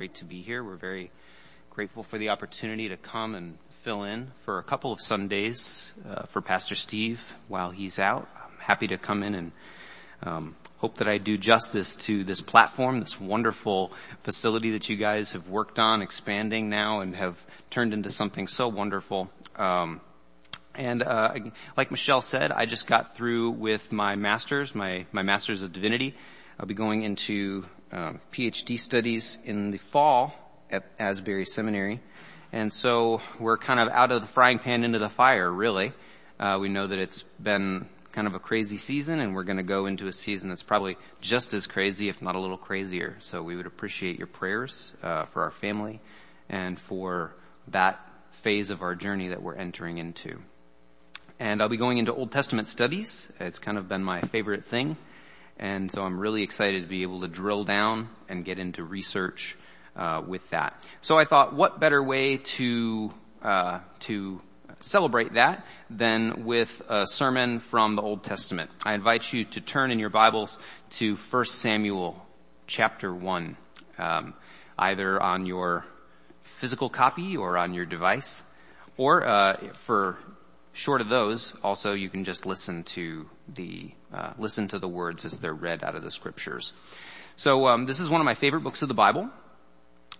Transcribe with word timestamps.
great 0.00 0.14
to 0.14 0.24
be 0.24 0.40
here. 0.40 0.64
We're 0.64 0.76
very 0.76 1.10
grateful 1.68 2.02
for 2.02 2.16
the 2.16 2.30
opportunity 2.30 2.88
to 2.88 2.96
come 2.96 3.34
and 3.34 3.58
fill 3.68 4.04
in 4.04 4.28
for 4.46 4.58
a 4.58 4.62
couple 4.62 4.92
of 4.92 4.98
Sundays 4.98 5.92
uh, 6.08 6.22
for 6.22 6.40
Pastor 6.40 6.74
Steve 6.74 7.36
while 7.48 7.68
he's 7.68 7.98
out. 7.98 8.26
I'm 8.34 8.56
happy 8.60 8.86
to 8.86 8.96
come 8.96 9.22
in 9.22 9.34
and 9.34 9.52
um, 10.22 10.56
hope 10.78 10.96
that 10.96 11.06
I 11.06 11.18
do 11.18 11.36
justice 11.36 11.96
to 11.96 12.24
this 12.24 12.40
platform, 12.40 12.98
this 13.00 13.20
wonderful 13.20 13.92
facility 14.20 14.70
that 14.70 14.88
you 14.88 14.96
guys 14.96 15.32
have 15.32 15.50
worked 15.50 15.78
on, 15.78 16.00
expanding 16.00 16.70
now, 16.70 17.00
and 17.00 17.14
have 17.14 17.36
turned 17.68 17.92
into 17.92 18.08
something 18.08 18.46
so 18.46 18.68
wonderful. 18.68 19.30
Um, 19.56 20.00
and 20.74 21.02
uh, 21.02 21.34
like 21.76 21.90
Michelle 21.90 22.22
said, 22.22 22.52
I 22.52 22.64
just 22.64 22.86
got 22.86 23.14
through 23.14 23.50
with 23.50 23.92
my 23.92 24.16
master's, 24.16 24.74
my 24.74 25.04
my 25.12 25.20
master's 25.20 25.60
of 25.60 25.74
divinity. 25.74 26.14
I'll 26.60 26.66
be 26.66 26.74
going 26.74 27.04
into 27.04 27.64
um, 27.90 28.20
PhD 28.32 28.78
studies 28.78 29.38
in 29.46 29.70
the 29.70 29.78
fall 29.78 30.34
at 30.70 30.84
Asbury 30.98 31.46
Seminary. 31.46 32.00
And 32.52 32.70
so 32.70 33.22
we're 33.38 33.56
kind 33.56 33.80
of 33.80 33.88
out 33.88 34.12
of 34.12 34.20
the 34.20 34.26
frying 34.26 34.58
pan 34.58 34.84
into 34.84 34.98
the 34.98 35.08
fire, 35.08 35.50
really. 35.50 35.94
Uh, 36.38 36.58
we 36.60 36.68
know 36.68 36.86
that 36.86 36.98
it's 36.98 37.22
been 37.22 37.88
kind 38.12 38.26
of 38.26 38.34
a 38.34 38.38
crazy 38.38 38.76
season 38.76 39.20
and 39.20 39.34
we're 39.34 39.44
going 39.44 39.56
to 39.56 39.62
go 39.62 39.86
into 39.86 40.06
a 40.06 40.12
season 40.12 40.50
that's 40.50 40.62
probably 40.62 40.98
just 41.22 41.54
as 41.54 41.66
crazy, 41.66 42.10
if 42.10 42.20
not 42.20 42.34
a 42.34 42.38
little 42.38 42.58
crazier. 42.58 43.16
So 43.20 43.42
we 43.42 43.56
would 43.56 43.64
appreciate 43.64 44.18
your 44.18 44.26
prayers, 44.26 44.92
uh, 45.02 45.24
for 45.24 45.44
our 45.44 45.50
family 45.50 45.98
and 46.50 46.78
for 46.78 47.34
that 47.68 47.98
phase 48.32 48.68
of 48.68 48.82
our 48.82 48.94
journey 48.94 49.28
that 49.28 49.42
we're 49.42 49.56
entering 49.56 49.96
into. 49.96 50.42
And 51.38 51.62
I'll 51.62 51.70
be 51.70 51.78
going 51.78 51.96
into 51.96 52.12
Old 52.12 52.32
Testament 52.32 52.68
studies. 52.68 53.32
It's 53.40 53.58
kind 53.58 53.78
of 53.78 53.88
been 53.88 54.04
my 54.04 54.20
favorite 54.20 54.66
thing. 54.66 54.98
And 55.60 55.90
so 55.90 56.02
I'm 56.02 56.18
really 56.18 56.42
excited 56.42 56.82
to 56.82 56.88
be 56.88 57.02
able 57.02 57.20
to 57.20 57.28
drill 57.28 57.64
down 57.64 58.08
and 58.30 58.46
get 58.46 58.58
into 58.58 58.82
research 58.82 59.58
uh, 59.94 60.22
with 60.26 60.48
that. 60.50 60.88
So 61.02 61.18
I 61.18 61.26
thought, 61.26 61.52
what 61.52 61.78
better 61.78 62.02
way 62.02 62.38
to 62.38 63.12
uh, 63.42 63.80
to 64.00 64.40
celebrate 64.80 65.34
that 65.34 65.66
than 65.90 66.46
with 66.46 66.80
a 66.88 67.06
sermon 67.06 67.58
from 67.58 67.94
the 67.94 68.00
Old 68.00 68.22
Testament? 68.22 68.70
I 68.86 68.94
invite 68.94 69.30
you 69.34 69.44
to 69.44 69.60
turn 69.60 69.90
in 69.90 69.98
your 69.98 70.08
Bibles 70.08 70.58
to 70.92 71.16
1 71.16 71.44
Samuel 71.44 72.26
chapter 72.66 73.14
one, 73.14 73.58
um, 73.98 74.32
either 74.78 75.22
on 75.22 75.44
your 75.44 75.84
physical 76.42 76.88
copy 76.88 77.36
or 77.36 77.58
on 77.58 77.74
your 77.74 77.84
device, 77.84 78.42
or 78.96 79.26
uh, 79.26 79.56
for 79.74 80.16
short 80.72 81.00
of 81.00 81.08
those, 81.08 81.54
also 81.62 81.92
you 81.92 82.08
can 82.08 82.24
just 82.24 82.46
listen 82.46 82.84
to 82.84 83.28
the 83.48 83.92
uh, 84.12 84.32
listen 84.38 84.68
to 84.68 84.78
the 84.78 84.88
words 84.88 85.24
as 85.24 85.40
they're 85.40 85.54
read 85.54 85.84
out 85.84 85.94
of 85.94 86.02
the 86.02 86.10
scriptures. 86.10 86.72
So 87.36 87.66
um, 87.68 87.86
this 87.86 88.00
is 88.00 88.10
one 88.10 88.20
of 88.20 88.24
my 88.24 88.34
favorite 88.34 88.60
books 88.62 88.82
of 88.82 88.88
the 88.88 88.94
Bible, 88.94 89.30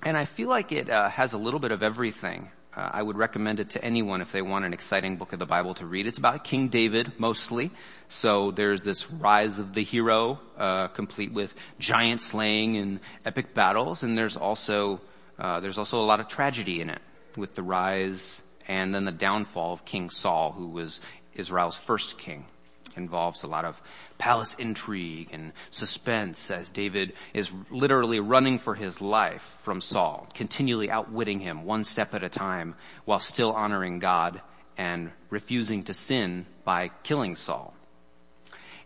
and 0.03 0.17
I 0.17 0.25
feel 0.25 0.49
like 0.49 0.73
it 0.73 0.89
uh, 0.89 1.09
has 1.09 1.33
a 1.33 1.39
little 1.39 1.61
bit 1.61 1.73
of 1.73 1.83
everything. 1.83 2.51
Uh, 2.75 2.89
I 2.93 3.03
would 3.03 3.17
recommend 3.17 3.59
it 3.59 3.71
to 3.71 3.85
anyone 3.85 4.21
if 4.21 4.31
they 4.31 4.43
want 4.43 4.65
an 4.65 4.73
exciting 4.73 5.17
book 5.17 5.33
of 5.33 5.41
the 5.41 5.47
Bible 5.47 5.75
to 5.75 5.87
read. 5.87 6.07
It's 6.07 6.19
about 6.19 6.45
King 6.45 6.69
David 6.69 7.13
mostly, 7.19 7.73
so 8.07 8.53
there's 8.53 8.83
this 8.83 9.11
rise 9.11 9.59
of 9.59 9.75
the 9.75 9.83
hero, 9.83 10.39
uh, 10.57 10.87
complete 10.89 11.33
with 11.33 11.53
giant 11.81 12.21
slaying 12.21 12.77
and 12.77 13.01
epic 13.25 13.55
battles, 13.55 14.05
and 14.05 14.17
there's 14.17 14.37
also 14.37 15.01
uh, 15.39 15.59
there's 15.61 15.79
also 15.79 16.01
a 16.01 16.07
lot 16.07 16.21
of 16.21 16.29
tragedy 16.29 16.81
in 16.81 16.91
it 16.91 17.01
with 17.37 17.55
the 17.55 17.63
rise 17.63 18.43
and 18.71 18.95
then 18.95 19.05
the 19.05 19.11
downfall 19.11 19.73
of 19.73 19.85
King 19.85 20.11
Saul, 20.11 20.53
who 20.53 20.69
was 20.69 21.01
Israel's 21.35 21.75
first 21.75 22.19
king 22.19 22.47
involves 22.97 23.43
a 23.43 23.49
lot 23.49 23.65
of 23.65 23.83
palace 24.17 24.55
intrigue 24.55 25.31
and 25.33 25.53
suspense 25.71 26.53
as 26.53 26.71
David 26.71 27.15
is 27.35 27.53
literally 27.71 28.21
running 28.21 28.61
for 28.61 28.77
his 28.77 29.01
life 29.01 29.57
from 29.63 29.81
Saul, 29.81 30.29
continually 30.35 30.89
outwitting 30.89 31.41
him 31.41 31.65
one 31.65 31.83
step 31.83 32.15
at 32.15 32.23
a 32.23 32.29
time 32.29 32.77
while 33.07 33.19
still 33.19 33.53
honoring 33.53 33.99
God 33.99 34.41
and 34.79 35.11
refusing 35.31 35.83
to 35.85 35.93
sin 35.93 36.47
by 36.63 36.91
killing 37.03 37.35
Saul. 37.35 37.75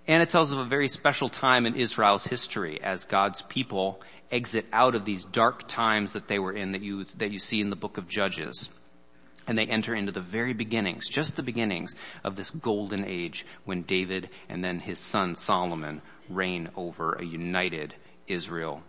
And 0.09 0.23
it 0.23 0.31
tells 0.31 0.51
of 0.51 0.59
a 0.59 0.65
very 0.65 0.89
special 0.89 1.29
time 1.29 1.67
in 1.67 1.77
Israel's 1.77 2.25
history 2.25 2.83
as 2.83 3.05
God's 3.05 3.43
people 3.43 4.01
exit 4.33 4.65
out 4.73 4.95
of 4.95 5.05
these 5.05 5.27
dark 5.27 5.69
times 5.69 6.15
that 6.15 6.27
they 6.27 6.39
were 6.39 6.53
in 6.53 6.73
that 6.73 6.81
you, 6.81 7.05
that 7.05 7.31
you 7.31 7.39
see 7.39 7.61
in 7.61 7.69
the 7.69 7.77
book 7.77 7.99
of 7.99 8.09
Judges. 8.09 8.71
And 9.47 9.59
they 9.59 9.67
enter 9.67 9.95
into 9.95 10.13
the 10.13 10.21
very 10.21 10.53
beginnings, 10.53 11.09
just 11.09 11.37
the 11.37 11.43
beginnings 11.43 11.95
of 12.23 12.37
this 12.37 12.51
golden 12.51 13.05
age 13.05 13.45
when 13.65 13.83
David 13.83 14.31
and 14.49 14.65
then 14.65 14.81
his 14.81 14.99
son 14.99 15.35
Solomon 15.35 16.01
reign 16.29 16.71
over 16.77 17.13
a 17.13 17.25
united 17.25 17.95
Israel. 18.27 18.83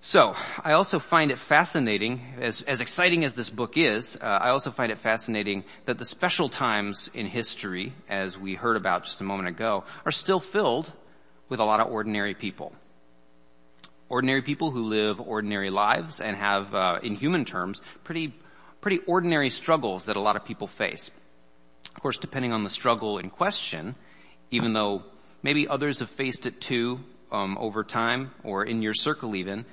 So, 0.00 0.36
I 0.62 0.72
also 0.72 1.00
find 1.00 1.32
it 1.32 1.38
fascinating, 1.38 2.22
as, 2.40 2.62
as 2.62 2.80
exciting 2.80 3.24
as 3.24 3.34
this 3.34 3.50
book 3.50 3.76
is, 3.76 4.16
uh, 4.16 4.24
I 4.24 4.50
also 4.50 4.70
find 4.70 4.92
it 4.92 4.98
fascinating 4.98 5.64
that 5.86 5.98
the 5.98 6.04
special 6.04 6.48
times 6.48 7.10
in 7.14 7.26
history, 7.26 7.92
as 8.08 8.38
we 8.38 8.54
heard 8.54 8.76
about 8.76 9.04
just 9.04 9.20
a 9.20 9.24
moment 9.24 9.48
ago, 9.48 9.82
are 10.06 10.12
still 10.12 10.38
filled 10.38 10.92
with 11.48 11.58
a 11.58 11.64
lot 11.64 11.80
of 11.80 11.90
ordinary 11.90 12.34
people. 12.34 12.72
Ordinary 14.08 14.40
people 14.40 14.70
who 14.70 14.84
live 14.84 15.20
ordinary 15.20 15.68
lives 15.68 16.20
and 16.20 16.36
have, 16.36 16.72
uh, 16.76 17.00
in 17.02 17.16
human 17.16 17.44
terms, 17.44 17.82
pretty 18.04 18.32
pretty 18.80 18.98
ordinary 19.06 19.50
struggles 19.50 20.06
that 20.06 20.16
a 20.16 20.20
lot 20.20 20.36
of 20.36 20.44
people 20.44 20.66
face. 20.66 21.10
Of 21.94 22.02
course, 22.02 22.18
depending 22.18 22.52
on 22.52 22.64
the 22.64 22.70
struggle 22.70 23.18
in 23.18 23.30
question, 23.30 23.94
even 24.50 24.72
though 24.72 25.02
maybe 25.42 25.68
others 25.68 25.98
have 26.00 26.08
faced 26.08 26.46
it 26.46 26.60
too 26.60 27.00
um, 27.32 27.58
over 27.58 27.84
time 27.84 28.30
or 28.44 28.64
in 28.64 28.82
your 28.82 28.94
circle 28.94 29.34
even, 29.34 29.64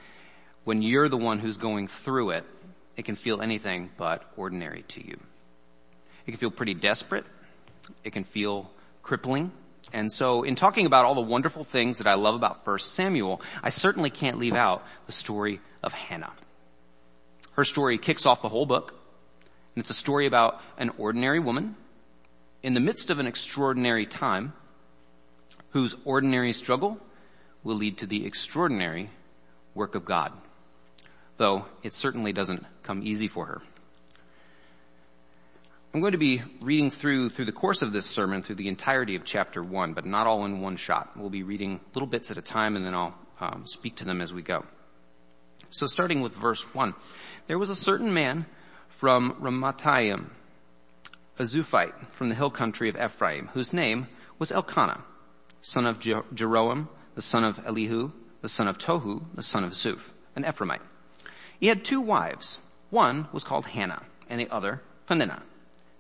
when 0.64 0.82
you're 0.82 1.10
the 1.10 1.18
one 1.18 1.40
who's 1.40 1.58
going 1.58 1.88
through 1.88 2.32
it, 2.32 2.44
it 2.98 3.06
can 3.06 3.16
feel 3.16 3.42
anything 3.42 3.92
but 3.98 4.24
ordinary 4.38 4.84
to 4.88 5.06
you. 5.06 5.20
It 6.26 6.32
can 6.32 6.40
feel 6.40 6.52
pretty 6.52 6.74
desperate. 6.74 7.26
It 8.04 8.14
can 8.14 8.24
feel 8.24 8.72
crippling. 9.04 9.52
And 9.94 10.12
so 10.12 10.44
in 10.44 10.56
talking 10.56 10.86
about 10.86 11.06
all 11.06 11.14
the 11.14 11.22
wonderful 11.22 11.64
things 11.64 12.00
that 12.00 12.08
I 12.08 12.16
love 12.16 12.36
about 12.36 12.66
1 12.66 12.80
Samuel, 12.80 13.42
I 13.62 13.70
certainly 13.70 14.10
can't 14.10 14.40
leave 14.40 14.56
out 14.56 14.84
the 15.06 15.12
story 15.12 15.62
of 15.84 15.94
Hannah. 15.94 16.34
Her 17.56 17.64
story 17.64 17.98
kicks 17.98 18.26
off 18.26 18.42
the 18.42 18.50
whole 18.50 18.66
book. 18.66 18.92
And 19.76 19.82
it's 19.82 19.90
a 19.90 19.96
story 19.96 20.26
about 20.26 20.62
an 20.78 20.92
ordinary 20.98 21.40
woman 21.40 21.76
in 22.64 22.74
the 22.74 22.80
midst 22.80 23.10
of 23.10 23.20
an 23.20 23.28
extraordinary 23.28 24.06
time 24.06 24.54
whose 25.70 25.96
ordinary 26.06 26.54
struggle 26.54 26.98
will 27.64 27.76
lead 27.76 27.98
to 27.98 28.06
the 28.06 28.26
extraordinary 28.26 29.10
work 29.74 29.96
of 29.96 30.06
God. 30.06 30.32
Though 31.38 31.66
it 31.84 31.94
certainly 31.94 32.32
doesn't 32.32 32.66
come 32.84 33.02
easy 33.04 33.28
for 33.28 33.46
her. 33.46 33.62
I'm 35.94 36.02
going 36.02 36.14
to 36.14 36.18
be 36.18 36.42
reading 36.60 36.92
through, 36.92 37.30
through 37.30 37.46
the 37.46 37.54
course 37.54 37.82
of 37.82 37.94
this 37.94 38.06
sermon, 38.06 38.42
through 38.42 38.56
the 38.56 38.68
entirety 38.68 39.16
of 39.16 39.24
chapter 39.24 39.64
one, 39.64 39.94
but 39.94 40.06
not 40.06 40.28
all 40.28 40.46
in 40.46 40.60
one 40.60 40.76
shot. 40.76 41.12
We'll 41.16 41.30
be 41.30 41.44
reading 41.44 41.80
little 41.94 42.08
bits 42.08 42.32
at 42.32 42.38
a 42.38 42.42
time 42.42 42.76
and 42.76 42.86
then 42.86 42.94
I'll 42.94 43.16
um, 43.40 43.64
speak 43.66 43.96
to 43.98 44.06
them 44.06 44.22
as 44.22 44.34
we 44.34 44.42
go. 44.42 44.66
So 45.75 45.88
starting 45.88 46.22
with 46.22 46.34
verse 46.34 46.62
one, 46.74 46.94
there 47.47 47.59
was 47.59 47.69
a 47.69 47.75
certain 47.75 48.13
man 48.13 48.46
from 48.88 49.34
Ramathaim, 49.41 50.28
a 51.38 51.44
Zuphite 51.44 52.08
from 52.12 52.30
the 52.30 52.36
hill 52.36 52.50
country 52.50 52.88
of 52.88 52.96
Ephraim, 52.96 53.50
whose 53.53 53.74
name 53.74 54.08
was 54.40 54.53
Elkanah, 54.53 55.03
son 55.59 55.86
of 55.86 56.00
Jeroham, 56.00 56.88
the 57.16 57.22
son 57.22 57.44
of 57.44 57.59
Elihu, 57.66 58.13
the 58.41 58.47
son 58.47 58.69
of 58.69 58.78
Tohu, 58.78 59.25
the 59.34 59.44
son 59.44 59.66
of 59.66 59.72
Zuph, 59.72 60.13
an 60.38 60.46
Ephraimite. 60.46 60.80
He 61.59 61.68
had 61.68 61.84
two 61.84 62.00
wives. 62.00 62.59
One 62.90 63.28
was 63.34 63.44
called 63.44 63.66
Hannah, 63.66 64.03
and 64.30 64.40
the 64.40 64.50
other 64.50 64.81
Peninnah. 65.07 65.44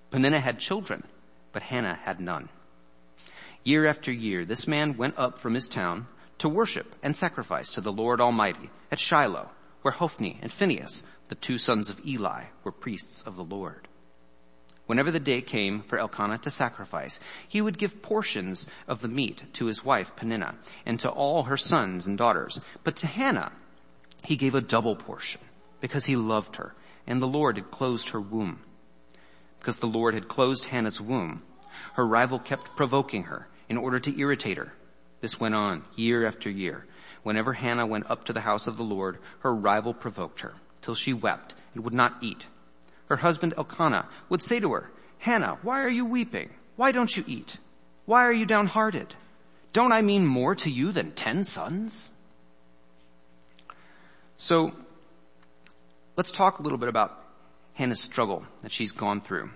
Peninnah 0.09 0.39
had 0.39 0.57
children, 0.57 1.03
but 1.51 1.63
Hannah 1.63 1.95
had 1.95 2.21
none. 2.21 2.47
Year 3.65 3.85
after 3.85 4.09
year, 4.09 4.45
this 4.45 4.69
man 4.69 4.95
went 4.95 5.19
up 5.19 5.37
from 5.37 5.53
his 5.53 5.67
town 5.67 6.07
to 6.37 6.47
worship 6.47 6.95
and 7.03 7.13
sacrifice 7.13 7.73
to 7.73 7.81
the 7.81 7.91
Lord 7.91 8.21
Almighty 8.21 8.69
at 8.89 8.99
Shiloh, 9.01 9.49
where 9.85 9.91
Hophni 9.91 10.39
and 10.41 10.51
Phinehas, 10.51 11.03
the 11.27 11.35
two 11.35 11.59
sons 11.59 11.91
of 11.91 12.03
Eli, 12.03 12.45
were 12.63 12.71
priests 12.71 13.21
of 13.21 13.35
the 13.35 13.43
Lord. 13.43 13.87
Whenever 14.87 15.11
the 15.11 15.19
day 15.19 15.41
came 15.41 15.81
for 15.81 15.99
Elkanah 15.99 16.39
to 16.39 16.49
sacrifice, 16.49 17.19
he 17.47 17.61
would 17.61 17.77
give 17.77 18.01
portions 18.01 18.67
of 18.87 19.01
the 19.01 19.07
meat 19.07 19.43
to 19.53 19.67
his 19.67 19.85
wife 19.85 20.15
Peninnah 20.15 20.55
and 20.87 20.99
to 21.01 21.09
all 21.11 21.43
her 21.43 21.55
sons 21.55 22.07
and 22.07 22.17
daughters. 22.17 22.59
But 22.83 22.95
to 22.95 23.05
Hannah, 23.05 23.51
he 24.23 24.35
gave 24.35 24.55
a 24.55 24.59
double 24.59 24.95
portion 24.95 25.41
because 25.81 26.05
he 26.05 26.15
loved 26.15 26.55
her 26.55 26.73
and 27.05 27.21
the 27.21 27.27
Lord 27.27 27.57
had 27.57 27.69
closed 27.69 28.09
her 28.09 28.19
womb. 28.19 28.61
Because 29.59 29.77
the 29.77 29.85
Lord 29.85 30.15
had 30.15 30.27
closed 30.27 30.65
Hannah's 30.65 30.99
womb, 30.99 31.43
her 31.93 32.07
rival 32.07 32.39
kept 32.39 32.75
provoking 32.75 33.25
her 33.25 33.47
in 33.69 33.77
order 33.77 33.99
to 33.99 34.19
irritate 34.19 34.57
her. 34.57 34.73
This 35.21 35.39
went 35.39 35.53
on 35.53 35.85
year 35.95 36.25
after 36.25 36.49
year. 36.49 36.87
Whenever 37.25 37.53
Hannah 37.53 37.87
went 37.87 38.07
up 38.07 38.25
to 38.25 38.33
the 38.33 38.41
house 38.41 38.67
of 38.67 38.77
the 38.77 38.83
Lord, 38.83 39.17
her 39.39 39.55
rival 39.55 39.95
provoked 39.95 40.41
her 40.41 40.53
till 40.81 40.93
she 40.93 41.11
wept 41.11 41.55
and 41.73 41.83
would 41.83 41.91
not 41.91 42.13
eat. 42.21 42.45
Her 43.07 43.15
husband 43.15 43.55
Elkanah 43.57 44.05
would 44.29 44.43
say 44.43 44.59
to 44.59 44.73
her, 44.73 44.91
Hannah, 45.17 45.57
why 45.63 45.81
are 45.81 45.89
you 45.89 46.05
weeping? 46.05 46.51
Why 46.75 46.91
don't 46.91 47.17
you 47.17 47.23
eat? 47.25 47.57
Why 48.05 48.25
are 48.25 48.31
you 48.31 48.45
downhearted? 48.45 49.15
Don't 49.73 49.91
I 49.91 50.03
mean 50.03 50.23
more 50.27 50.53
to 50.53 50.69
you 50.69 50.91
than 50.91 51.13
ten 51.13 51.43
sons? 51.45 52.11
So 54.37 54.73
let's 56.15 56.29
talk 56.29 56.59
a 56.59 56.61
little 56.61 56.77
bit 56.77 56.89
about 56.89 57.25
Hannah's 57.73 58.01
struggle 58.01 58.45
that 58.61 58.71
she's 58.71 58.91
gone 58.91 59.19
through. 59.19 59.49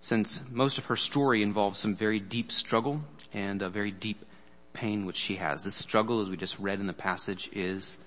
Since 0.00 0.42
most 0.50 0.76
of 0.76 0.86
her 0.86 0.96
story 0.96 1.40
involves 1.40 1.78
some 1.78 1.94
very 1.94 2.18
deep 2.18 2.50
struggle 2.50 3.02
and 3.32 3.62
a 3.62 3.68
very 3.68 3.92
deep 3.92 4.26
pain 4.72 5.06
which 5.06 5.16
she 5.16 5.36
has. 5.36 5.64
This 5.64 5.74
struggle, 5.74 6.20
as 6.20 6.28
we 6.28 6.36
just 6.36 6.58
read 6.58 6.80
in 6.80 6.86
the 6.86 6.92
passage, 6.92 7.50
is 7.52 7.98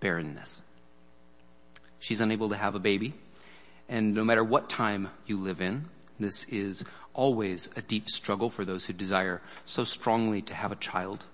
barrenness. 0.00 0.62
She's 1.98 2.20
unable 2.20 2.50
to 2.50 2.56
have 2.56 2.74
a 2.74 2.80
baby. 2.80 3.14
And 3.88 4.14
no 4.14 4.24
matter 4.24 4.42
what 4.42 4.68
time 4.68 5.10
you 5.26 5.38
live 5.38 5.60
in, 5.60 5.86
this 6.18 6.44
is 6.44 6.84
always 7.14 7.70
a 7.76 7.82
deep 7.82 8.10
struggle 8.10 8.50
for 8.50 8.64
those 8.64 8.86
who 8.86 8.92
desire 8.92 9.40
so 9.64 9.84
strongly 9.84 10.42
to 10.42 10.54
have 10.54 10.72
a 10.72 10.76
child 10.76 11.24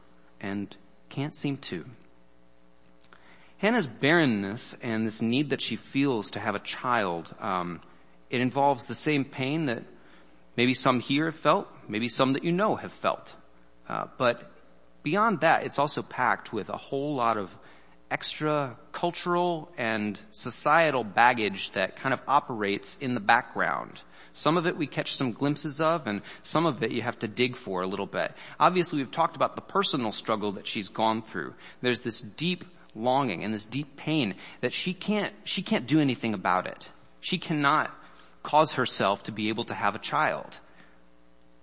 and 0.40 0.76
can't 1.08 1.34
seem 1.34 1.56
to. 1.56 1.84
Hannah's 3.58 3.86
barrenness 3.86 4.74
and 4.82 5.06
this 5.06 5.22
need 5.22 5.50
that 5.50 5.60
she 5.60 5.76
feels 5.76 6.32
to 6.32 6.40
have 6.40 6.54
a 6.54 6.60
child, 6.60 7.34
um, 7.40 7.80
it 8.28 8.40
involves 8.40 8.86
the 8.86 8.94
same 8.94 9.24
pain 9.24 9.66
that 9.66 9.82
maybe 10.56 10.74
some 10.74 11.00
here 11.00 11.26
have 11.26 11.36
felt, 11.36 11.68
maybe 11.88 12.08
some 12.08 12.32
that 12.32 12.44
you 12.44 12.50
know 12.52 12.76
have 12.76 12.92
felt. 12.92 13.34
Uh, 13.88 14.06
but 14.18 14.51
beyond 15.02 15.40
that, 15.40 15.64
it's 15.64 15.78
also 15.78 16.02
packed 16.02 16.52
with 16.52 16.68
a 16.68 16.76
whole 16.76 17.14
lot 17.14 17.36
of 17.36 17.56
extra 18.10 18.76
cultural 18.92 19.72
and 19.78 20.20
societal 20.32 21.02
baggage 21.02 21.70
that 21.72 21.96
kind 21.96 22.12
of 22.12 22.22
operates 22.28 22.98
in 23.00 23.14
the 23.14 23.20
background. 23.20 24.02
Some 24.34 24.56
of 24.56 24.66
it 24.66 24.76
we 24.76 24.86
catch 24.86 25.14
some 25.14 25.32
glimpses 25.32 25.80
of 25.80 26.06
and 26.06 26.22
some 26.42 26.66
of 26.66 26.82
it 26.82 26.90
you 26.90 27.02
have 27.02 27.18
to 27.20 27.28
dig 27.28 27.56
for 27.56 27.82
a 27.82 27.86
little 27.86 28.06
bit. 28.06 28.32
Obviously 28.60 28.98
we've 28.98 29.10
talked 29.10 29.36
about 29.36 29.56
the 29.56 29.62
personal 29.62 30.12
struggle 30.12 30.52
that 30.52 30.66
she's 30.66 30.88
gone 30.88 31.22
through. 31.22 31.54
There's 31.80 32.02
this 32.02 32.20
deep 32.20 32.64
longing 32.94 33.44
and 33.44 33.52
this 33.52 33.66
deep 33.66 33.96
pain 33.96 34.34
that 34.60 34.72
she 34.72 34.92
can't, 34.92 35.32
she 35.44 35.62
can't 35.62 35.86
do 35.86 36.00
anything 36.00 36.34
about 36.34 36.66
it. 36.66 36.88
She 37.20 37.38
cannot 37.38 37.90
cause 38.42 38.74
herself 38.74 39.22
to 39.24 39.32
be 39.32 39.48
able 39.48 39.64
to 39.64 39.74
have 39.74 39.94
a 39.94 39.98
child. 39.98 40.58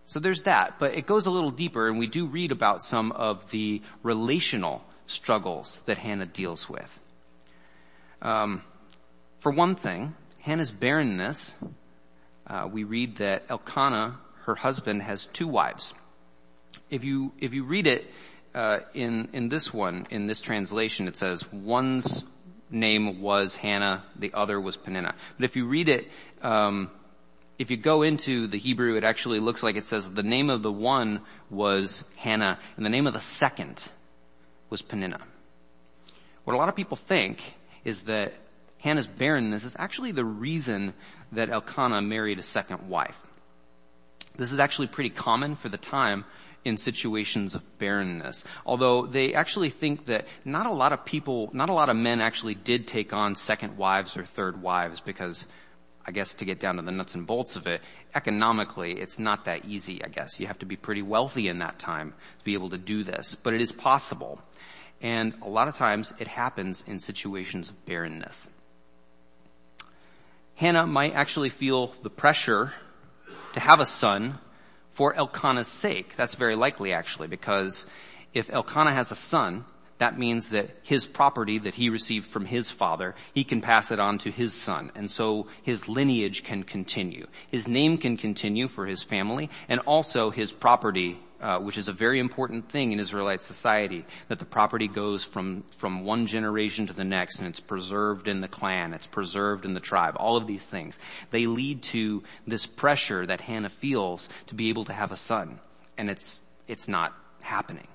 So 0.10 0.20
there's 0.20 0.42
that, 0.42 0.80
but 0.80 0.96
it 0.96 1.06
goes 1.06 1.28
a 1.28 1.30
little 1.30 1.52
deeper 1.52 1.88
and 1.88 2.00
we 2.00 2.08
do 2.08 2.26
read 2.26 2.52
about 2.52 2.82
some 2.82 3.12
of 3.12 3.52
the 3.52 3.84
relational 4.02 4.84
struggles 5.06 5.78
that 5.86 6.00
Hannah 6.00 6.26
deals 6.26 6.68
with. 6.68 7.00
Um, 8.20 8.64
for 9.38 9.52
one 9.52 9.76
thing, 9.76 10.16
Hannah's 10.40 10.72
barrenness, 10.72 11.54
uh, 12.48 12.68
we 12.72 12.86
read 12.86 13.18
that 13.18 13.44
Elkanah, 13.50 14.18
her 14.46 14.56
husband, 14.56 15.04
has 15.04 15.28
two 15.28 15.48
wives. 15.48 15.94
If 16.90 17.04
you 17.04 17.32
if 17.40 17.54
you 17.54 17.64
read 17.64 17.86
it 17.86 18.12
uh, 18.56 18.80
in 18.96 19.30
in 19.34 19.50
this 19.50 19.72
one 19.72 20.08
in 20.10 20.26
this 20.26 20.42
translation, 20.42 21.08
it 21.08 21.18
says 21.18 21.54
one's 21.54 22.24
name 22.72 23.22
was 23.22 23.56
Hannah, 23.56 24.04
the 24.16 24.34
other 24.34 24.60
was 24.60 24.76
Peninnah. 24.76 25.14
But 25.38 25.46
if 25.46 25.56
you 25.56 25.68
read 25.68 25.88
it 25.88 26.08
um, 26.42 26.90
if 27.60 27.70
you 27.70 27.78
go 27.78 28.02
into 28.04 28.48
the 28.48 28.58
Hebrew, 28.58 28.96
it 28.96 29.04
actually 29.04 29.42
looks 29.42 29.62
like 29.62 29.76
it 29.76 29.86
says 29.86 30.12
the 30.12 30.24
name 30.24 30.50
of 30.50 30.64
the 30.64 30.72
one 30.72 31.22
was 31.50 32.10
Hannah 32.18 32.58
and 32.78 32.86
the 32.86 32.90
name 32.90 33.06
of 33.06 33.12
the 33.12 33.20
second 33.20 33.90
was 34.70 34.82
Peninnah. 34.82 35.20
What 36.46 36.54
a 36.54 36.58
lot 36.58 36.70
of 36.70 36.76
people 36.76 36.96
think 36.96 37.56
is 37.84 38.04
that 38.04 38.34
Hannah's 38.78 39.08
barrenness 39.08 39.66
is 39.66 39.76
actually 39.78 40.14
the 40.14 40.24
reason 40.24 40.94
that 41.34 41.50
Elkanah 41.50 42.02
married 42.02 42.40
a 42.40 42.44
second 42.44 42.88
wife. 42.88 43.20
This 44.38 44.54
is 44.54 44.60
actually 44.60 44.88
pretty 44.88 45.10
common 45.10 45.56
for 45.58 45.68
the 45.68 45.78
time 45.78 46.24
in 46.64 46.78
situations 46.78 47.56
of 47.56 47.78
barrenness. 47.78 48.46
Although 48.66 49.06
they 49.06 49.34
actually 49.34 49.70
think 49.70 50.06
that 50.06 50.28
not 50.46 50.66
a 50.66 50.72
lot 50.72 50.94
of 50.94 51.04
people, 51.04 51.50
not 51.52 51.70
a 51.70 51.74
lot 51.74 51.90
of 51.90 51.98
men 51.98 52.22
actually 52.22 52.56
did 52.56 52.88
take 52.88 53.12
on 53.12 53.36
second 53.36 53.76
wives 53.76 54.16
or 54.16 54.24
third 54.24 54.62
wives 54.62 55.02
because 55.02 55.46
I 56.10 56.12
guess 56.12 56.34
to 56.34 56.46
get 56.46 56.60
down 56.60 56.78
to 56.78 56.82
the 56.82 56.92
nuts 56.92 57.14
and 57.14 57.28
bolts 57.28 57.56
of 57.56 57.68
it, 57.68 57.82
economically, 58.16 58.94
it's 58.94 59.20
not 59.20 59.46
that 59.46 59.66
easy, 59.66 60.04
I 60.04 60.08
guess. 60.08 60.40
You 60.40 60.48
have 60.48 60.58
to 60.58 60.66
be 60.66 60.76
pretty 60.76 61.04
wealthy 61.04 61.48
in 61.48 61.60
that 61.60 61.78
time 61.78 62.16
to 62.40 62.44
be 62.44 62.56
able 62.56 62.72
to 62.72 62.80
do 62.80 63.04
this, 63.04 63.36
but 63.36 63.54
it 63.54 63.62
is 63.62 63.72
possible. 63.72 64.42
And 65.02 65.36
a 65.44 65.48
lot 65.48 65.68
of 65.68 65.76
times 65.76 66.12
it 66.18 66.26
happens 66.26 66.84
in 66.88 66.98
situations 66.98 67.70
of 67.70 67.86
barrenness. 67.86 68.50
Hannah 70.56 70.88
might 70.88 71.14
actually 71.14 71.50
feel 71.50 71.94
the 72.02 72.10
pressure 72.10 72.74
to 73.54 73.60
have 73.60 73.80
a 73.80 73.86
son 73.86 74.40
for 74.90 75.14
Elkanah's 75.14 75.68
sake. 75.68 76.16
That's 76.16 76.34
very 76.34 76.56
likely 76.56 76.92
actually 76.92 77.28
because 77.28 77.86
if 78.34 78.52
Elkanah 78.52 78.96
has 78.96 79.12
a 79.12 79.16
son, 79.16 79.64
that 80.00 80.18
means 80.18 80.50
that 80.50 80.70
his 80.82 81.06
property 81.06 81.60
that 81.60 81.76
he 81.76 81.90
received 81.90 82.26
from 82.26 82.46
his 82.46 82.72
father, 82.72 83.16
he 83.34 83.44
can 83.44 83.62
pass 83.62 83.92
it 83.92 84.00
on 84.00 84.18
to 84.20 84.32
his 84.32 84.54
son. 84.54 84.92
And 84.96 85.12
so 85.12 85.48
his 85.62 85.88
lineage 85.88 86.44
can 86.44 86.64
continue. 86.64 87.28
His 87.52 87.68
name 87.68 87.98
can 87.98 88.16
continue 88.16 88.70
for 88.70 88.86
his 88.86 89.04
family 89.04 89.50
and 89.68 89.82
also 89.82 90.30
his 90.30 90.54
property, 90.54 91.20
uh, 91.42 91.60
which 91.60 91.78
is 91.78 91.90
a 91.90 91.94
very 91.94 92.20
important 92.20 92.70
thing 92.70 92.94
in 92.94 93.00
Israelite 93.00 93.42
society, 93.42 94.06
that 94.30 94.40
the 94.40 94.46
property 94.46 94.88
goes 94.88 95.26
from, 95.26 95.66
from 95.70 96.06
one 96.06 96.28
generation 96.28 96.88
to 96.88 96.94
the 96.94 97.04
next 97.04 97.40
and 97.40 97.50
it's 97.50 97.60
preserved 97.60 98.30
in 98.30 98.40
the 98.40 98.48
clan, 98.48 98.94
it's 98.94 99.08
preserved 99.08 99.66
in 99.66 99.74
the 99.74 99.82
tribe, 99.82 100.16
all 100.18 100.38
of 100.38 100.48
these 100.48 100.66
things. 100.66 100.98
They 101.32 101.46
lead 101.46 101.84
to 101.84 102.24
this 102.48 102.66
pressure 102.66 103.26
that 103.26 103.42
Hannah 103.42 103.70
feels 103.70 104.30
to 104.48 104.56
be 104.56 104.70
able 104.70 104.86
to 104.86 104.94
have 104.94 105.12
a 105.12 105.18
son. 105.18 105.60
And 105.98 106.10
it's, 106.10 106.40
it's 106.70 106.88
not 106.88 107.14
happening. 107.42 107.88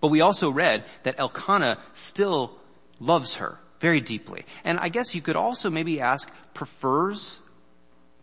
But 0.00 0.08
we 0.08 0.20
also 0.20 0.50
read 0.50 0.84
that 1.02 1.18
Elkanah 1.18 1.78
still 1.92 2.58
loves 3.00 3.36
her 3.36 3.58
very 3.80 4.00
deeply. 4.00 4.44
And 4.64 4.78
I 4.78 4.88
guess 4.88 5.14
you 5.14 5.22
could 5.22 5.36
also 5.36 5.70
maybe 5.70 6.00
ask, 6.00 6.32
prefers, 6.54 7.38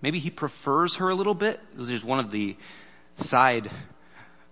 maybe 0.02 0.20
he 0.20 0.30
prefers 0.30 0.96
her 0.96 1.10
a 1.10 1.16
little 1.16 1.36
bit. 1.36 1.60
This 1.74 1.90
is 1.90 2.04
one 2.04 2.20
of 2.20 2.32
the 2.32 2.58
side 3.16 3.70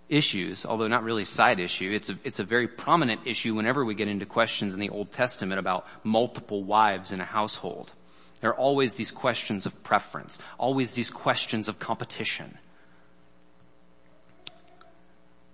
issues, 0.08 0.66
although 0.66 0.88
not 0.88 1.02
really 1.02 1.24
side 1.24 1.58
issue. 1.58 1.90
It's 1.90 2.10
a, 2.10 2.18
it's 2.22 2.38
a 2.38 2.44
very 2.44 2.68
prominent 2.68 3.26
issue 3.26 3.54
whenever 3.54 3.84
we 3.84 3.94
get 3.94 4.08
into 4.08 4.26
questions 4.26 4.74
in 4.74 4.80
the 4.80 4.90
Old 4.90 5.10
Testament 5.10 5.58
about 5.58 5.86
multiple 6.04 6.62
wives 6.62 7.12
in 7.12 7.20
a 7.20 7.24
household. 7.24 7.92
There 8.40 8.50
are 8.50 8.56
always 8.56 8.94
these 8.94 9.10
questions 9.10 9.66
of 9.66 9.82
preference, 9.82 10.40
always 10.58 10.94
these 10.94 11.10
questions 11.10 11.68
of 11.68 11.78
competition. 11.78 12.58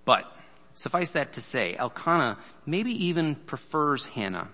But 0.05 0.25
Suffice 0.79 1.09
that 1.09 1.33
to 1.33 1.41
say, 1.41 1.75
Elkanah 1.75 2.37
maybe 2.65 3.07
even 3.07 3.35
prefers 3.35 4.05
Hannah 4.05 4.47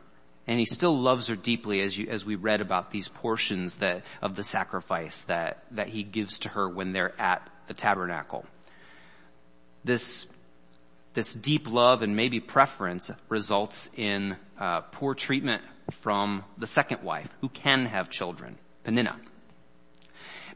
and 0.47 0.57
he 0.57 0.65
still 0.65 0.97
loves 0.97 1.27
her 1.27 1.35
deeply 1.35 1.81
as 1.81 1.95
you, 1.95 2.07
as 2.07 2.25
we 2.25 2.33
read 2.33 2.61
about 2.61 2.89
these 2.89 3.07
portions 3.07 3.75
that, 3.75 4.01
of 4.23 4.35
the 4.35 4.41
sacrifice 4.41 5.21
that, 5.21 5.65
that 5.69 5.87
he 5.89 6.01
gives 6.01 6.39
to 6.39 6.49
her 6.49 6.67
when 6.67 6.93
they're 6.93 7.13
at 7.21 7.47
the 7.67 7.75
tabernacle. 7.75 8.43
This, 9.83 10.25
this 11.13 11.31
deep 11.31 11.69
love 11.69 12.01
and 12.01 12.15
maybe 12.15 12.39
preference 12.39 13.11
results 13.29 13.91
in 13.95 14.35
uh, 14.57 14.81
poor 14.81 15.13
treatment 15.13 15.61
from 15.91 16.43
the 16.57 16.65
second 16.65 17.03
wife 17.03 17.29
who 17.41 17.49
can 17.49 17.85
have 17.85 18.09
children, 18.09 18.57
Peninnah. 18.83 19.19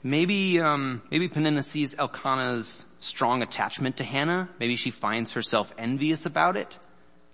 Maybe, 0.01 0.61
um, 0.61 1.01
maybe 1.11 1.27
Peninnah 1.27 1.63
sees 1.63 1.97
Elkanah's 1.97 2.85
strong 2.99 3.41
attachment 3.41 3.97
to 3.97 4.03
Hannah. 4.03 4.49
Maybe 4.59 4.75
she 4.75 4.91
finds 4.91 5.33
herself 5.33 5.73
envious 5.77 6.25
about 6.25 6.55
it. 6.55 6.79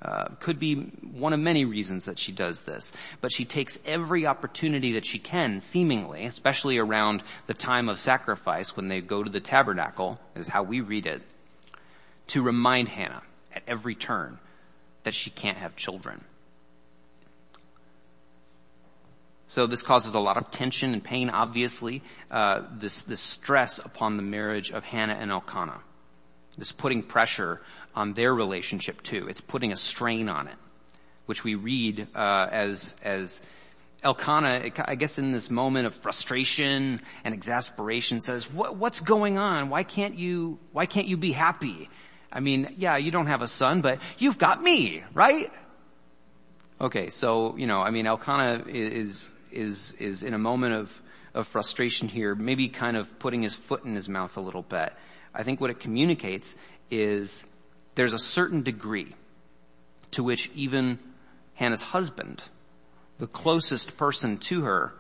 Uh, 0.02 0.26
could 0.40 0.60
be 0.60 0.76
one 0.76 1.34
of 1.34 1.40
many 1.40 1.66
reasons 1.66 2.06
that 2.06 2.20
she 2.20 2.32
does 2.32 2.64
this. 2.64 2.92
But 3.22 3.32
she 3.32 3.46
takes 3.46 3.80
every 3.86 4.26
opportunity 4.26 4.94
that 4.94 5.06
she 5.06 5.20
can, 5.20 5.62
seemingly, 5.62 6.26
especially 6.26 6.78
around 6.78 7.24
the 7.48 7.54
time 7.54 7.90
of 7.90 7.98
sacrifice 7.98 8.76
when 8.76 8.88
they 8.88 9.02
go 9.02 9.24
to 9.24 9.30
the 9.30 9.40
tabernacle, 9.40 10.20
is 10.36 10.48
how 10.48 10.64
we 10.64 10.82
read 10.82 11.06
it, 11.06 11.22
to 12.28 12.42
remind 12.42 12.90
Hannah 12.90 13.24
at 13.54 13.64
every 13.68 13.96
turn 13.96 14.40
that 15.04 15.14
she 15.14 15.30
can't 15.30 15.58
have 15.58 15.76
children. 15.76 16.24
So 19.48 19.68
this 19.68 19.84
causes 19.84 20.16
a 20.16 20.20
lot 20.20 20.38
of 20.38 20.50
tension 20.52 20.94
and 20.94 21.04
pain, 21.04 21.30
obviously, 21.30 22.02
uh, 22.32 22.64
this, 22.72 23.04
this 23.04 23.22
stress 23.22 23.80
upon 23.80 24.18
the 24.18 24.24
marriage 24.24 24.72
of 24.72 24.84
Hannah 24.84 25.14
and 25.14 25.32
Elkanah. 25.32 25.82
This 26.58 26.72
putting 26.72 27.04
pressure 27.04 27.62
on 27.94 28.14
their 28.14 28.34
relationship 28.34 29.02
too. 29.02 29.28
It's 29.28 29.42
putting 29.42 29.72
a 29.72 29.76
strain 29.76 30.30
on 30.30 30.48
it, 30.48 30.56
which 31.26 31.44
we 31.44 31.56
read 31.56 32.08
uh, 32.16 32.48
as 32.52 32.96
as 33.04 33.42
Elkanah, 34.06 34.72
I 34.86 34.94
guess 34.96 35.18
in 35.18 35.32
this 35.32 35.50
moment 35.50 35.88
of 35.88 35.96
frustration 35.96 37.02
and 37.24 37.34
exasperation 37.34 38.22
says, 38.22 38.52
what, 38.52 38.76
what's 38.76 39.00
going 39.00 39.40
on? 39.40 39.70
Why 39.70 39.82
can't 39.82 40.16
you, 40.16 40.60
why 40.74 40.86
can't 40.86 41.08
you 41.08 41.18
be 41.18 41.32
happy? 41.32 41.90
I 42.32 42.40
mean, 42.40 42.76
yeah, 42.78 42.98
you 42.98 43.10
don't 43.10 43.26
have 43.26 43.42
a 43.42 43.48
son, 43.48 43.82
but 43.82 43.98
you've 44.20 44.38
got 44.38 44.62
me, 44.62 45.04
right? 45.16 45.52
Okay, 46.80 47.10
so, 47.10 47.58
you 47.58 47.66
know, 47.66 47.82
I 47.82 47.90
mean, 47.90 48.06
Elkanah 48.06 48.66
is, 48.68 49.34
is, 49.56 49.94
is 49.94 50.24
in 50.24 50.34
a 50.34 50.38
moment 50.38 50.74
of, 50.74 51.02
of 51.34 51.48
frustration 51.48 52.08
here, 52.08 52.36
maybe 52.36 52.68
kind 52.68 52.98
of 52.98 53.20
putting 53.20 53.42
his 53.42 53.56
foot 53.56 53.84
in 53.86 53.96
his 53.96 54.10
mouth 54.10 54.38
a 54.38 54.42
little 54.42 54.62
bit. 54.62 54.94
I 55.34 55.44
think 55.44 55.60
what 55.62 55.70
it 55.70 55.80
communicates 55.80 56.56
is 56.92 57.46
there's 57.96 58.14
a 58.14 58.20
certain 58.20 58.62
degree 58.62 59.16
to 60.12 60.24
which 60.24 60.50
even 60.54 61.00
Hannah's 61.56 61.82
husband 61.82 62.44
the 63.18 63.28
closest 63.28 63.98
person 63.98 64.38
to 64.38 64.64
her, 64.64 64.94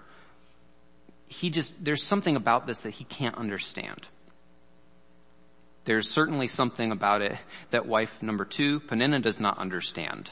he 1.27 1.49
just, 1.49 1.83
there's 1.83 2.03
something 2.03 2.35
about 2.35 2.67
this 2.67 2.81
that 2.81 2.91
he 2.91 3.03
can't 3.03 3.35
understand. 3.35 4.07
There's 5.83 6.09
certainly 6.09 6.47
something 6.47 6.91
about 6.91 7.21
it 7.21 7.37
that 7.71 7.85
wife 7.85 8.21
number 8.23 8.45
two, 8.45 8.79
Peninnah, 8.79 9.19
does 9.19 9.39
not 9.39 9.57
understand. 9.57 10.31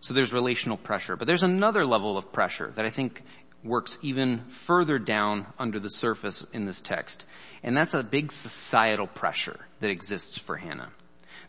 So 0.00 0.14
there's 0.14 0.32
relational 0.32 0.76
pressure. 0.76 1.16
But 1.16 1.26
there's 1.26 1.42
another 1.42 1.84
level 1.84 2.16
of 2.16 2.32
pressure 2.32 2.72
that 2.76 2.84
I 2.84 2.90
think 2.90 3.22
works 3.64 3.98
even 4.02 4.38
further 4.48 4.98
down 4.98 5.46
under 5.58 5.78
the 5.80 5.90
surface 5.90 6.46
in 6.52 6.64
this 6.64 6.80
text. 6.80 7.26
And 7.62 7.76
that's 7.76 7.94
a 7.94 8.04
big 8.04 8.30
societal 8.32 9.06
pressure 9.06 9.58
that 9.80 9.90
exists 9.90 10.38
for 10.38 10.56
Hannah. 10.56 10.90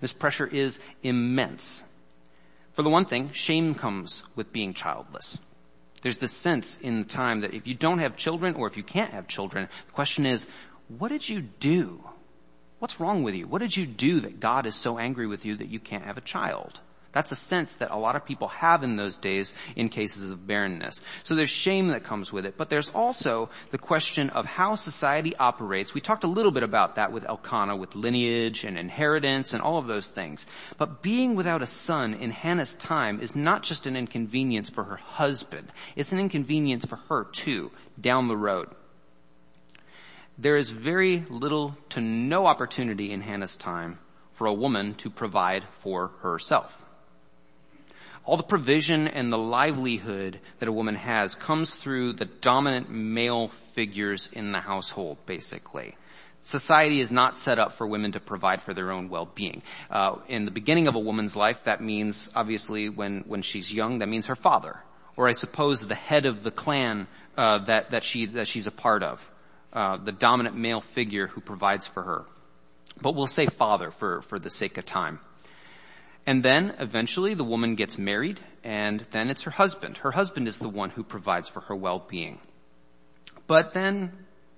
This 0.01 0.13
pressure 0.13 0.47
is 0.47 0.79
immense. 1.03 1.83
For 2.73 2.83
the 2.83 2.89
one 2.89 3.05
thing, 3.05 3.31
shame 3.31 3.75
comes 3.75 4.23
with 4.35 4.53
being 4.53 4.73
childless. 4.73 5.39
There's 6.01 6.17
this 6.17 6.31
sense 6.31 6.77
in 6.77 6.99
the 6.99 7.07
time 7.07 7.41
that 7.41 7.53
if 7.53 7.67
you 7.67 7.73
don't 7.73 7.99
have 7.99 8.15
children 8.15 8.55
or 8.55 8.67
if 8.67 8.77
you 8.77 8.83
can't 8.83 9.11
have 9.11 9.27
children, 9.27 9.67
the 9.87 9.91
question 9.91 10.25
is, 10.25 10.47
what 10.87 11.09
did 11.09 11.27
you 11.27 11.41
do? 11.41 12.03
What's 12.79 12.99
wrong 12.99 13.23
with 13.23 13.35
you? 13.35 13.45
What 13.45 13.61
did 13.61 13.75
you 13.75 13.85
do 13.85 14.21
that 14.21 14.39
God 14.39 14.65
is 14.65 14.75
so 14.75 14.97
angry 14.97 15.27
with 15.27 15.45
you 15.45 15.57
that 15.57 15.67
you 15.67 15.79
can't 15.79 16.05
have 16.05 16.17
a 16.17 16.21
child? 16.21 16.79
That's 17.11 17.31
a 17.31 17.35
sense 17.35 17.75
that 17.77 17.89
a 17.89 17.97
lot 17.97 18.15
of 18.15 18.23
people 18.23 18.49
have 18.49 18.83
in 18.83 18.95
those 18.95 19.17
days 19.17 19.55
in 19.75 19.89
cases 19.89 20.29
of 20.29 20.45
barrenness. 20.45 21.01
So 21.23 21.33
there's 21.33 21.49
shame 21.49 21.87
that 21.87 22.03
comes 22.03 22.31
with 22.31 22.45
it, 22.45 22.55
but 22.55 22.69
there's 22.69 22.89
also 22.89 23.49
the 23.71 23.79
question 23.79 24.29
of 24.29 24.45
how 24.45 24.75
society 24.75 25.35
operates. 25.35 25.95
We 25.95 26.01
talked 26.01 26.23
a 26.23 26.27
little 26.27 26.51
bit 26.51 26.61
about 26.61 26.95
that 26.95 27.11
with 27.11 27.25
Elkanah, 27.25 27.77
with 27.77 27.95
lineage 27.95 28.63
and 28.63 28.77
inheritance 28.77 29.53
and 29.53 29.61
all 29.63 29.77
of 29.77 29.87
those 29.87 30.07
things. 30.07 30.45
But 30.77 31.01
being 31.01 31.33
without 31.33 31.63
a 31.63 31.67
son 31.67 32.13
in 32.13 32.29
Hannah's 32.29 32.75
time 32.75 33.21
is 33.21 33.35
not 33.35 33.63
just 33.63 33.87
an 33.87 33.95
inconvenience 33.95 34.69
for 34.69 34.83
her 34.83 34.97
husband. 34.97 35.71
It's 35.95 36.13
an 36.13 36.19
inconvenience 36.19 36.85
for 36.85 36.97
her 36.97 37.23
too, 37.23 37.71
down 37.99 38.27
the 38.27 38.37
road. 38.37 38.69
There 40.37 40.57
is 40.57 40.69
very 40.69 41.23
little 41.27 41.75
to 41.89 42.01
no 42.01 42.45
opportunity 42.45 43.11
in 43.11 43.21
Hannah's 43.21 43.55
time 43.55 43.97
for 44.31 44.45
a 44.45 44.53
woman 44.53 44.93
to 44.93 45.09
provide 45.09 45.65
for 45.71 46.11
herself. 46.21 46.85
All 48.25 48.37
the 48.37 48.43
provision 48.43 49.07
and 49.07 49.31
the 49.31 49.37
livelihood 49.37 50.39
that 50.59 50.69
a 50.69 50.71
woman 50.73 50.95
has 50.95 51.35
comes 51.35 51.73
through 51.73 52.13
the 52.13 52.25
dominant 52.25 52.89
male 52.89 53.47
figures 53.47 54.29
in 54.31 54.51
the 54.51 54.59
household, 54.59 55.17
basically. 55.25 55.95
Society 56.41 57.01
is 57.01 57.11
not 57.11 57.37
set 57.37 57.59
up 57.59 57.73
for 57.73 57.85
women 57.85 58.13
to 58.13 58.19
provide 58.19 58.61
for 58.61 58.73
their 58.73 58.91
own 58.91 59.09
well-being. 59.09 59.61
Uh, 59.89 60.17
in 60.27 60.45
the 60.45 60.51
beginning 60.51 60.87
of 60.87 60.95
a 60.95 60.99
woman's 60.99 61.35
life, 61.35 61.65
that 61.65 61.81
means 61.81 62.31
obviously 62.35 62.87
when 62.87 63.21
when 63.27 63.41
she's 63.41 63.73
young, 63.73 63.99
that 63.99 64.07
means 64.07 64.27
her 64.27 64.37
father, 64.37 64.79
or 65.17 65.27
I 65.27 65.33
suppose 65.33 65.85
the 65.85 65.95
head 65.95 66.25
of 66.25 66.43
the 66.43 66.51
clan 66.51 67.07
uh, 67.37 67.59
that 67.59 67.91
that 67.91 68.03
she 68.03 68.25
that 68.27 68.47
she's 68.47 68.67
a 68.67 68.71
part 68.71 69.03
of, 69.03 69.31
uh, 69.73 69.97
the 69.97 70.13
dominant 70.13 70.55
male 70.55 70.81
figure 70.81 71.27
who 71.27 71.41
provides 71.41 71.87
for 71.87 72.03
her. 72.03 72.25
But 73.01 73.15
we'll 73.15 73.27
say 73.27 73.47
father 73.47 73.91
for 73.91 74.21
for 74.21 74.39
the 74.39 74.49
sake 74.49 74.77
of 74.77 74.85
time. 74.85 75.19
And 76.25 76.43
then 76.43 76.75
eventually 76.79 77.33
the 77.33 77.43
woman 77.43 77.75
gets 77.75 77.97
married 77.97 78.39
and 78.63 79.05
then 79.11 79.29
it's 79.29 79.43
her 79.43 79.51
husband. 79.51 79.97
Her 79.97 80.11
husband 80.11 80.47
is 80.47 80.59
the 80.59 80.69
one 80.69 80.91
who 80.91 81.03
provides 81.03 81.49
for 81.49 81.61
her 81.61 81.75
well-being. 81.75 82.39
But 83.47 83.73
then 83.73 84.11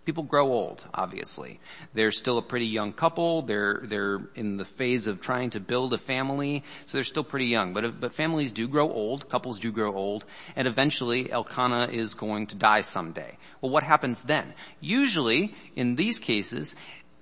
people 0.05 0.23
grow 0.23 0.51
old, 0.51 0.85
obviously. 0.93 1.59
They're 1.93 2.11
still 2.11 2.37
a 2.37 2.41
pretty 2.41 2.65
young 2.65 2.91
couple. 2.91 3.43
They're, 3.43 3.81
they're 3.83 4.19
in 4.35 4.57
the 4.57 4.65
phase 4.65 5.07
of 5.07 5.21
trying 5.21 5.51
to 5.51 5.59
build 5.59 5.93
a 5.93 5.97
family. 5.97 6.63
So 6.85 6.97
they're 6.97 7.05
still 7.05 7.23
pretty 7.23 7.45
young. 7.45 7.73
But, 7.73 7.99
but 7.99 8.13
families 8.13 8.51
do 8.51 8.67
grow 8.67 8.91
old. 8.91 9.29
Couples 9.29 9.59
do 9.59 9.71
grow 9.71 9.95
old. 9.95 10.25
And 10.55 10.67
eventually 10.67 11.31
Elkanah 11.31 11.89
is 11.91 12.15
going 12.15 12.47
to 12.47 12.55
die 12.55 12.81
someday. 12.81 13.37
Well, 13.61 13.71
what 13.71 13.83
happens 13.83 14.23
then? 14.23 14.53
Usually, 14.79 15.53
in 15.75 15.95
these 15.95 16.19
cases, 16.19 16.75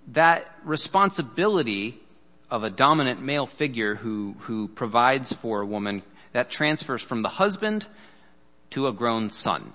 that 0.07 0.51
responsibility 0.63 1.99
of 2.51 2.63
a 2.63 2.69
dominant 2.69 3.21
male 3.21 3.45
figure 3.45 3.95
who, 3.95 4.35
who 4.39 4.67
provides 4.67 5.33
for 5.33 5.61
a 5.61 5.65
woman, 5.65 6.01
that 6.31 6.49
transfers 6.49 7.01
from 7.01 7.21
the 7.21 7.29
husband 7.29 7.85
to 8.71 8.87
a 8.87 8.93
grown 8.93 9.29
son. 9.29 9.73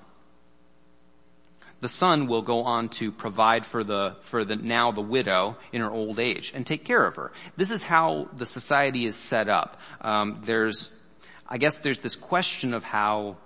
The 1.81 1.89
son 1.89 2.29
will 2.29 2.43
go 2.43 2.63
on 2.63 2.89
to 2.91 3.13
provide 3.13 3.67
for 3.67 3.85
the, 3.85 4.17
for 4.23 4.45
the, 4.45 4.57
now 4.57 4.93
the 4.93 5.03
widow 5.03 5.57
in 5.73 5.83
her 5.83 5.91
old 5.91 6.19
age 6.19 6.53
and 6.55 6.67
take 6.67 6.85
care 6.85 7.05
of 7.05 7.17
her. 7.17 7.33
This 7.57 7.71
is 7.71 7.83
how 7.83 8.29
the 8.35 8.47
society 8.47 9.05
is 9.05 9.17
set 9.17 9.49
up. 9.49 9.79
Um, 10.01 10.41
there's, 10.45 10.99
I 11.47 11.59
guess 11.59 11.81
there's 11.81 11.99
this 11.99 12.17
question 12.17 12.73
of 12.73 12.85
how, 12.85 13.37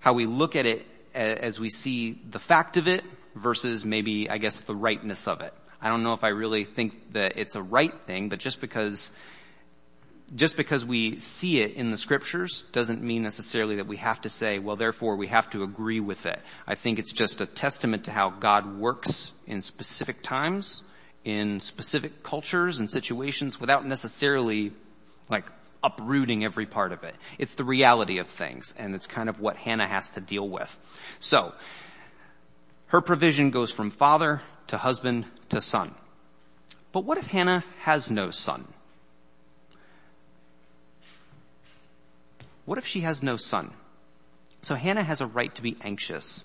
how 0.00 0.12
we 0.12 0.26
look 0.26 0.56
at 0.56 0.66
it 0.66 0.86
as 1.14 1.58
we 1.58 1.70
see 1.70 2.20
the 2.28 2.38
fact 2.38 2.76
of 2.76 2.86
it 2.86 3.02
versus 3.34 3.84
maybe, 3.84 4.28
I 4.28 4.38
guess, 4.38 4.60
the 4.60 4.74
rightness 4.74 5.26
of 5.26 5.40
it. 5.40 5.54
I 5.80 5.88
don't 5.88 6.02
know 6.02 6.12
if 6.12 6.24
I 6.24 6.28
really 6.28 6.64
think 6.64 7.12
that 7.12 7.38
it's 7.38 7.54
a 7.54 7.62
right 7.62 7.94
thing, 8.06 8.28
but 8.28 8.38
just 8.38 8.60
because 8.60 9.12
just 10.34 10.56
because 10.56 10.84
we 10.84 11.18
see 11.20 11.60
it 11.60 11.74
in 11.74 11.90
the 11.90 11.96
scriptures 11.96 12.62
doesn't 12.72 13.02
mean 13.02 13.22
necessarily 13.22 13.76
that 13.76 13.86
we 13.86 13.96
have 13.96 14.20
to 14.20 14.28
say, 14.28 14.58
well, 14.58 14.76
therefore 14.76 15.16
we 15.16 15.28
have 15.28 15.48
to 15.50 15.62
agree 15.62 16.00
with 16.00 16.26
it. 16.26 16.38
I 16.66 16.74
think 16.74 16.98
it's 16.98 17.12
just 17.12 17.40
a 17.40 17.46
testament 17.46 18.04
to 18.04 18.10
how 18.10 18.28
God 18.30 18.78
works 18.78 19.32
in 19.46 19.62
specific 19.62 20.22
times, 20.22 20.82
in 21.24 21.60
specific 21.60 22.22
cultures 22.22 22.78
and 22.78 22.90
situations 22.90 23.58
without 23.58 23.86
necessarily 23.86 24.72
like 25.30 25.46
uprooting 25.82 26.44
every 26.44 26.66
part 26.66 26.92
of 26.92 27.04
it. 27.04 27.14
It's 27.38 27.54
the 27.54 27.64
reality 27.64 28.18
of 28.18 28.26
things 28.26 28.74
and 28.78 28.94
it's 28.94 29.06
kind 29.06 29.30
of 29.30 29.40
what 29.40 29.56
Hannah 29.56 29.86
has 29.86 30.10
to 30.10 30.20
deal 30.20 30.46
with. 30.46 30.76
So, 31.20 31.54
her 32.88 33.00
provision 33.00 33.50
goes 33.50 33.72
from 33.72 33.90
father 33.90 34.42
to 34.68 34.78
husband 34.78 35.24
to 35.50 35.60
son. 35.60 35.94
But 36.92 37.04
what 37.04 37.18
if 37.18 37.26
Hannah 37.26 37.64
has 37.80 38.10
no 38.10 38.30
son? 38.30 38.66
What 42.64 42.78
if 42.78 42.86
she 42.86 43.00
has 43.00 43.22
no 43.22 43.36
son? 43.36 43.72
So 44.62 44.74
Hannah 44.74 45.02
has 45.02 45.20
a 45.20 45.26
right 45.26 45.54
to 45.54 45.62
be 45.62 45.76
anxious 45.82 46.44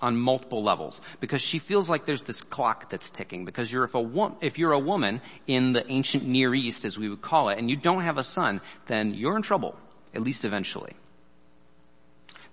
on 0.00 0.16
multiple 0.16 0.62
levels 0.62 1.00
because 1.20 1.40
she 1.40 1.58
feels 1.58 1.88
like 1.88 2.04
there's 2.04 2.24
this 2.24 2.42
clock 2.42 2.90
that's 2.90 3.10
ticking 3.10 3.44
because 3.44 3.72
you're 3.72 3.84
if 3.84 3.94
a 3.94 4.32
if 4.40 4.58
you're 4.58 4.72
a 4.72 4.78
woman 4.78 5.20
in 5.46 5.72
the 5.72 5.90
ancient 5.90 6.26
Near 6.26 6.54
East 6.54 6.84
as 6.84 6.98
we 6.98 7.08
would 7.08 7.22
call 7.22 7.48
it 7.48 7.58
and 7.58 7.70
you 7.70 7.76
don't 7.76 8.02
have 8.02 8.18
a 8.18 8.24
son 8.24 8.60
then 8.86 9.14
you're 9.14 9.36
in 9.36 9.42
trouble 9.42 9.76
at 10.14 10.20
least 10.20 10.44
eventually. 10.44 10.92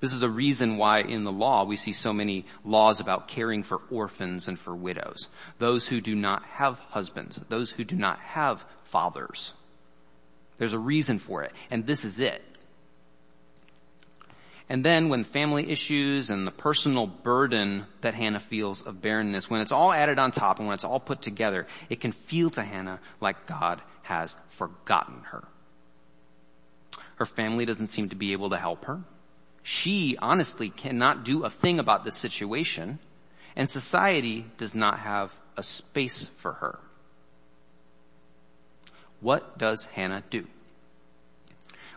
This 0.02 0.14
is 0.14 0.24
a 0.24 0.30
reason 0.30 0.78
why 0.78 1.02
in 1.02 1.24
the 1.24 1.32
law 1.32 1.64
we 1.64 1.78
see 1.78 1.94
so 1.94 2.12
many 2.12 2.46
laws 2.66 3.00
about 3.00 3.28
caring 3.28 3.62
for 3.62 3.82
orphans 3.92 4.48
and 4.48 4.58
for 4.58 4.76
widows. 4.76 5.30
Those 5.60 5.88
who 5.88 6.02
do 6.02 6.16
not 6.16 6.44
have 6.44 6.80
husbands, 6.80 7.40
those 7.50 7.70
who 7.70 7.84
do 7.84 7.96
not 7.96 8.20
have 8.20 8.66
fathers. 8.84 9.54
There's 10.58 10.74
a 10.74 10.80
reason 10.80 11.20
for 11.20 11.44
it, 11.44 11.54
and 11.70 11.86
this 11.86 12.04
is 12.04 12.20
it. 12.20 12.44
And 14.70 14.84
then 14.84 15.10
when 15.10 15.24
family 15.24 15.70
issues 15.70 16.32
and 16.32 16.48
the 16.48 16.52
personal 16.52 17.06
burden 17.06 17.86
that 18.02 18.16
Hannah 18.16 18.40
feels 18.40 18.82
of 18.82 19.02
barrenness, 19.02 19.50
when 19.52 19.62
it's 19.62 19.72
all 19.72 19.94
added 19.94 20.18
on 20.18 20.32
top 20.32 20.58
and 20.58 20.68
when 20.68 20.74
it's 20.74 20.84
all 20.84 21.00
put 21.00 21.22
together, 21.22 21.68
it 21.90 22.00
can 22.00 22.12
feel 22.12 22.50
to 22.52 22.64
Hannah 22.64 23.00
like 23.20 23.46
God 23.46 23.82
has 24.04 24.36
forgotten 24.48 25.22
her. 25.26 25.44
Her 27.18 27.26
family 27.28 27.66
doesn't 27.66 27.90
seem 27.90 28.10
to 28.10 28.16
be 28.16 28.32
able 28.32 28.50
to 28.50 28.58
help 28.58 28.86
her. 28.86 29.02
She 29.64 30.18
honestly 30.22 30.70
cannot 30.70 31.24
do 31.24 31.44
a 31.44 31.50
thing 31.50 31.80
about 31.80 32.04
this 32.04 32.16
situation, 32.16 33.00
and 33.56 33.70
society 33.70 34.46
does 34.58 34.74
not 34.74 35.00
have 35.00 35.34
a 35.58 35.64
space 35.64 36.26
for 36.26 36.54
her. 36.54 36.80
What 39.20 39.58
does 39.58 39.86
Hannah 39.86 40.24
do? 40.30 40.48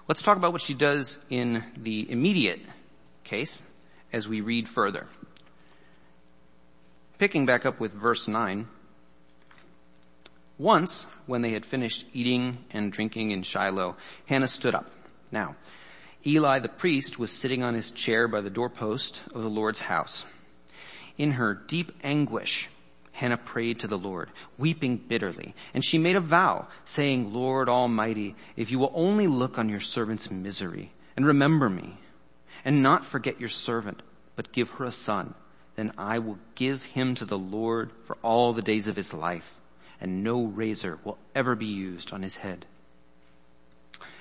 Let's 0.06 0.20
talk 0.20 0.36
about 0.36 0.52
what 0.52 0.60
she 0.60 0.74
does 0.74 1.24
in 1.30 1.64
the 1.76 2.10
immediate 2.10 2.60
case 3.24 3.62
as 4.12 4.28
we 4.28 4.42
read 4.42 4.68
further. 4.68 5.06
Picking 7.18 7.46
back 7.46 7.64
up 7.64 7.80
with 7.80 7.94
verse 7.94 8.28
9. 8.28 8.68
Once, 10.58 11.06
when 11.26 11.40
they 11.40 11.52
had 11.52 11.64
finished 11.64 12.06
eating 12.12 12.58
and 12.70 12.92
drinking 12.92 13.30
in 13.30 13.42
Shiloh, 13.42 13.96
Hannah 14.26 14.48
stood 14.48 14.74
up. 14.74 14.90
Now, 15.32 15.56
Eli 16.26 16.58
the 16.58 16.68
priest 16.68 17.18
was 17.18 17.30
sitting 17.30 17.62
on 17.62 17.74
his 17.74 17.90
chair 17.90 18.26
by 18.26 18.40
the 18.40 18.50
doorpost 18.50 19.22
of 19.34 19.42
the 19.42 19.50
Lord's 19.50 19.80
house. 19.80 20.24
In 21.18 21.32
her 21.32 21.54
deep 21.54 21.92
anguish, 22.02 22.70
Hannah 23.12 23.36
prayed 23.36 23.80
to 23.80 23.86
the 23.86 23.98
Lord, 23.98 24.30
weeping 24.58 24.96
bitterly, 24.96 25.54
and 25.74 25.84
she 25.84 25.98
made 25.98 26.16
a 26.16 26.20
vow, 26.20 26.66
saying, 26.84 27.32
Lord 27.32 27.68
Almighty, 27.68 28.34
if 28.56 28.70
you 28.70 28.78
will 28.78 28.92
only 28.94 29.26
look 29.26 29.58
on 29.58 29.68
your 29.68 29.80
servant's 29.80 30.30
misery 30.30 30.92
and 31.16 31.26
remember 31.26 31.68
me, 31.68 31.98
and 32.64 32.82
not 32.82 33.04
forget 33.04 33.38
your 33.38 33.50
servant, 33.50 34.02
but 34.34 34.50
give 34.50 34.70
her 34.70 34.84
a 34.84 34.90
son, 34.90 35.34
then 35.76 35.92
I 35.98 36.18
will 36.18 36.38
give 36.54 36.82
him 36.82 37.14
to 37.16 37.24
the 37.24 37.38
Lord 37.38 37.92
for 38.02 38.16
all 38.22 38.52
the 38.52 38.62
days 38.62 38.88
of 38.88 38.96
his 38.96 39.12
life, 39.12 39.60
and 40.00 40.24
no 40.24 40.42
razor 40.42 40.98
will 41.04 41.18
ever 41.34 41.54
be 41.54 41.66
used 41.66 42.12
on 42.12 42.22
his 42.22 42.36
head. 42.36 42.66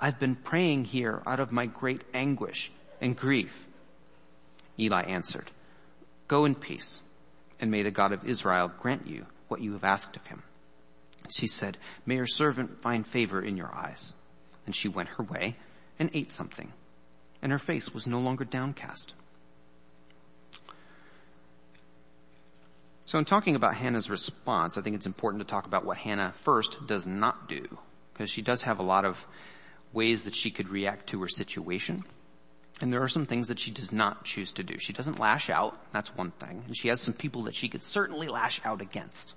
I've 0.00 0.18
been 0.18 0.36
praying 0.36 0.84
here 0.84 1.22
out 1.26 1.40
of 1.40 1.52
my 1.52 1.66
great 1.66 2.02
anguish 2.14 2.70
and 3.00 3.16
grief. 3.16 3.66
Eli 4.78 5.02
answered, 5.02 5.50
Go 6.28 6.44
in 6.44 6.54
peace, 6.54 7.02
and 7.60 7.70
may 7.70 7.82
the 7.82 7.90
God 7.90 8.12
of 8.12 8.24
Israel 8.24 8.72
grant 8.80 9.06
you 9.06 9.26
what 9.48 9.60
you 9.60 9.72
have 9.72 9.84
asked 9.84 10.16
of 10.16 10.26
him. 10.26 10.42
She 11.36 11.46
said, 11.46 11.78
May 12.06 12.16
your 12.16 12.26
servant 12.26 12.80
find 12.82 13.06
favor 13.06 13.40
in 13.40 13.56
your 13.56 13.72
eyes. 13.74 14.14
And 14.66 14.74
she 14.74 14.88
went 14.88 15.10
her 15.10 15.24
way 15.24 15.56
and 15.98 16.10
ate 16.14 16.32
something, 16.32 16.72
and 17.42 17.52
her 17.52 17.58
face 17.58 17.92
was 17.92 18.06
no 18.06 18.20
longer 18.20 18.44
downcast. 18.44 19.14
So 23.04 23.18
in 23.18 23.24
talking 23.24 23.56
about 23.56 23.74
Hannah's 23.74 24.08
response, 24.08 24.78
I 24.78 24.80
think 24.80 24.96
it's 24.96 25.06
important 25.06 25.42
to 25.42 25.46
talk 25.46 25.66
about 25.66 25.84
what 25.84 25.98
Hannah 25.98 26.32
first 26.34 26.86
does 26.86 27.06
not 27.06 27.48
do, 27.48 27.78
because 28.12 28.30
she 28.30 28.40
does 28.40 28.62
have 28.62 28.78
a 28.78 28.82
lot 28.82 29.04
of 29.04 29.26
ways 29.92 30.24
that 30.24 30.34
she 30.34 30.50
could 30.50 30.68
react 30.68 31.08
to 31.08 31.20
her 31.20 31.28
situation. 31.28 32.04
And 32.80 32.92
there 32.92 33.02
are 33.02 33.08
some 33.08 33.26
things 33.26 33.48
that 33.48 33.58
she 33.58 33.70
does 33.70 33.92
not 33.92 34.24
choose 34.24 34.52
to 34.54 34.64
do. 34.64 34.76
She 34.78 34.92
doesn't 34.92 35.18
lash 35.18 35.50
out. 35.50 35.78
That's 35.92 36.16
one 36.16 36.32
thing. 36.32 36.64
And 36.66 36.76
she 36.76 36.88
has 36.88 37.00
some 37.00 37.14
people 37.14 37.44
that 37.44 37.54
she 37.54 37.68
could 37.68 37.82
certainly 37.82 38.28
lash 38.28 38.60
out 38.64 38.80
against. 38.80 39.34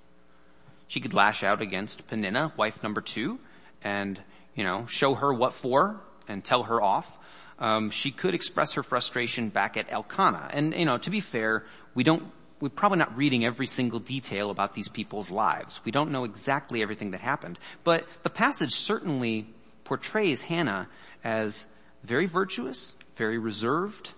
She 0.88 1.00
could 1.00 1.14
lash 1.14 1.42
out 1.42 1.62
against 1.62 2.08
Peninnah, 2.08 2.52
wife 2.56 2.82
number 2.82 3.00
two, 3.00 3.38
and, 3.82 4.20
you 4.54 4.64
know, 4.64 4.86
show 4.86 5.14
her 5.14 5.32
what 5.32 5.52
for 5.52 6.00
and 6.28 6.42
tell 6.42 6.64
her 6.64 6.82
off. 6.82 7.18
Um, 7.58 7.90
she 7.90 8.10
could 8.10 8.34
express 8.34 8.74
her 8.74 8.82
frustration 8.82 9.48
back 9.48 9.76
at 9.76 9.92
Elkanah. 9.92 10.50
And, 10.52 10.74
you 10.74 10.84
know, 10.84 10.98
to 10.98 11.10
be 11.10 11.20
fair, 11.20 11.64
we 11.94 12.04
don't, 12.04 12.24
we're 12.60 12.68
probably 12.68 12.98
not 12.98 13.16
reading 13.16 13.44
every 13.44 13.66
single 13.66 13.98
detail 13.98 14.50
about 14.50 14.74
these 14.74 14.88
people's 14.88 15.30
lives. 15.30 15.80
We 15.84 15.92
don't 15.92 16.10
know 16.10 16.24
exactly 16.24 16.82
everything 16.82 17.12
that 17.12 17.20
happened. 17.20 17.58
But 17.84 18.06
the 18.22 18.30
passage 18.30 18.74
certainly 18.74 19.46
portrays 19.86 20.42
Hannah 20.42 20.88
as 21.24 21.66
very 22.02 22.26
virtuous, 22.26 22.96
very 23.16 23.38
reserved, 23.38 24.12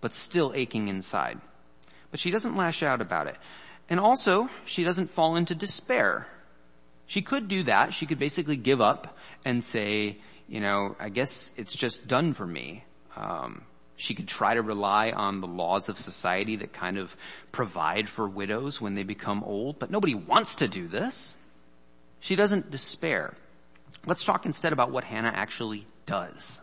but 0.00 0.14
still 0.14 0.52
aching 0.54 0.88
inside. 0.88 1.40
But 2.10 2.20
she 2.20 2.30
doesn't 2.30 2.56
lash 2.56 2.82
out 2.82 3.00
about 3.00 3.26
it. 3.26 3.36
And 3.88 4.00
also, 4.00 4.48
she 4.64 4.84
doesn't 4.84 5.10
fall 5.10 5.36
into 5.36 5.54
despair. 5.54 6.26
She 7.06 7.22
could 7.22 7.48
do 7.48 7.64
that. 7.64 7.92
She 7.92 8.06
could 8.06 8.18
basically 8.18 8.56
give 8.56 8.80
up 8.80 9.16
and 9.44 9.62
say, 9.62 10.18
you 10.48 10.60
know, 10.60 10.96
I 10.98 11.08
guess 11.08 11.50
it's 11.56 11.74
just 11.74 12.08
done 12.08 12.32
for 12.32 12.46
me. 12.46 12.84
Um, 13.16 13.62
she 13.96 14.14
could 14.14 14.28
try 14.28 14.54
to 14.54 14.62
rely 14.62 15.10
on 15.10 15.40
the 15.40 15.46
laws 15.46 15.88
of 15.88 15.98
society 15.98 16.56
that 16.56 16.72
kind 16.72 16.98
of 16.98 17.14
provide 17.52 18.08
for 18.08 18.28
widows 18.28 18.80
when 18.80 18.94
they 18.94 19.02
become 19.02 19.44
old, 19.44 19.78
but 19.78 19.90
nobody 19.90 20.14
wants 20.14 20.56
to 20.56 20.68
do 20.68 20.88
this. 20.88 21.36
She 22.20 22.36
doesn't 22.36 22.70
despair. 22.70 23.34
Let's 24.06 24.24
talk 24.24 24.46
instead 24.46 24.72
about 24.72 24.90
what 24.90 25.04
Hannah 25.04 25.32
actually 25.34 25.86
does. 26.06 26.60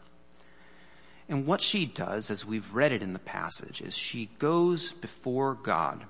And 1.27 1.45
what 1.45 1.62
she 1.62 1.86
does, 1.86 2.31
as 2.31 2.45
we've 2.45 2.74
read 2.74 2.91
it 2.91 3.03
in 3.03 3.13
the 3.13 3.19
passage, 3.19 3.81
is 3.81 3.95
she 3.95 4.29
goes 4.39 4.91
before 4.91 5.53
God. 5.53 6.05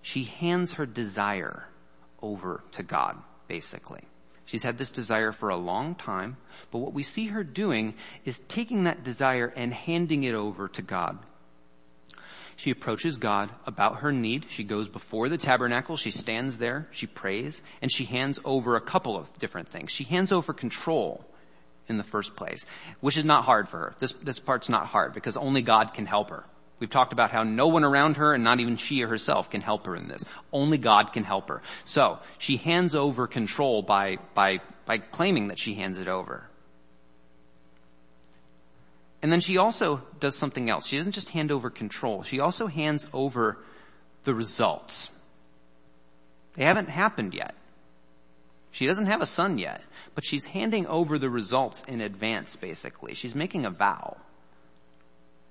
She 0.00 0.24
hands 0.24 0.72
her 0.74 0.86
desire 0.86 1.68
over 2.22 2.64
to 2.72 2.82
God, 2.82 3.18
basically. 3.48 4.00
She's 4.44 4.62
had 4.62 4.78
this 4.78 4.90
desire 4.90 5.30
for 5.30 5.50
a 5.50 5.56
long 5.56 5.94
time, 5.94 6.36
but 6.70 6.78
what 6.78 6.92
we 6.92 7.02
see 7.02 7.26
her 7.26 7.44
doing 7.44 7.94
is 8.24 8.40
taking 8.40 8.84
that 8.84 9.04
desire 9.04 9.52
and 9.54 9.72
handing 9.72 10.24
it 10.24 10.34
over 10.34 10.68
to 10.68 10.82
God. 10.82 11.18
She 12.62 12.70
approaches 12.70 13.16
God 13.16 13.50
about 13.66 13.96
her 14.02 14.12
need. 14.12 14.46
She 14.48 14.62
goes 14.62 14.88
before 14.88 15.28
the 15.28 15.36
tabernacle. 15.36 15.96
She 15.96 16.12
stands 16.12 16.58
there. 16.58 16.86
She 16.92 17.08
prays 17.08 17.60
and 17.80 17.90
she 17.90 18.04
hands 18.04 18.38
over 18.44 18.76
a 18.76 18.80
couple 18.80 19.16
of 19.16 19.34
different 19.34 19.68
things. 19.68 19.90
She 19.90 20.04
hands 20.04 20.30
over 20.30 20.52
control 20.52 21.24
in 21.88 21.98
the 21.98 22.04
first 22.04 22.36
place, 22.36 22.64
which 23.00 23.16
is 23.16 23.24
not 23.24 23.42
hard 23.42 23.68
for 23.68 23.78
her. 23.78 23.94
This, 23.98 24.12
this 24.12 24.38
part's 24.38 24.68
not 24.68 24.86
hard 24.86 25.12
because 25.12 25.36
only 25.36 25.60
God 25.62 25.92
can 25.92 26.06
help 26.06 26.30
her. 26.30 26.44
We've 26.78 26.88
talked 26.88 27.12
about 27.12 27.32
how 27.32 27.42
no 27.42 27.66
one 27.66 27.82
around 27.82 28.18
her 28.18 28.32
and 28.32 28.44
not 28.44 28.60
even 28.60 28.76
she 28.76 29.00
herself 29.00 29.50
can 29.50 29.60
help 29.60 29.84
her 29.86 29.96
in 29.96 30.06
this. 30.06 30.24
Only 30.52 30.78
God 30.78 31.12
can 31.12 31.24
help 31.24 31.48
her. 31.48 31.62
So 31.82 32.20
she 32.38 32.58
hands 32.58 32.94
over 32.94 33.26
control 33.26 33.82
by, 33.82 34.18
by, 34.34 34.60
by 34.86 34.98
claiming 34.98 35.48
that 35.48 35.58
she 35.58 35.74
hands 35.74 35.98
it 35.98 36.06
over. 36.06 36.48
And 39.22 39.30
then 39.30 39.40
she 39.40 39.56
also 39.56 40.02
does 40.18 40.36
something 40.36 40.68
else. 40.68 40.86
She 40.86 40.96
doesn't 40.96 41.12
just 41.12 41.28
hand 41.28 41.52
over 41.52 41.70
control. 41.70 42.24
She 42.24 42.40
also 42.40 42.66
hands 42.66 43.08
over 43.12 43.58
the 44.24 44.34
results. 44.34 45.12
They 46.54 46.64
haven't 46.64 46.88
happened 46.88 47.34
yet. 47.34 47.54
She 48.72 48.86
doesn't 48.86 49.06
have 49.06 49.20
a 49.20 49.26
son 49.26 49.58
yet, 49.58 49.84
but 50.14 50.24
she's 50.24 50.46
handing 50.46 50.86
over 50.86 51.18
the 51.18 51.30
results 51.30 51.84
in 51.84 52.00
advance, 52.00 52.56
basically. 52.56 53.14
She's 53.14 53.34
making 53.34 53.64
a 53.64 53.70
vow 53.70 54.16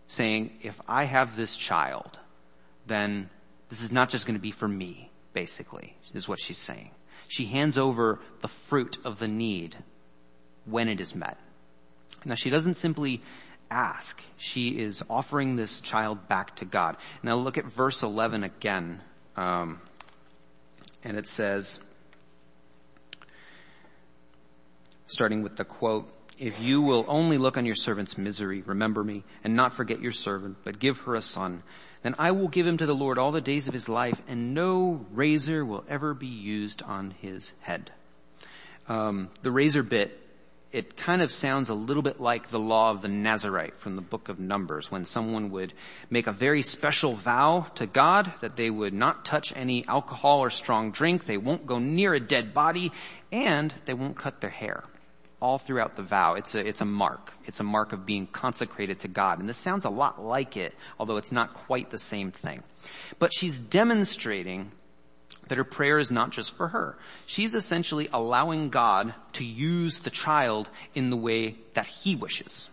saying, 0.07 0.51
if 0.61 0.81
I 0.87 1.05
have 1.05 1.37
this 1.37 1.55
child, 1.55 2.19
then 2.87 3.29
this 3.69 3.81
is 3.81 3.91
not 3.91 4.09
just 4.09 4.25
going 4.25 4.35
to 4.35 4.41
be 4.41 4.51
for 4.51 4.67
me, 4.67 5.09
basically, 5.33 5.95
is 6.13 6.27
what 6.27 6.39
she's 6.39 6.57
saying. 6.57 6.91
She 7.27 7.45
hands 7.45 7.77
over 7.77 8.19
the 8.41 8.49
fruit 8.49 8.97
of 9.05 9.19
the 9.19 9.27
need 9.27 9.77
when 10.65 10.89
it 10.89 10.99
is 10.99 11.15
met. 11.15 11.37
Now 12.25 12.35
she 12.35 12.49
doesn't 12.49 12.73
simply 12.73 13.21
ask. 13.71 14.21
She 14.37 14.79
is 14.79 15.03
offering 15.09 15.55
this 15.55 15.81
child 15.81 16.27
back 16.27 16.55
to 16.57 16.65
God. 16.65 16.97
Now 17.23 17.35
look 17.35 17.57
at 17.57 17.65
verse 17.65 18.03
11 18.03 18.43
again. 18.43 19.01
Um, 19.35 19.81
and 21.03 21.17
it 21.17 21.27
says, 21.27 21.79
starting 25.07 25.41
with 25.41 25.55
the 25.55 25.65
quote, 25.65 26.11
if 26.37 26.61
you 26.61 26.81
will 26.81 27.05
only 27.07 27.37
look 27.37 27.57
on 27.57 27.65
your 27.65 27.75
servant's 27.75 28.17
misery, 28.17 28.61
remember 28.61 29.03
me, 29.03 29.23
and 29.43 29.55
not 29.55 29.73
forget 29.73 30.01
your 30.01 30.11
servant, 30.11 30.57
but 30.63 30.79
give 30.79 30.99
her 31.01 31.15
a 31.15 31.21
son, 31.21 31.61
then 32.01 32.15
I 32.17 32.31
will 32.31 32.47
give 32.47 32.65
him 32.65 32.77
to 32.77 32.85
the 32.85 32.95
Lord 32.95 33.19
all 33.19 33.31
the 33.31 33.41
days 33.41 33.67
of 33.67 33.75
his 33.75 33.87
life, 33.87 34.21
and 34.27 34.55
no 34.55 35.05
razor 35.11 35.63
will 35.63 35.85
ever 35.87 36.15
be 36.15 36.27
used 36.27 36.81
on 36.81 37.11
his 37.11 37.53
head. 37.61 37.91
Um, 38.87 39.29
the 39.43 39.51
razor 39.51 39.83
bit 39.83 40.17
it 40.71 40.95
kind 40.95 41.21
of 41.21 41.31
sounds 41.31 41.69
a 41.69 41.73
little 41.73 42.03
bit 42.03 42.21
like 42.21 42.47
the 42.47 42.59
law 42.59 42.91
of 42.91 43.01
the 43.01 43.09
Nazarite 43.09 43.77
from 43.77 43.95
the 43.95 44.01
book 44.01 44.29
of 44.29 44.39
Numbers 44.39 44.89
when 44.89 45.03
someone 45.03 45.51
would 45.51 45.73
make 46.09 46.27
a 46.27 46.31
very 46.31 46.61
special 46.61 47.13
vow 47.13 47.67
to 47.75 47.85
God 47.85 48.31
that 48.39 48.55
they 48.55 48.69
would 48.69 48.93
not 48.93 49.25
touch 49.25 49.53
any 49.55 49.85
alcohol 49.87 50.39
or 50.39 50.49
strong 50.49 50.91
drink, 50.91 51.25
they 51.25 51.37
won't 51.37 51.65
go 51.65 51.79
near 51.79 52.13
a 52.13 52.19
dead 52.19 52.53
body, 52.53 52.91
and 53.31 53.73
they 53.85 53.93
won't 53.93 54.15
cut 54.15 54.39
their 54.39 54.49
hair. 54.49 54.83
All 55.41 55.57
throughout 55.57 55.95
the 55.95 56.03
vow, 56.03 56.35
it's 56.35 56.55
a, 56.55 56.65
it's 56.65 56.81
a 56.81 56.85
mark. 56.85 57.33
It's 57.45 57.59
a 57.59 57.63
mark 57.63 57.93
of 57.93 58.05
being 58.05 58.27
consecrated 58.27 58.99
to 58.99 59.07
God. 59.07 59.39
And 59.39 59.49
this 59.49 59.57
sounds 59.57 59.85
a 59.85 59.89
lot 59.89 60.21
like 60.21 60.55
it, 60.55 60.75
although 60.99 61.17
it's 61.17 61.31
not 61.31 61.53
quite 61.53 61.89
the 61.89 61.97
same 61.97 62.31
thing. 62.31 62.63
But 63.19 63.33
she's 63.33 63.59
demonstrating 63.59 64.71
that 65.47 65.57
her 65.57 65.63
prayer 65.63 65.97
is 65.97 66.11
not 66.11 66.29
just 66.29 66.55
for 66.55 66.69
her. 66.69 66.97
She's 67.25 67.55
essentially 67.55 68.07
allowing 68.13 68.69
God 68.69 69.13
to 69.33 69.43
use 69.43 69.99
the 69.99 70.09
child 70.09 70.69
in 70.95 71.09
the 71.09 71.17
way 71.17 71.55
that 71.73 71.87
he 71.87 72.15
wishes. 72.15 72.69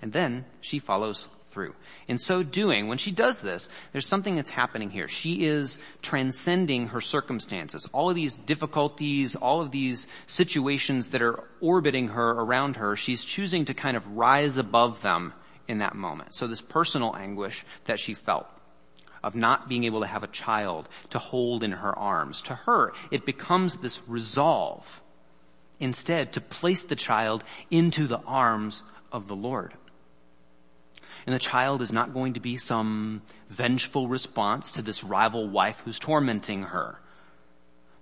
And 0.00 0.12
then 0.12 0.44
she 0.60 0.80
follows 0.80 1.28
through. 1.46 1.74
In 2.08 2.18
so 2.18 2.42
doing, 2.42 2.88
when 2.88 2.98
she 2.98 3.10
does 3.10 3.42
this, 3.42 3.68
there's 3.92 4.06
something 4.06 4.34
that's 4.34 4.50
happening 4.50 4.90
here. 4.90 5.06
She 5.06 5.44
is 5.44 5.78
transcending 6.00 6.88
her 6.88 7.00
circumstances. 7.00 7.88
All 7.92 8.08
of 8.10 8.16
these 8.16 8.38
difficulties, 8.38 9.36
all 9.36 9.60
of 9.60 9.70
these 9.70 10.08
situations 10.26 11.10
that 11.10 11.22
are 11.22 11.44
orbiting 11.60 12.08
her 12.08 12.30
around 12.30 12.76
her, 12.76 12.96
she's 12.96 13.24
choosing 13.24 13.66
to 13.66 13.74
kind 13.74 13.96
of 13.96 14.16
rise 14.16 14.56
above 14.56 15.02
them 15.02 15.34
in 15.68 15.78
that 15.78 15.94
moment. 15.94 16.34
So 16.34 16.46
this 16.46 16.62
personal 16.62 17.14
anguish 17.14 17.64
that 17.84 18.00
she 18.00 18.14
felt 18.14 18.48
of 19.22 19.34
not 19.34 19.68
being 19.68 19.84
able 19.84 20.00
to 20.00 20.06
have 20.06 20.22
a 20.22 20.28
child 20.28 20.88
to 21.10 21.18
hold 21.18 21.62
in 21.62 21.72
her 21.72 21.96
arms. 21.98 22.42
To 22.42 22.54
her, 22.54 22.92
it 23.10 23.24
becomes 23.24 23.78
this 23.78 24.00
resolve 24.08 25.02
instead 25.78 26.32
to 26.32 26.40
place 26.40 26.82
the 26.82 26.96
child 26.96 27.44
into 27.70 28.06
the 28.06 28.20
arms 28.20 28.82
of 29.10 29.28
the 29.28 29.36
Lord. 29.36 29.74
And 31.26 31.34
the 31.34 31.40
child 31.40 31.82
is 31.82 31.92
not 31.92 32.14
going 32.14 32.32
to 32.32 32.40
be 32.40 32.56
some 32.56 33.22
vengeful 33.48 34.08
response 34.08 34.72
to 34.72 34.82
this 34.82 35.04
rival 35.04 35.48
wife 35.48 35.82
who's 35.84 35.98
tormenting 35.98 36.64
her. 36.64 36.98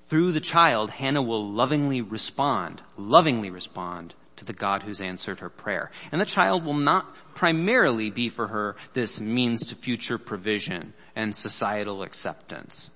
Through 0.06 0.32
the 0.32 0.40
child, 0.40 0.90
Hannah 0.90 1.22
will 1.22 1.50
lovingly 1.50 2.00
respond, 2.00 2.82
lovingly 2.96 3.50
respond 3.50 4.14
to 4.40 4.46
the 4.46 4.52
God 4.52 4.82
who's 4.82 5.00
answered 5.00 5.38
her 5.38 5.50
prayer. 5.50 5.90
And 6.10 6.20
the 6.20 6.26
child 6.26 6.64
will 6.64 6.74
not 6.74 7.14
primarily 7.34 8.10
be 8.10 8.30
for 8.30 8.48
her 8.48 8.74
this 8.94 9.20
means 9.20 9.66
to 9.66 9.74
future 9.74 10.18
provision 10.18 10.94
and 11.14 11.34
societal 11.34 12.02
acceptance. 12.02 12.90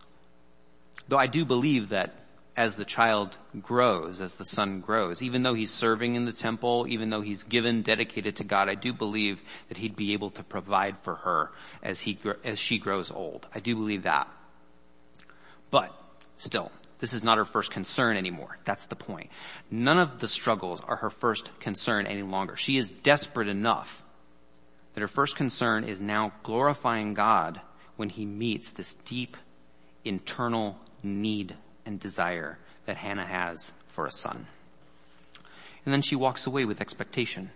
Though 1.06 1.18
I 1.18 1.26
do 1.26 1.44
believe 1.44 1.90
that 1.90 2.14
as 2.56 2.76
the 2.76 2.84
child 2.84 3.36
grows, 3.60 4.22
as 4.22 4.36
the 4.36 4.44
son 4.44 4.80
grows, 4.80 5.22
even 5.22 5.42
though 5.42 5.52
he's 5.52 5.70
serving 5.70 6.14
in 6.14 6.24
the 6.24 6.32
temple, 6.32 6.86
even 6.88 7.10
though 7.10 7.20
he's 7.20 7.42
given, 7.42 7.82
dedicated 7.82 8.36
to 8.36 8.44
God, 8.44 8.70
I 8.70 8.74
do 8.74 8.94
believe 8.94 9.42
that 9.68 9.76
he'd 9.76 9.96
be 9.96 10.14
able 10.14 10.30
to 10.30 10.42
provide 10.42 10.96
for 10.96 11.16
her 11.16 11.52
as 11.82 12.00
he, 12.00 12.18
as 12.42 12.58
she 12.58 12.78
grows 12.78 13.10
old. 13.10 13.46
I 13.54 13.60
do 13.60 13.74
believe 13.74 14.04
that. 14.04 14.28
But 15.70 15.94
still, 16.38 16.72
this 17.04 17.12
is 17.12 17.22
not 17.22 17.36
her 17.36 17.44
first 17.44 17.70
concern 17.70 18.16
anymore. 18.16 18.56
That's 18.64 18.86
the 18.86 18.96
point. 18.96 19.28
None 19.70 19.98
of 19.98 20.20
the 20.20 20.26
struggles 20.26 20.80
are 20.80 20.96
her 20.96 21.10
first 21.10 21.50
concern 21.60 22.06
any 22.06 22.22
longer. 22.22 22.56
She 22.56 22.78
is 22.78 22.90
desperate 22.90 23.46
enough 23.46 24.02
that 24.94 25.02
her 25.02 25.06
first 25.06 25.36
concern 25.36 25.84
is 25.84 26.00
now 26.00 26.32
glorifying 26.42 27.12
God 27.12 27.60
when 27.96 28.08
he 28.08 28.24
meets 28.24 28.70
this 28.70 28.94
deep 28.94 29.36
internal 30.02 30.78
need 31.02 31.54
and 31.84 32.00
desire 32.00 32.58
that 32.86 32.96
Hannah 32.96 33.26
has 33.26 33.74
for 33.86 34.06
a 34.06 34.10
son. 34.10 34.46
And 35.84 35.92
then 35.92 36.00
she 36.00 36.16
walks 36.16 36.46
away 36.46 36.64
with 36.64 36.80
expectation. 36.80 37.50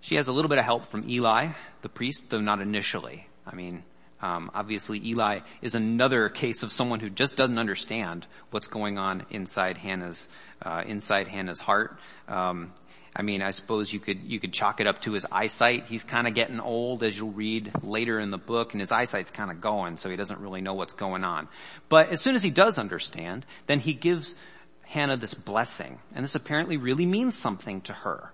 She 0.00 0.14
has 0.14 0.28
a 0.28 0.32
little 0.32 0.48
bit 0.48 0.56
of 0.56 0.64
help 0.64 0.86
from 0.86 1.06
Eli, 1.06 1.48
the 1.82 1.90
priest, 1.90 2.30
though 2.30 2.40
not 2.40 2.62
initially. 2.62 3.26
I 3.46 3.54
mean, 3.54 3.82
um, 4.22 4.50
obviously 4.54 5.04
Eli 5.04 5.40
is 5.60 5.74
another 5.74 6.28
case 6.28 6.62
of 6.62 6.72
someone 6.72 7.00
who 7.00 7.10
just 7.10 7.36
doesn't 7.36 7.58
understand 7.58 8.26
what's 8.50 8.68
going 8.68 8.96
on 8.96 9.26
inside 9.30 9.76
Hannah's, 9.76 10.28
uh, 10.62 10.84
inside 10.86 11.28
Hannah's 11.28 11.60
heart. 11.60 11.98
Um, 12.28 12.72
I 13.14 13.22
mean, 13.22 13.42
I 13.42 13.50
suppose 13.50 13.92
you 13.92 14.00
could, 14.00 14.22
you 14.22 14.40
could 14.40 14.52
chalk 14.52 14.80
it 14.80 14.86
up 14.86 15.00
to 15.02 15.12
his 15.12 15.26
eyesight. 15.30 15.86
He's 15.86 16.04
kind 16.04 16.26
of 16.26 16.32
getting 16.32 16.60
old 16.60 17.02
as 17.02 17.18
you'll 17.18 17.30
read 17.32 17.70
later 17.82 18.18
in 18.18 18.30
the 18.30 18.38
book 18.38 18.72
and 18.72 18.80
his 18.80 18.90
eyesight's 18.90 19.30
kind 19.30 19.50
of 19.50 19.60
going, 19.60 19.98
so 19.98 20.08
he 20.08 20.16
doesn't 20.16 20.40
really 20.40 20.62
know 20.62 20.74
what's 20.74 20.94
going 20.94 21.24
on. 21.24 21.48
But 21.90 22.08
as 22.08 22.22
soon 22.22 22.36
as 22.36 22.42
he 22.42 22.50
does 22.50 22.78
understand, 22.78 23.44
then 23.66 23.80
he 23.80 23.92
gives 23.92 24.34
Hannah 24.82 25.18
this 25.18 25.34
blessing. 25.34 25.98
And 26.14 26.24
this 26.24 26.36
apparently 26.36 26.78
really 26.78 27.06
means 27.06 27.36
something 27.36 27.82
to 27.82 27.92
her. 27.92 28.32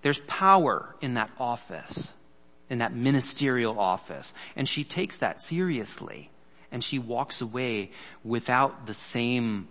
There's 0.00 0.18
power 0.20 0.94
in 1.02 1.14
that 1.14 1.30
office, 1.38 2.14
in 2.68 2.78
that 2.78 2.94
ministerial 2.94 3.78
office. 3.78 4.34
And 4.54 4.68
she 4.68 4.84
takes 4.84 5.18
that 5.18 5.40
seriously. 5.40 6.30
And 6.72 6.82
she 6.82 6.98
walks 6.98 7.40
away 7.40 7.90
without 8.24 8.86
the 8.86 8.94
same 8.94 9.68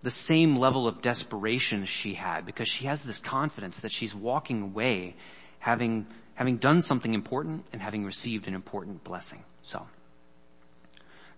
the 0.00 0.10
same 0.12 0.56
level 0.56 0.86
of 0.86 1.02
desperation 1.02 1.84
she 1.84 2.14
had 2.14 2.46
because 2.46 2.68
she 2.68 2.86
has 2.86 3.02
this 3.02 3.18
confidence 3.18 3.80
that 3.80 3.90
she's 3.90 4.14
walking 4.14 4.62
away 4.62 5.16
having, 5.58 6.06
having 6.34 6.56
done 6.56 6.82
something 6.82 7.14
important 7.14 7.66
and 7.72 7.82
having 7.82 8.04
received 8.04 8.46
an 8.46 8.54
important 8.54 9.02
blessing. 9.02 9.42
So, 9.62 9.88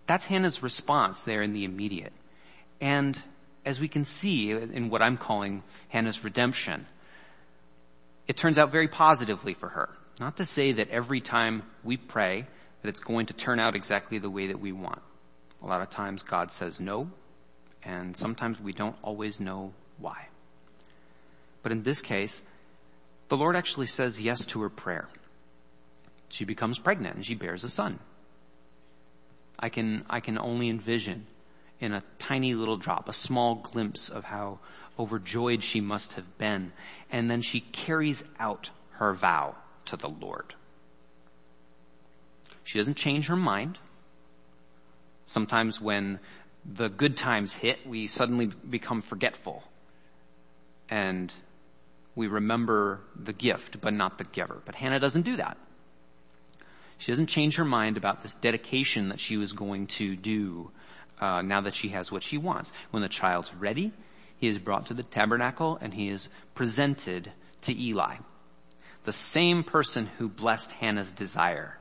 that's 0.06 0.24
Hannah's 0.26 0.62
response 0.62 1.22
there 1.22 1.42
in 1.42 1.52
the 1.52 1.64
immediate. 1.64 2.12
And 2.80 3.20
as 3.64 3.80
we 3.80 3.88
can 3.88 4.04
see 4.04 4.50
in 4.50 4.90
what 4.90 5.02
I'm 5.02 5.16
calling 5.16 5.62
Hannah's 5.88 6.24
redemption, 6.24 6.86
it 8.26 8.36
turns 8.36 8.58
out 8.58 8.70
very 8.70 8.88
positively 8.88 9.54
for 9.54 9.68
her. 9.68 9.90
Not 10.20 10.36
to 10.36 10.44
say 10.44 10.72
that 10.72 10.90
every 10.90 11.22
time 11.22 11.62
we 11.82 11.96
pray 11.96 12.46
that 12.82 12.88
it's 12.88 13.00
going 13.00 13.26
to 13.26 13.34
turn 13.34 13.58
out 13.58 13.74
exactly 13.74 14.18
the 14.18 14.28
way 14.28 14.48
that 14.48 14.60
we 14.60 14.70
want. 14.70 15.00
A 15.62 15.66
lot 15.66 15.80
of 15.80 15.88
times 15.88 16.22
God 16.22 16.52
says 16.52 16.78
no, 16.78 17.10
and 17.82 18.14
sometimes 18.14 18.60
we 18.60 18.74
don't 18.74 18.96
always 19.02 19.40
know 19.40 19.72
why. 19.96 20.28
But 21.62 21.72
in 21.72 21.84
this 21.84 22.02
case, 22.02 22.42
the 23.28 23.36
Lord 23.38 23.56
actually 23.56 23.86
says 23.86 24.20
yes 24.20 24.44
to 24.46 24.60
her 24.60 24.68
prayer. 24.68 25.08
She 26.28 26.44
becomes 26.44 26.78
pregnant 26.78 27.16
and 27.16 27.24
she 27.24 27.34
bears 27.34 27.64
a 27.64 27.70
son. 27.70 27.98
I 29.58 29.70
can, 29.70 30.04
I 30.08 30.20
can 30.20 30.38
only 30.38 30.68
envision 30.68 31.26
in 31.80 31.94
a 31.94 32.04
tiny 32.18 32.54
little 32.54 32.76
drop, 32.76 33.08
a 33.08 33.14
small 33.14 33.54
glimpse 33.54 34.10
of 34.10 34.24
how 34.26 34.58
overjoyed 34.98 35.64
she 35.64 35.80
must 35.80 36.14
have 36.14 36.36
been. 36.36 36.72
And 37.10 37.30
then 37.30 37.40
she 37.40 37.60
carries 37.60 38.22
out 38.38 38.70
her 38.92 39.14
vow 39.14 39.56
to 39.86 39.96
the 39.96 40.08
Lord. 40.08 40.54
She 42.64 42.78
doesn't 42.78 42.96
change 42.96 43.26
her 43.26 43.36
mind. 43.36 43.78
Sometimes 45.26 45.80
when 45.80 46.20
the 46.64 46.88
good 46.88 47.16
times 47.16 47.52
hit, 47.52 47.86
we 47.86 48.06
suddenly 48.06 48.46
become 48.46 49.02
forgetful. 49.02 49.64
And 50.88 51.32
we 52.14 52.26
remember 52.26 53.00
the 53.16 53.32
gift, 53.32 53.80
but 53.80 53.94
not 53.94 54.18
the 54.18 54.24
giver. 54.24 54.60
But 54.64 54.74
Hannah 54.74 55.00
doesn't 55.00 55.22
do 55.22 55.36
that. 55.36 55.56
She 56.98 57.12
doesn't 57.12 57.28
change 57.28 57.56
her 57.56 57.64
mind 57.64 57.96
about 57.96 58.22
this 58.22 58.34
dedication 58.34 59.08
that 59.08 59.20
she 59.20 59.36
was 59.36 59.52
going 59.52 59.86
to 59.86 60.16
do 60.16 60.70
uh, 61.18 61.42
now 61.42 61.60
that 61.62 61.74
she 61.74 61.88
has 61.88 62.12
what 62.12 62.22
she 62.22 62.36
wants. 62.36 62.72
When 62.90 63.02
the 63.02 63.08
child's 63.08 63.54
ready, 63.54 63.92
he 64.36 64.48
is 64.48 64.58
brought 64.58 64.86
to 64.86 64.94
the 64.94 65.02
tabernacle 65.02 65.78
and 65.80 65.94
he 65.94 66.08
is 66.08 66.28
presented 66.54 67.32
to 67.62 67.78
Eli. 67.78 68.16
The 69.04 69.12
same 69.12 69.64
person 69.64 70.08
who 70.18 70.28
blessed 70.28 70.72
Hannah's 70.72 71.12
desire 71.12 71.80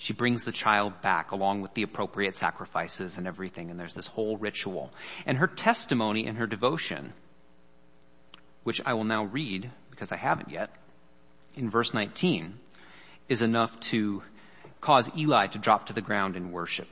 she 0.00 0.12
brings 0.12 0.44
the 0.44 0.52
child 0.52 1.02
back 1.02 1.32
along 1.32 1.60
with 1.60 1.74
the 1.74 1.82
appropriate 1.82 2.36
sacrifices 2.36 3.18
and 3.18 3.26
everything, 3.26 3.68
and 3.68 3.78
there's 3.78 3.94
this 3.94 4.06
whole 4.06 4.36
ritual. 4.36 4.92
And 5.26 5.38
her 5.38 5.48
testimony 5.48 6.26
and 6.26 6.38
her 6.38 6.46
devotion, 6.46 7.12
which 8.62 8.80
I 8.86 8.94
will 8.94 9.04
now 9.04 9.24
read 9.24 9.72
because 9.90 10.12
I 10.12 10.16
haven't 10.16 10.50
yet, 10.50 10.70
in 11.56 11.68
verse 11.68 11.92
19, 11.92 12.60
is 13.28 13.42
enough 13.42 13.78
to 13.80 14.22
cause 14.80 15.10
Eli 15.16 15.48
to 15.48 15.58
drop 15.58 15.86
to 15.86 15.92
the 15.92 16.00
ground 16.00 16.36
in 16.36 16.52
worship. 16.52 16.86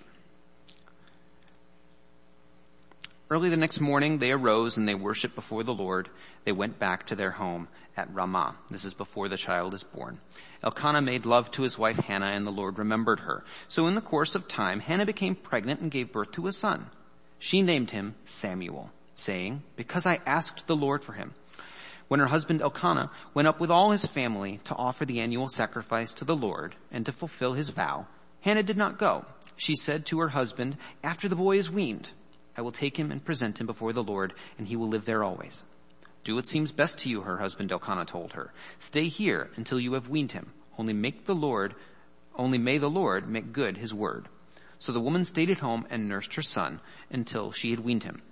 Early 3.29 3.49
the 3.49 3.57
next 3.57 3.81
morning, 3.81 4.19
they 4.19 4.31
arose 4.31 4.77
and 4.77 4.87
they 4.87 4.95
worshiped 4.95 5.35
before 5.35 5.65
the 5.65 5.75
Lord. 5.75 6.09
They 6.45 6.53
went 6.53 6.79
back 6.79 7.07
to 7.07 7.17
their 7.17 7.33
home 7.33 7.67
at 7.97 8.13
Ramah. 8.15 8.55
This 8.71 8.85
is 8.85 8.95
before 8.95 9.29
the 9.29 9.37
child 9.37 9.75
is 9.75 9.83
born. 9.83 10.21
Elkanah 10.63 11.03
made 11.03 11.27
love 11.27 11.51
to 11.53 11.63
his 11.63 11.77
wife 11.77 11.97
Hannah 11.97 12.27
and 12.27 12.47
the 12.47 12.53
Lord 12.53 12.79
remembered 12.79 13.21
her. 13.21 13.45
So 13.67 13.89
in 13.89 13.97
the 13.97 14.01
course 14.01 14.37
of 14.37 14.47
time, 14.47 14.79
Hannah 14.79 15.07
became 15.07 15.35
pregnant 15.35 15.81
and 15.81 15.91
gave 15.91 16.13
birth 16.13 16.31
to 16.33 16.47
a 16.47 16.53
son. 16.53 16.87
She 17.41 17.63
named 17.63 17.91
him 17.91 18.15
Samuel, 18.27 18.91
saying, 19.17 19.65
because 19.75 20.07
I 20.07 20.21
asked 20.25 20.69
the 20.69 20.77
Lord 20.77 21.03
for 21.03 21.15
him. 21.15 21.35
When 22.07 22.21
her 22.21 22.27
husband 22.27 22.63
Elkanah 22.63 23.11
went 23.35 23.49
up 23.49 23.59
with 23.59 23.73
all 23.73 23.91
his 23.91 24.07
family 24.07 24.61
to 24.65 24.77
offer 24.77 25.05
the 25.05 25.21
annual 25.21 25.49
sacrifice 25.49 26.15
to 26.15 26.25
the 26.25 26.37
Lord 26.37 26.77
and 26.93 27.05
to 27.05 27.13
fulfill 27.13 27.55
his 27.55 27.71
vow, 27.71 28.07
Hannah 28.43 28.63
did 28.63 28.77
not 28.77 28.99
go. 28.99 29.25
She 29.57 29.75
said 29.75 30.07
to 30.07 30.21
her 30.21 30.29
husband, 30.29 30.77
after 31.03 31.29
the 31.29 31.35
boy 31.35 31.57
is 31.57 31.71
weaned, 31.71 32.11
I 32.57 32.63
will 32.63 32.73
take 32.73 32.97
him 32.97 33.11
and 33.13 33.25
present 33.25 33.61
him 33.61 33.67
before 33.67 33.93
the 33.93 34.03
Lord, 34.03 34.33
and 34.59 34.67
he 34.67 34.77
will 34.77 34.89
live 34.89 35.05
there 35.05 35.23
always. 35.23 35.63
Do 36.25 36.35
what 36.35 36.49
seems 36.49 36.73
best 36.73 36.99
to 37.01 37.09
you, 37.09 37.23
her 37.23 37.39
husband 37.39 37.71
Elkanah 37.71 38.05
told 38.05 38.33
her. 38.33 38.53
Stay 38.81 39.09
here 39.09 39.51
until 39.57 39.79
you 39.79 39.93
have 39.93 40.09
weaned 40.09 40.33
him. 40.33 40.53
Only 40.79 40.93
make 40.93 41.27
the 41.27 41.35
Lord, 41.35 41.75
only 42.35 42.59
may 42.59 42.79
the 42.79 42.91
Lord 42.91 43.29
make 43.29 43.53
good 43.53 43.77
his 43.77 43.95
word. 43.95 44.29
So 44.79 44.93
the 44.93 45.01
woman 45.01 45.25
stayed 45.25 45.51
at 45.51 45.59
home 45.59 45.87
and 45.89 46.09
nursed 46.09 46.35
her 46.35 46.43
son 46.43 46.81
until 47.11 47.53
she 47.53 47.71
had 47.71 47.81
weaned 47.81 48.03
him. 48.03 48.23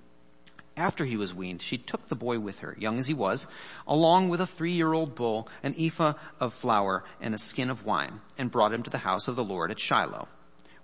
After 0.76 1.04
he 1.04 1.16
was 1.16 1.32
weaned, 1.32 1.62
she 1.62 1.78
took 1.78 2.08
the 2.08 2.16
boy 2.16 2.40
with 2.40 2.58
her, 2.58 2.74
young 2.78 2.98
as 2.98 3.06
he 3.06 3.14
was, 3.14 3.46
along 3.86 4.28
with 4.28 4.40
a 4.40 4.46
three-year-old 4.46 5.14
bull, 5.14 5.48
an 5.62 5.74
ephah 5.78 6.14
of 6.40 6.52
flour, 6.52 7.04
and 7.20 7.32
a 7.32 7.38
skin 7.38 7.70
of 7.70 7.84
wine, 7.84 8.20
and 8.36 8.50
brought 8.50 8.72
him 8.72 8.82
to 8.82 8.90
the 8.90 8.98
house 8.98 9.28
of 9.28 9.36
the 9.36 9.44
Lord 9.44 9.70
at 9.70 9.78
Shiloh. 9.78 10.26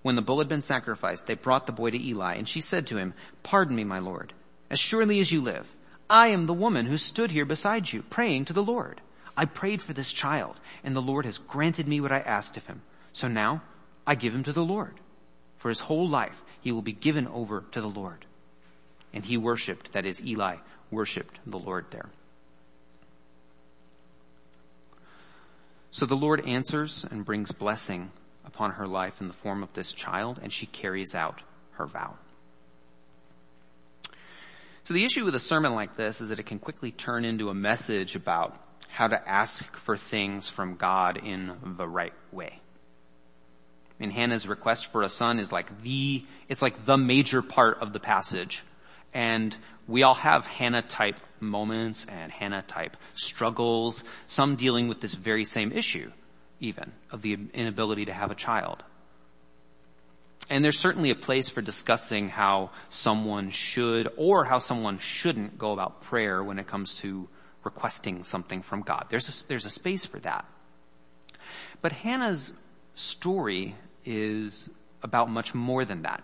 When 0.03 0.17
the 0.17 0.23
bull 0.23 0.39
had 0.39 0.49
been 0.49 0.63
sacrificed, 0.63 1.27
they 1.27 1.35
brought 1.35 1.67
the 1.67 1.73
boy 1.73 1.91
to 1.91 2.03
Eli, 2.03 2.35
and 2.35 2.49
she 2.49 2.61
said 2.61 2.87
to 2.87 2.97
him, 2.97 3.13
Pardon 3.43 3.77
me, 3.77 3.85
my 3.85 3.99
lord. 3.99 4.33
As 4.71 4.79
surely 4.79 5.21
as 5.21 5.31
you 5.31 5.41
live, 5.41 5.75
I 6.09 6.29
am 6.29 6.47
the 6.47 6.55
woman 6.55 6.87
who 6.87 6.97
stood 6.97 7.31
here 7.31 7.45
beside 7.45 7.93
you, 7.93 8.03
praying 8.03 8.47
to 8.47 8.53
the 8.53 8.63
Lord. 8.63 9.01
I 9.37 9.45
prayed 9.45 9.83
for 9.83 9.93
this 9.93 10.13
child, 10.13 10.61
and 10.83 10.97
the 10.97 11.03
Lord 11.03 11.25
has 11.25 11.39
granted 11.39 11.87
me 11.87 12.01
what 12.01 12.13
I 12.13 12.21
asked 12.21 12.57
of 12.57 12.67
him. 12.67 12.83
So 13.13 13.29
now, 13.29 13.63
I 14.07 14.15
give 14.15 14.35
him 14.35 14.43
to 14.45 14.53
the 14.53 14.65
Lord. 14.65 14.95
For 15.57 15.69
his 15.69 15.81
whole 15.81 16.09
life, 16.09 16.43
he 16.61 16.73
will 16.73 16.83
be 16.83 16.93
given 16.93 17.27
over 17.29 17.65
to 17.73 17.81
the 17.81 17.89
Lord. 17.89 18.25
And 19.13 19.25
he 19.25 19.37
worshiped, 19.37 19.93
that 19.93 20.07
is, 20.07 20.25
Eli 20.25 20.57
worshiped 20.91 21.39
the 21.47 21.59
Lord 21.59 21.87
there. 21.91 22.09
So 25.91 26.07
the 26.07 26.17
Lord 26.17 26.47
answers 26.47 27.05
and 27.05 27.25
brings 27.25 27.53
blessing 27.53 28.11
upon 28.51 28.73
her 28.73 28.87
life 28.87 29.21
in 29.21 29.29
the 29.29 29.35
form 29.35 29.63
of 29.63 29.73
this 29.75 29.93
child, 29.93 30.41
and 30.43 30.53
she 30.53 30.67
carries 30.67 31.15
out 31.15 31.43
her 31.73 31.87
vow. 31.87 32.17
So 34.83 34.95
the 34.95 35.05
issue 35.05 35.25
with 35.25 35.37
a 35.37 35.41
sermon 35.41 35.75
like 35.75 35.97
this 35.97 36.21
is 36.21 36.31
that 36.31 36.41
it 36.41 36.47
can 36.47 36.59
quickly 36.59 36.91
turn 36.91 37.25
into 37.25 37.49
a 37.49 37.55
message 37.55 38.17
about 38.17 38.59
how 38.89 39.07
to 39.07 39.29
ask 39.29 39.65
for 39.77 39.97
things 39.97 40.49
from 40.49 40.75
God 40.75 41.17
in 41.17 41.53
the 41.77 41.87
right 41.87 42.13
way. 42.33 42.59
And 44.01 44.13
Hannah's 44.13 44.49
request 44.49 44.87
for 44.87 45.03
a 45.03 45.09
son 45.09 45.39
is 45.39 45.53
like 45.53 45.83
the, 45.83 46.25
it's 46.49 46.63
like 46.63 46.87
the 46.87 46.99
major 46.99 47.41
part 47.41 47.79
of 47.81 47.93
the 47.93 48.01
passage. 48.01 48.65
And 49.15 49.57
we 49.87 50.03
all 50.03 50.15
have 50.15 50.47
Hannah 50.47 50.83
type 50.83 51.21
moments 51.39 52.07
and 52.07 52.33
Hannah 52.33 52.63
type 52.63 52.97
struggles, 53.15 54.03
some 54.27 54.57
dealing 54.57 54.89
with 54.89 55.01
this 55.01 55.15
very 55.15 55.45
same 55.45 55.71
issue, 55.71 56.11
even, 56.61 56.93
of 57.11 57.23
the 57.23 57.39
inability 57.55 58.05
to 58.07 58.13
have 58.13 58.31
a 58.31 58.35
child. 58.35 58.85
And 60.49 60.65
there's 60.65 60.79
certainly 60.79 61.11
a 61.11 61.15
place 61.15 61.49
for 61.49 61.61
discussing 61.61 62.29
how 62.29 62.71
someone 62.89 63.51
should 63.51 64.13
or 64.17 64.45
how 64.45 64.59
someone 64.59 64.99
shouldn't 64.99 65.59
go 65.59 65.73
about 65.73 66.03
prayer 66.03 66.43
when 66.43 66.59
it 66.59 66.67
comes 66.67 66.97
to 66.99 67.29
requesting 67.63 68.25
something 68.25 68.63
from 68.63 68.83
God. 68.83 69.07
There's 69.11 69.29
a, 69.29 69.49
there's 69.49 69.65
a 69.65 69.71
space 69.71 70.05
for 70.05 70.19
that. 70.21 70.45
But 71.83 71.93
Hannah's 71.93 72.53
story 72.95 73.77
is 74.05 74.71
about 75.03 75.31
much 75.31 75.55
more 75.55 75.85
than 75.85 76.03
that. 76.03 76.23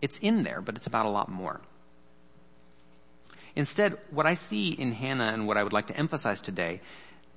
It's 0.00 0.18
in 0.18 0.42
there, 0.42 0.60
but 0.60 0.76
it's 0.76 0.86
about 0.86 1.06
a 1.06 1.10
lot 1.10 1.30
more. 1.30 1.60
Instead, 3.54 3.96
what 4.10 4.26
I 4.26 4.34
see 4.34 4.70
in 4.70 4.92
Hannah 4.92 5.32
and 5.32 5.46
what 5.46 5.56
I 5.56 5.62
would 5.62 5.72
like 5.72 5.88
to 5.88 5.96
emphasize 5.96 6.40
today, 6.40 6.80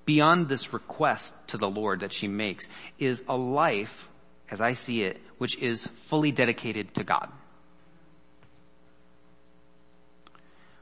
beyond 0.06 0.48
this 0.48 0.74
request 0.74 1.48
to 1.50 1.58
the 1.58 1.70
Lord 1.70 2.02
that 2.02 2.14
she 2.14 2.28
makes, 2.28 2.68
is 2.98 3.24
a 3.28 3.36
life, 3.36 4.10
as 4.50 4.62
I 4.62 4.74
see 4.74 5.04
it, 5.04 5.20
which 5.38 5.58
is 5.58 5.88
fully 5.88 6.32
dedicated 6.32 6.94
to 6.96 7.04
God. 7.04 7.30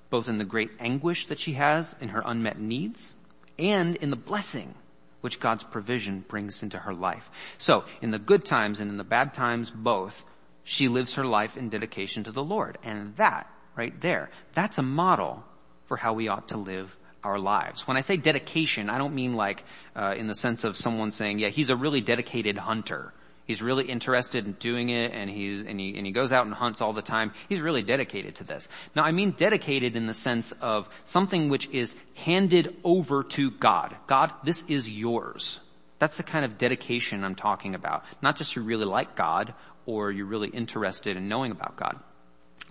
Both 0.09 0.29
in 0.29 0.37
the 0.37 0.45
great 0.45 0.71
anguish 0.79 1.27
that 1.27 1.39
she 1.39 1.53
has 1.53 1.95
in 1.99 2.09
her 2.09 2.21
unmet 2.25 2.59
needs, 2.59 3.13
and 3.57 3.95
in 3.95 4.09
the 4.09 4.15
blessing 4.15 4.75
which 5.21 5.39
God's 5.39 5.63
provision 5.63 6.25
brings 6.27 6.61
into 6.63 6.79
her 6.79 6.93
life. 6.93 7.31
So, 7.57 7.85
in 8.01 8.11
the 8.11 8.19
good 8.19 8.43
times 8.43 8.79
and 8.79 8.91
in 8.91 8.97
the 8.97 9.05
bad 9.05 9.33
times, 9.33 9.71
both, 9.71 10.25
she 10.63 10.89
lives 10.89 11.13
her 11.15 11.25
life 11.25 11.55
in 11.55 11.69
dedication 11.69 12.25
to 12.25 12.31
the 12.31 12.43
Lord. 12.43 12.77
And 12.83 13.15
that 13.15 13.49
right 13.75 13.99
there. 14.01 14.29
That's 14.53 14.77
a 14.77 14.83
model 14.83 15.43
for 15.85 15.97
how 15.97 16.13
we 16.13 16.27
ought 16.27 16.49
to 16.49 16.57
live 16.57 16.97
our 17.23 17.39
lives. 17.39 17.87
When 17.87 17.97
I 17.97 18.01
say 18.01 18.17
dedication, 18.17 18.89
I 18.89 18.97
don't 18.97 19.15
mean 19.15 19.33
like 19.35 19.63
uh, 19.95 20.15
in 20.17 20.27
the 20.27 20.35
sense 20.35 20.63
of 20.63 20.77
someone 20.77 21.11
saying, 21.11 21.39
"Yeah, 21.39 21.49
he's 21.49 21.69
a 21.69 21.75
really 21.75 22.01
dedicated 22.01 22.57
hunter. 22.57 23.13
He's 23.45 23.61
really 23.61 23.85
interested 23.85 24.45
in 24.45 24.53
doing 24.53 24.89
it, 24.89 25.11
and 25.13 25.29
he's 25.29 25.65
and 25.65 25.79
he 25.79 25.97
and 25.97 26.05
he 26.05 26.11
goes 26.11 26.31
out 26.31 26.45
and 26.45 26.53
hunts 26.53 26.81
all 26.81 26.93
the 26.93 27.01
time. 27.01 27.33
He's 27.49 27.61
really 27.61 27.81
dedicated 27.81 28.35
to 28.35 28.43
this." 28.43 28.69
Now, 28.95 29.03
I 29.03 29.11
mean 29.11 29.31
dedicated 29.31 29.95
in 29.95 30.05
the 30.05 30.13
sense 30.13 30.51
of 30.53 30.89
something 31.03 31.49
which 31.49 31.69
is 31.69 31.95
handed 32.15 32.75
over 32.83 33.23
to 33.23 33.51
God. 33.51 33.95
God, 34.07 34.31
this 34.43 34.63
is 34.69 34.89
yours. 34.89 35.59
That's 35.99 36.17
the 36.17 36.23
kind 36.23 36.43
of 36.43 36.57
dedication 36.57 37.23
I'm 37.23 37.35
talking 37.35 37.75
about. 37.75 38.03
Not 38.21 38.35
just 38.35 38.55
you 38.55 38.61
really 38.61 38.85
like 38.85 39.15
God 39.15 39.53
or 39.85 40.11
you're 40.11 40.25
really 40.25 40.49
interested 40.49 41.17
in 41.17 41.27
knowing 41.29 41.51
about 41.51 41.75
God. 41.75 41.99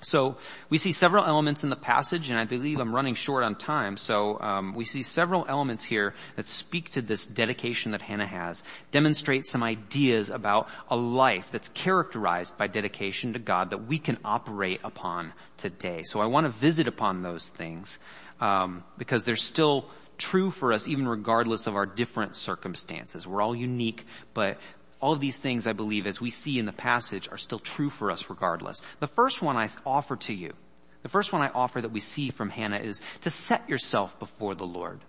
So 0.02 0.36
we 0.68 0.78
see 0.78 0.92
several 0.92 1.24
elements 1.24 1.62
in 1.64 1.70
the 1.70 1.76
passage, 1.76 2.30
and 2.30 2.38
I 2.38 2.44
believe 2.44 2.80
I'm 2.80 2.94
running 2.94 3.14
short 3.14 3.44
on 3.44 3.54
time. 3.54 3.96
So 3.96 4.40
um, 4.40 4.74
we 4.74 4.84
see 4.84 5.02
several 5.02 5.46
elements 5.48 5.84
here 5.84 6.14
that 6.36 6.46
speak 6.46 6.90
to 6.90 7.02
this 7.02 7.24
dedication 7.24 7.92
that 7.92 8.02
Hannah 8.02 8.26
has, 8.26 8.64
demonstrate 8.90 9.46
some 9.46 9.62
ideas 9.62 10.30
about 10.30 10.68
a 10.88 10.96
life 10.96 11.50
that's 11.52 11.68
characterized 11.68 12.58
by 12.58 12.66
dedication 12.66 13.32
to 13.34 13.38
God 13.38 13.70
that 13.70 13.86
we 13.86 13.98
can 13.98 14.18
operate 14.24 14.80
upon 14.82 15.32
today. 15.56 16.02
So 16.02 16.20
I 16.20 16.26
want 16.26 16.44
to 16.46 16.50
visit 16.50 16.88
upon 16.88 17.22
those 17.22 17.48
things 17.48 17.98
um, 18.40 18.82
because 18.98 19.24
they're 19.24 19.36
still 19.36 19.88
true 20.18 20.50
for 20.50 20.72
us, 20.72 20.88
even 20.88 21.06
regardless 21.08 21.66
of 21.66 21.76
our 21.76 21.86
different 21.86 22.36
circumstances. 22.36 23.26
We're 23.26 23.42
all 23.42 23.56
unique, 23.56 24.04
but 24.34 24.58
all 25.02 25.12
of 25.12 25.20
these 25.20 25.36
things, 25.36 25.66
I 25.66 25.72
believe, 25.72 26.06
as 26.06 26.20
we 26.20 26.30
see 26.30 26.58
in 26.58 26.64
the 26.64 26.72
passage, 26.72 27.28
are 27.30 27.36
still 27.36 27.58
true 27.58 27.90
for 27.90 28.10
us 28.10 28.30
regardless. 28.30 28.80
The 29.00 29.08
first 29.08 29.42
one 29.42 29.56
I 29.56 29.68
offer 29.84 30.14
to 30.16 30.32
you, 30.32 30.54
the 31.02 31.08
first 31.08 31.32
one 31.32 31.42
I 31.42 31.48
offer 31.48 31.80
that 31.80 31.90
we 31.90 31.98
see 31.98 32.30
from 32.30 32.50
Hannah 32.50 32.78
is 32.78 33.02
to 33.22 33.30
set 33.30 33.68
yourself 33.68 34.18
before 34.20 34.54
the 34.54 34.64
Lord. 34.64 35.00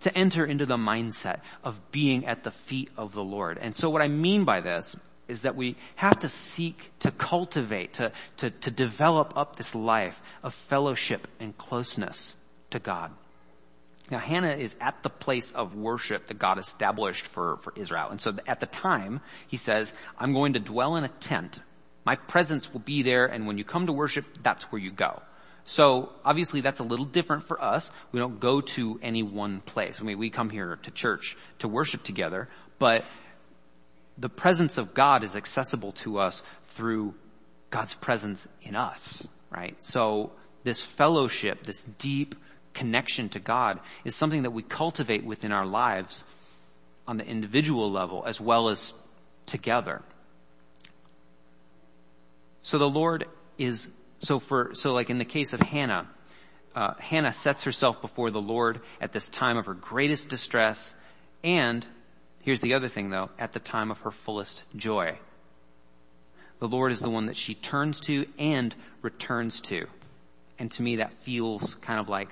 To 0.00 0.18
enter 0.18 0.44
into 0.46 0.64
the 0.64 0.78
mindset 0.78 1.40
of 1.62 1.92
being 1.92 2.26
at 2.26 2.44
the 2.44 2.50
feet 2.50 2.90
of 2.96 3.12
the 3.12 3.24
Lord. 3.24 3.58
And 3.58 3.76
so 3.76 3.90
what 3.90 4.02
I 4.02 4.08
mean 4.08 4.44
by 4.44 4.60
this 4.60 4.96
is 5.28 5.42
that 5.42 5.56
we 5.56 5.76
have 5.96 6.18
to 6.20 6.28
seek 6.28 6.92
to 7.00 7.10
cultivate, 7.10 7.94
to, 7.94 8.12
to, 8.38 8.50
to 8.50 8.70
develop 8.70 9.36
up 9.36 9.56
this 9.56 9.74
life 9.74 10.22
of 10.42 10.54
fellowship 10.54 11.28
and 11.40 11.56
closeness 11.58 12.36
to 12.70 12.78
God. 12.78 13.12
Now 14.10 14.18
Hannah 14.18 14.52
is 14.52 14.76
at 14.80 15.02
the 15.02 15.10
place 15.10 15.52
of 15.52 15.74
worship 15.74 16.28
that 16.28 16.38
God 16.38 16.58
established 16.58 17.26
for, 17.26 17.56
for 17.58 17.72
Israel. 17.76 18.08
And 18.10 18.20
so 18.20 18.36
at 18.46 18.60
the 18.60 18.66
time, 18.66 19.20
he 19.48 19.56
says, 19.56 19.92
I'm 20.18 20.32
going 20.32 20.52
to 20.52 20.60
dwell 20.60 20.96
in 20.96 21.04
a 21.04 21.08
tent. 21.08 21.58
My 22.04 22.16
presence 22.16 22.72
will 22.72 22.80
be 22.80 23.02
there 23.02 23.26
and 23.26 23.46
when 23.46 23.58
you 23.58 23.64
come 23.64 23.86
to 23.86 23.92
worship, 23.92 24.24
that's 24.42 24.70
where 24.70 24.80
you 24.80 24.92
go. 24.92 25.22
So 25.64 26.12
obviously 26.24 26.60
that's 26.60 26.78
a 26.78 26.84
little 26.84 27.04
different 27.04 27.42
for 27.42 27.60
us. 27.60 27.90
We 28.12 28.20
don't 28.20 28.38
go 28.38 28.60
to 28.60 29.00
any 29.02 29.24
one 29.24 29.60
place. 29.60 30.00
I 30.00 30.04
mean, 30.04 30.18
we 30.18 30.30
come 30.30 30.50
here 30.50 30.78
to 30.84 30.90
church 30.92 31.36
to 31.58 31.68
worship 31.68 32.04
together, 32.04 32.48
but 32.78 33.04
the 34.16 34.28
presence 34.28 34.78
of 34.78 34.94
God 34.94 35.24
is 35.24 35.34
accessible 35.34 35.92
to 35.92 36.18
us 36.18 36.44
through 36.68 37.14
God's 37.70 37.94
presence 37.94 38.46
in 38.62 38.76
us, 38.76 39.26
right? 39.50 39.82
So 39.82 40.30
this 40.62 40.80
fellowship, 40.80 41.64
this 41.64 41.82
deep 41.82 42.36
connection 42.76 43.28
to 43.30 43.40
God 43.40 43.80
is 44.04 44.14
something 44.14 44.42
that 44.42 44.52
we 44.52 44.62
cultivate 44.62 45.24
within 45.24 45.50
our 45.50 45.66
lives 45.66 46.24
on 47.08 47.16
the 47.16 47.26
individual 47.26 47.90
level 47.90 48.22
as 48.24 48.40
well 48.40 48.68
as 48.68 48.94
together. 49.46 50.02
So 52.62 52.78
the 52.78 52.88
Lord 52.88 53.26
is, 53.58 53.90
so 54.18 54.38
for, 54.38 54.74
so 54.74 54.92
like 54.92 55.10
in 55.10 55.18
the 55.18 55.24
case 55.24 55.52
of 55.52 55.60
Hannah, 55.60 56.06
uh, 56.74 56.94
Hannah 56.98 57.32
sets 57.32 57.64
herself 57.64 58.02
before 58.02 58.30
the 58.30 58.40
Lord 58.40 58.80
at 59.00 59.12
this 59.12 59.28
time 59.28 59.56
of 59.56 59.66
her 59.66 59.74
greatest 59.74 60.28
distress 60.28 60.94
and, 61.42 61.86
here's 62.42 62.60
the 62.60 62.74
other 62.74 62.88
thing 62.88 63.10
though, 63.10 63.30
at 63.38 63.52
the 63.52 63.60
time 63.60 63.90
of 63.90 64.00
her 64.00 64.10
fullest 64.10 64.64
joy. 64.76 65.18
The 66.58 66.68
Lord 66.68 66.92
is 66.92 67.00
the 67.00 67.10
one 67.10 67.26
that 67.26 67.36
she 67.36 67.54
turns 67.54 68.00
to 68.00 68.26
and 68.38 68.74
returns 69.00 69.60
to. 69.62 69.86
And 70.58 70.70
to 70.72 70.82
me 70.82 70.96
that 70.96 71.12
feels 71.12 71.76
kind 71.76 72.00
of 72.00 72.08
like 72.08 72.28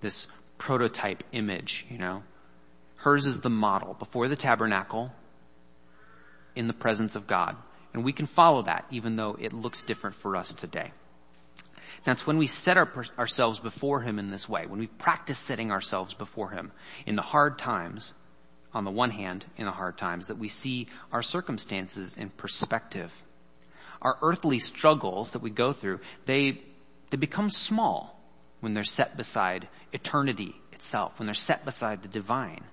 this 0.00 0.26
prototype 0.58 1.22
image, 1.32 1.86
you 1.90 1.98
know. 1.98 2.22
Hers 2.96 3.26
is 3.26 3.40
the 3.40 3.50
model 3.50 3.94
before 3.94 4.28
the 4.28 4.36
tabernacle 4.36 5.12
in 6.54 6.66
the 6.66 6.72
presence 6.72 7.14
of 7.14 7.26
God. 7.26 7.56
And 7.92 8.04
we 8.04 8.12
can 8.12 8.26
follow 8.26 8.62
that 8.62 8.86
even 8.90 9.16
though 9.16 9.36
it 9.38 9.52
looks 9.52 9.82
different 9.82 10.16
for 10.16 10.36
us 10.36 10.54
today. 10.54 10.92
Now 12.06 12.12
it's 12.12 12.26
when 12.26 12.38
we 12.38 12.46
set 12.46 12.76
our, 12.76 12.90
ourselves 13.18 13.58
before 13.58 14.00
Him 14.00 14.18
in 14.18 14.30
this 14.30 14.48
way, 14.48 14.66
when 14.66 14.78
we 14.78 14.86
practice 14.86 15.38
setting 15.38 15.70
ourselves 15.70 16.14
before 16.14 16.50
Him 16.50 16.72
in 17.06 17.16
the 17.16 17.22
hard 17.22 17.58
times, 17.58 18.14
on 18.72 18.84
the 18.84 18.90
one 18.90 19.10
hand, 19.10 19.44
in 19.56 19.64
the 19.64 19.72
hard 19.72 19.96
times, 19.96 20.28
that 20.28 20.38
we 20.38 20.48
see 20.48 20.86
our 21.12 21.22
circumstances 21.22 22.16
in 22.16 22.30
perspective. 22.30 23.12
Our 24.02 24.18
earthly 24.20 24.58
struggles 24.58 25.32
that 25.32 25.42
we 25.42 25.50
go 25.50 25.72
through, 25.72 26.00
they, 26.26 26.60
they 27.10 27.16
become 27.16 27.50
small 27.50 28.20
when 28.60 28.74
they're 28.74 28.84
set 28.84 29.16
beside 29.16 29.68
eternity 29.92 30.54
itself, 30.72 31.18
when 31.18 31.26
they're 31.26 31.34
set 31.34 31.64
beside 31.64 32.02
the 32.02 32.08
divine. 32.08 32.64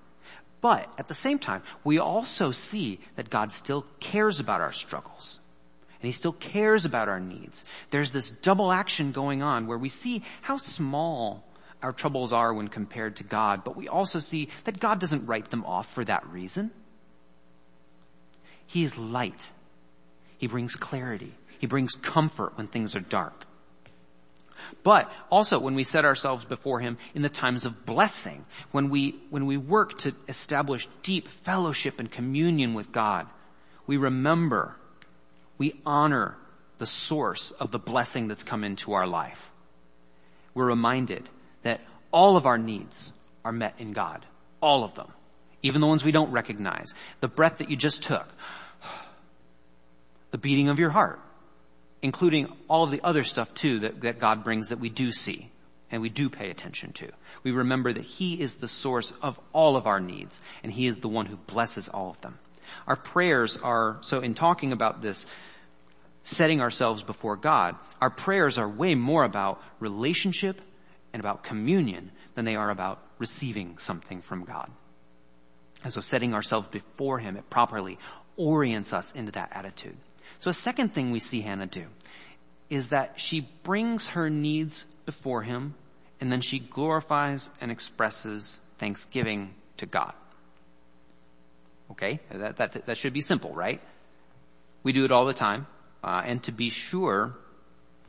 But 0.60 0.90
at 0.98 1.08
the 1.08 1.14
same 1.14 1.38
time, 1.38 1.62
we 1.84 1.98
also 1.98 2.50
see 2.50 2.98
that 3.16 3.28
God 3.28 3.52
still 3.52 3.84
cares 4.00 4.40
about 4.40 4.60
our 4.60 4.72
struggles. 4.72 5.40
And 6.00 6.06
He 6.06 6.12
still 6.12 6.32
cares 6.32 6.84
about 6.84 7.08
our 7.08 7.20
needs. 7.20 7.64
There's 7.90 8.10
this 8.10 8.30
double 8.30 8.72
action 8.72 9.12
going 9.12 9.42
on 9.42 9.66
where 9.66 9.78
we 9.78 9.88
see 9.88 10.22
how 10.42 10.56
small 10.56 11.44
our 11.82 11.92
troubles 11.92 12.32
are 12.32 12.54
when 12.54 12.68
compared 12.68 13.16
to 13.16 13.24
God, 13.24 13.62
but 13.62 13.76
we 13.76 13.88
also 13.88 14.18
see 14.18 14.48
that 14.64 14.80
God 14.80 15.00
doesn't 15.00 15.26
write 15.26 15.50
them 15.50 15.64
off 15.66 15.92
for 15.92 16.02
that 16.04 16.26
reason. 16.28 16.70
He 18.66 18.84
is 18.84 18.96
light. 18.96 19.52
He 20.38 20.46
brings 20.46 20.76
clarity. 20.76 21.34
He 21.58 21.66
brings 21.66 21.94
comfort 21.94 22.56
when 22.56 22.68
things 22.68 22.96
are 22.96 23.00
dark. 23.00 23.46
But 24.82 25.10
also 25.30 25.58
when 25.58 25.74
we 25.74 25.84
set 25.84 26.04
ourselves 26.04 26.44
before 26.44 26.80
Him 26.80 26.98
in 27.14 27.22
the 27.22 27.28
times 27.28 27.64
of 27.64 27.86
blessing, 27.86 28.44
when 28.70 28.90
we, 28.90 29.16
when 29.30 29.46
we 29.46 29.56
work 29.56 29.98
to 29.98 30.14
establish 30.28 30.88
deep 31.02 31.28
fellowship 31.28 32.00
and 32.00 32.10
communion 32.10 32.74
with 32.74 32.92
God, 32.92 33.26
we 33.86 33.96
remember, 33.96 34.76
we 35.58 35.80
honor 35.84 36.36
the 36.78 36.86
source 36.86 37.50
of 37.52 37.70
the 37.70 37.78
blessing 37.78 38.28
that's 38.28 38.42
come 38.42 38.64
into 38.64 38.92
our 38.92 39.06
life. 39.06 39.52
We're 40.54 40.66
reminded 40.66 41.28
that 41.62 41.80
all 42.10 42.36
of 42.36 42.46
our 42.46 42.58
needs 42.58 43.12
are 43.44 43.52
met 43.52 43.74
in 43.78 43.92
God. 43.92 44.24
All 44.60 44.84
of 44.84 44.94
them. 44.94 45.12
Even 45.62 45.80
the 45.80 45.86
ones 45.86 46.04
we 46.04 46.12
don't 46.12 46.30
recognize. 46.30 46.94
The 47.20 47.28
breath 47.28 47.58
that 47.58 47.70
you 47.70 47.76
just 47.76 48.02
took. 48.02 48.26
The 50.30 50.38
beating 50.38 50.68
of 50.68 50.80
your 50.80 50.90
heart 50.90 51.20
including 52.04 52.52
all 52.68 52.84
of 52.84 52.90
the 52.90 53.00
other 53.02 53.24
stuff 53.24 53.54
too 53.54 53.80
that, 53.80 54.02
that 54.02 54.18
God 54.18 54.44
brings 54.44 54.68
that 54.68 54.78
we 54.78 54.90
do 54.90 55.10
see 55.10 55.50
and 55.90 56.02
we 56.02 56.10
do 56.10 56.28
pay 56.28 56.50
attention 56.50 56.92
to. 56.92 57.08
We 57.42 57.50
remember 57.50 57.94
that 57.94 58.04
He 58.04 58.38
is 58.38 58.56
the 58.56 58.68
source 58.68 59.12
of 59.22 59.40
all 59.54 59.74
of 59.74 59.86
our 59.86 60.00
needs 60.00 60.42
and 60.62 60.70
He 60.70 60.86
is 60.86 60.98
the 60.98 61.08
one 61.08 61.24
who 61.24 61.36
blesses 61.36 61.88
all 61.88 62.10
of 62.10 62.20
them. 62.20 62.38
Our 62.86 62.96
prayers 62.96 63.56
are, 63.56 63.96
so 64.02 64.20
in 64.20 64.34
talking 64.34 64.70
about 64.70 65.00
this, 65.00 65.26
setting 66.24 66.60
ourselves 66.60 67.02
before 67.02 67.36
God, 67.36 67.74
our 68.02 68.10
prayers 68.10 68.58
are 68.58 68.68
way 68.68 68.94
more 68.94 69.24
about 69.24 69.62
relationship 69.80 70.60
and 71.14 71.20
about 71.20 71.42
communion 71.42 72.12
than 72.34 72.44
they 72.44 72.56
are 72.56 72.68
about 72.68 73.00
receiving 73.18 73.78
something 73.78 74.20
from 74.20 74.44
God. 74.44 74.70
And 75.82 75.90
so 75.90 76.02
setting 76.02 76.34
ourselves 76.34 76.68
before 76.68 77.18
Him, 77.18 77.38
it 77.38 77.48
properly 77.48 77.98
orients 78.36 78.92
us 78.92 79.10
into 79.12 79.32
that 79.32 79.52
attitude. 79.52 79.96
So 80.40 80.50
a 80.50 80.54
second 80.54 80.94
thing 80.94 81.10
we 81.10 81.20
see 81.20 81.40
Hannah 81.40 81.66
do 81.66 81.86
is 82.70 82.88
that 82.88 83.18
she 83.18 83.48
brings 83.62 84.08
her 84.10 84.28
needs 84.28 84.84
before 85.06 85.42
Him 85.42 85.74
and 86.20 86.32
then 86.32 86.40
she 86.40 86.58
glorifies 86.58 87.50
and 87.60 87.70
expresses 87.70 88.60
thanksgiving 88.78 89.54
to 89.76 89.86
God. 89.86 90.12
Okay? 91.90 92.20
That, 92.30 92.56
that, 92.56 92.86
that 92.86 92.96
should 92.96 93.12
be 93.12 93.20
simple, 93.20 93.52
right? 93.52 93.80
We 94.82 94.92
do 94.92 95.04
it 95.04 95.12
all 95.12 95.24
the 95.24 95.34
time. 95.34 95.66
Uh, 96.02 96.22
and 96.24 96.42
to 96.42 96.52
be 96.52 96.70
sure, 96.70 97.34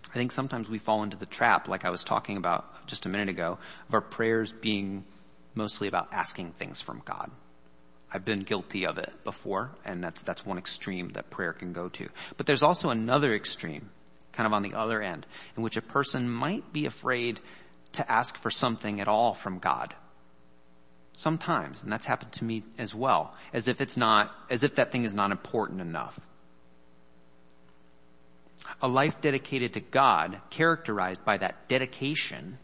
I 0.09 0.13
think 0.13 0.31
sometimes 0.31 0.69
we 0.69 0.77
fall 0.77 1.03
into 1.03 1.17
the 1.17 1.25
trap, 1.25 1.67
like 1.67 1.85
I 1.85 1.89
was 1.89 2.03
talking 2.03 2.37
about 2.37 2.87
just 2.87 3.05
a 3.05 3.09
minute 3.09 3.29
ago, 3.29 3.57
of 3.87 3.93
our 3.93 4.01
prayers 4.01 4.51
being 4.51 5.05
mostly 5.53 5.87
about 5.87 6.09
asking 6.11 6.51
things 6.53 6.81
from 6.81 7.01
God. 7.05 7.31
I've 8.13 8.25
been 8.25 8.39
guilty 8.39 8.85
of 8.85 8.97
it 8.97 9.11
before, 9.23 9.71
and 9.83 10.03
that's, 10.03 10.21
that's 10.21 10.45
one 10.45 10.57
extreme 10.57 11.09
that 11.09 11.29
prayer 11.29 11.53
can 11.53 11.73
go 11.73 11.89
to. 11.89 12.07
But 12.37 12.45
there's 12.45 12.63
also 12.63 12.89
another 12.89 13.33
extreme, 13.33 13.89
kind 14.31 14.47
of 14.47 14.53
on 14.53 14.61
the 14.61 14.73
other 14.73 15.01
end, 15.01 15.25
in 15.57 15.63
which 15.63 15.77
a 15.77 15.81
person 15.81 16.29
might 16.29 16.71
be 16.71 16.85
afraid 16.85 17.39
to 17.93 18.11
ask 18.11 18.37
for 18.37 18.49
something 18.51 19.01
at 19.01 19.07
all 19.07 19.33
from 19.33 19.59
God. 19.59 19.95
Sometimes, 21.13 21.81
and 21.81 21.91
that's 21.91 22.05
happened 22.05 22.33
to 22.33 22.45
me 22.45 22.63
as 22.77 22.93
well, 22.93 23.33
as 23.53 23.67
if 23.67 23.79
it's 23.81 23.97
not, 23.97 24.33
as 24.49 24.63
if 24.63 24.75
that 24.75 24.91
thing 24.91 25.05
is 25.05 25.13
not 25.13 25.31
important 25.31 25.81
enough. 25.81 26.19
A 28.81 28.87
life 28.87 29.21
dedicated 29.21 29.73
to 29.73 29.79
God, 29.79 30.41
characterized 30.49 31.23
by 31.23 31.37
that 31.37 31.67
dedication, 31.67 32.57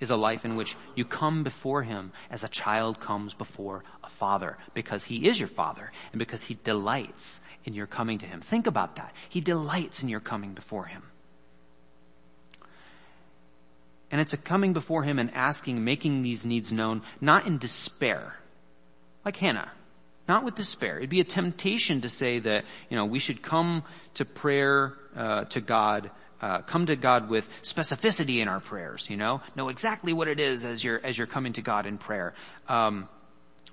is 0.00 0.10
a 0.10 0.16
life 0.16 0.44
in 0.44 0.56
which 0.56 0.76
you 0.94 1.04
come 1.04 1.42
before 1.42 1.82
Him 1.82 2.12
as 2.30 2.44
a 2.44 2.48
child 2.48 3.00
comes 3.00 3.34
before 3.34 3.84
a 4.04 4.08
father, 4.08 4.58
because 4.74 5.04
He 5.04 5.26
is 5.26 5.38
your 5.38 5.48
father, 5.48 5.90
and 6.12 6.18
because 6.18 6.42
He 6.42 6.58
delights 6.64 7.40
in 7.64 7.74
your 7.74 7.86
coming 7.86 8.18
to 8.18 8.26
Him. 8.26 8.40
Think 8.40 8.66
about 8.66 8.96
that. 8.96 9.14
He 9.28 9.40
delights 9.40 10.02
in 10.02 10.08
your 10.08 10.20
coming 10.20 10.52
before 10.52 10.84
Him. 10.84 11.02
And 14.10 14.20
it's 14.20 14.32
a 14.32 14.36
coming 14.36 14.72
before 14.72 15.02
Him 15.02 15.18
and 15.18 15.32
asking, 15.34 15.82
making 15.82 16.22
these 16.22 16.46
needs 16.46 16.72
known, 16.72 17.02
not 17.20 17.46
in 17.46 17.58
despair, 17.58 18.36
like 19.24 19.36
Hannah, 19.36 19.70
not 20.28 20.44
with 20.44 20.54
despair. 20.54 20.98
It'd 20.98 21.10
be 21.10 21.20
a 21.20 21.24
temptation 21.24 22.02
to 22.02 22.08
say 22.08 22.38
that, 22.40 22.64
you 22.88 22.96
know, 22.96 23.04
we 23.04 23.18
should 23.18 23.42
come 23.42 23.82
to 24.14 24.24
prayer, 24.24 24.94
uh, 25.16 25.44
to 25.46 25.60
God, 25.60 26.10
uh, 26.40 26.58
come 26.62 26.86
to 26.86 26.96
God 26.96 27.28
with 27.28 27.48
specificity 27.62 28.38
in 28.38 28.48
our 28.48 28.60
prayers, 28.60 29.08
you 29.08 29.16
know, 29.16 29.40
know 29.54 29.68
exactly 29.68 30.12
what 30.12 30.28
it 30.28 30.40
is 30.40 30.64
as 30.64 30.82
you're, 30.84 31.00
as 31.02 31.16
you're 31.16 31.26
coming 31.26 31.52
to 31.54 31.62
God 31.62 31.86
in 31.86 31.98
prayer. 31.98 32.34
Um, 32.68 33.08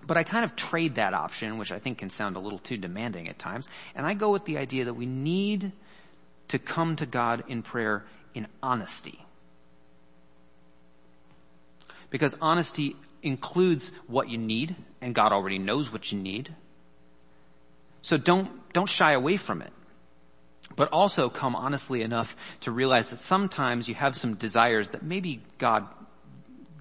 but 0.05 0.17
I 0.17 0.23
kind 0.23 0.43
of 0.43 0.55
trade 0.55 0.95
that 0.95 1.13
option, 1.13 1.57
which 1.57 1.71
I 1.71 1.79
think 1.79 1.99
can 1.99 2.09
sound 2.09 2.35
a 2.35 2.39
little 2.39 2.59
too 2.59 2.77
demanding 2.77 3.27
at 3.29 3.39
times, 3.39 3.67
and 3.95 4.05
I 4.05 4.13
go 4.13 4.31
with 4.31 4.45
the 4.45 4.57
idea 4.57 4.85
that 4.85 4.93
we 4.93 5.05
need 5.05 5.71
to 6.49 6.59
come 6.59 6.95
to 6.97 7.05
God 7.05 7.43
in 7.47 7.61
prayer 7.63 8.05
in 8.33 8.47
honesty. 8.61 9.19
Because 12.09 12.37
honesty 12.41 12.95
includes 13.23 13.91
what 14.07 14.29
you 14.29 14.37
need, 14.37 14.75
and 15.01 15.15
God 15.15 15.31
already 15.31 15.57
knows 15.57 15.91
what 15.91 16.11
you 16.11 16.19
need. 16.19 16.53
So 18.01 18.17
don't, 18.17 18.51
don't 18.73 18.89
shy 18.89 19.13
away 19.13 19.37
from 19.37 19.61
it. 19.61 19.71
But 20.75 20.89
also 20.91 21.29
come 21.29 21.55
honestly 21.55 22.01
enough 22.01 22.35
to 22.61 22.71
realize 22.71 23.11
that 23.11 23.19
sometimes 23.19 23.87
you 23.87 23.95
have 23.95 24.15
some 24.15 24.35
desires 24.35 24.89
that 24.89 25.03
maybe 25.03 25.41
God, 25.57 25.87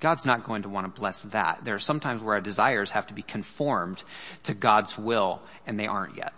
God's 0.00 0.24
not 0.24 0.44
going 0.44 0.62
to 0.62 0.68
want 0.68 0.92
to 0.92 1.00
bless 1.00 1.20
that. 1.22 1.64
There 1.64 1.74
are 1.74 1.80
sometimes 1.80 2.22
where 2.22 2.34
our 2.34 2.40
desires 2.40 2.90
have 2.92 3.06
to 3.08 3.14
be 3.14 3.22
conformed 3.22 4.02
to 4.44 4.54
God's 4.54 4.96
will, 4.96 5.42
and 5.66 5.78
they 5.78 5.86
aren't 5.86 6.16
yet. 6.16 6.32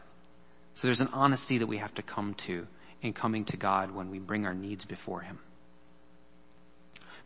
So 0.74 0.88
there's 0.88 1.00
an 1.00 1.10
honesty 1.12 1.58
that 1.58 1.66
we 1.66 1.78
have 1.78 1.94
to 1.94 2.02
come 2.02 2.34
to 2.34 2.66
in 3.00 3.12
coming 3.12 3.44
to 3.46 3.56
God 3.56 3.92
when 3.92 4.10
we 4.10 4.18
bring 4.18 4.46
our 4.46 4.54
needs 4.54 4.84
before 4.84 5.20
Him 5.20 5.38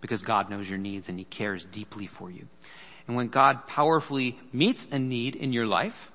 because 0.00 0.22
God 0.22 0.50
knows 0.50 0.68
your 0.68 0.78
needs 0.78 1.08
and 1.08 1.18
He 1.18 1.24
cares 1.24 1.64
deeply 1.64 2.06
for 2.06 2.30
you. 2.30 2.46
And 3.06 3.16
when 3.16 3.28
God 3.28 3.66
powerfully 3.66 4.38
meets 4.52 4.86
a 4.92 4.98
need 4.98 5.34
in 5.34 5.52
your 5.52 5.66
life, 5.66 6.12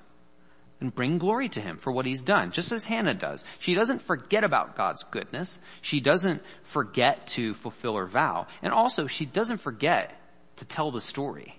then 0.80 0.90
bring 0.90 1.18
glory 1.18 1.48
to 1.50 1.60
Him 1.60 1.76
for 1.76 1.92
what 1.92 2.06
He's 2.06 2.22
done, 2.22 2.50
just 2.50 2.72
as 2.72 2.84
Hannah 2.84 3.14
does. 3.14 3.44
She 3.58 3.74
doesn't 3.74 4.02
forget 4.02 4.44
about 4.44 4.76
God's 4.76 5.04
goodness. 5.04 5.58
She 5.80 6.00
doesn't 6.00 6.42
forget 6.62 7.26
to 7.28 7.54
fulfill 7.54 7.96
her 7.96 8.06
vow. 8.06 8.46
And 8.62 8.72
also, 8.72 9.06
she 9.06 9.24
doesn't 9.24 9.58
forget 9.58 10.20
to 10.56 10.64
tell 10.64 10.90
the 10.90 11.00
story 11.00 11.58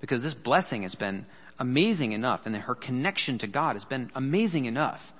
because 0.00 0.22
this 0.22 0.34
blessing 0.34 0.82
has 0.82 0.94
been 0.94 1.26
amazing 1.58 2.12
enough 2.12 2.46
and 2.46 2.54
her 2.54 2.74
connection 2.74 3.38
to 3.38 3.46
God 3.46 3.74
has 3.74 3.84
been 3.84 4.10
amazing 4.14 4.66
enough 4.66 5.12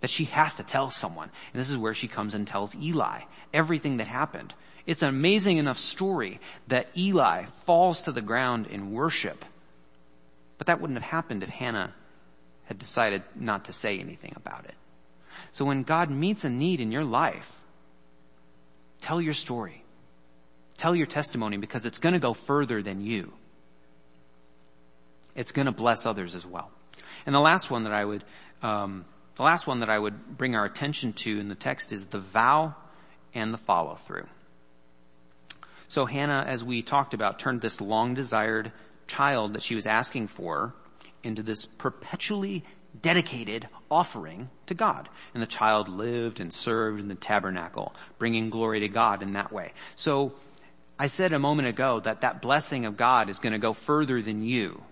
that 0.00 0.10
she 0.10 0.24
has 0.26 0.54
to 0.56 0.62
tell 0.62 0.90
someone. 0.90 1.30
And 1.52 1.60
this 1.60 1.70
is 1.70 1.76
where 1.76 1.94
she 1.94 2.08
comes 2.08 2.34
and 2.34 2.46
tells 2.46 2.76
Eli 2.76 3.22
everything 3.52 3.98
that 3.98 4.06
happened. 4.06 4.54
It's 4.86 5.02
an 5.02 5.08
amazing 5.08 5.58
enough 5.58 5.78
story 5.78 6.40
that 6.68 6.88
Eli 6.96 7.44
falls 7.64 8.04
to 8.04 8.12
the 8.12 8.22
ground 8.22 8.66
in 8.66 8.92
worship. 8.92 9.44
But 10.58 10.68
that 10.68 10.80
wouldn't 10.80 10.98
have 10.98 11.10
happened 11.10 11.42
if 11.42 11.48
Hannah 11.48 11.92
had 12.70 12.78
decided 12.78 13.24
not 13.34 13.64
to 13.64 13.72
say 13.72 13.98
anything 13.98 14.32
about 14.36 14.64
it. 14.64 14.76
So 15.50 15.64
when 15.64 15.82
God 15.82 16.08
meets 16.08 16.44
a 16.44 16.50
need 16.50 16.80
in 16.80 16.92
your 16.92 17.02
life, 17.02 17.60
tell 19.00 19.20
your 19.20 19.34
story. 19.34 19.82
Tell 20.76 20.94
your 20.94 21.06
testimony 21.06 21.56
because 21.56 21.84
it's 21.84 21.98
going 21.98 22.12
to 22.12 22.20
go 22.20 22.32
further 22.32 22.80
than 22.80 23.00
you. 23.00 23.32
It's 25.34 25.50
going 25.50 25.66
to 25.66 25.72
bless 25.72 26.06
others 26.06 26.36
as 26.36 26.46
well. 26.46 26.70
And 27.26 27.34
the 27.34 27.40
last 27.40 27.72
one 27.72 27.82
that 27.82 27.92
I 27.92 28.04
would, 28.04 28.22
um, 28.62 29.04
the 29.34 29.42
last 29.42 29.66
one 29.66 29.80
that 29.80 29.90
I 29.90 29.98
would 29.98 30.38
bring 30.38 30.54
our 30.54 30.64
attention 30.64 31.12
to 31.14 31.40
in 31.40 31.48
the 31.48 31.56
text 31.56 31.90
is 31.90 32.06
the 32.06 32.20
vow 32.20 32.76
and 33.34 33.52
the 33.52 33.58
follow 33.58 33.96
through. 33.96 34.28
So 35.88 36.06
Hannah, 36.06 36.44
as 36.46 36.62
we 36.62 36.82
talked 36.82 37.14
about, 37.14 37.40
turned 37.40 37.62
this 37.62 37.80
long 37.80 38.14
desired 38.14 38.70
child 39.08 39.54
that 39.54 39.62
she 39.62 39.74
was 39.74 39.88
asking 39.88 40.28
for 40.28 40.72
into 41.22 41.42
this 41.42 41.66
perpetually 41.66 42.64
dedicated 43.02 43.68
offering 43.90 44.50
to 44.66 44.74
God. 44.74 45.08
And 45.34 45.42
the 45.42 45.46
child 45.46 45.88
lived 45.88 46.40
and 46.40 46.52
served 46.52 47.00
in 47.00 47.08
the 47.08 47.14
tabernacle, 47.14 47.94
bringing 48.18 48.50
glory 48.50 48.80
to 48.80 48.88
God 48.88 49.22
in 49.22 49.34
that 49.34 49.52
way. 49.52 49.72
So 49.94 50.32
I 50.98 51.06
said 51.06 51.32
a 51.32 51.38
moment 51.38 51.68
ago 51.68 52.00
that 52.00 52.22
that 52.22 52.42
blessing 52.42 52.84
of 52.84 52.96
God 52.96 53.30
is 53.30 53.38
going 53.38 53.52
to 53.52 53.58
go 53.58 53.72
further 53.72 54.20
than 54.20 54.42
you. 54.42 54.82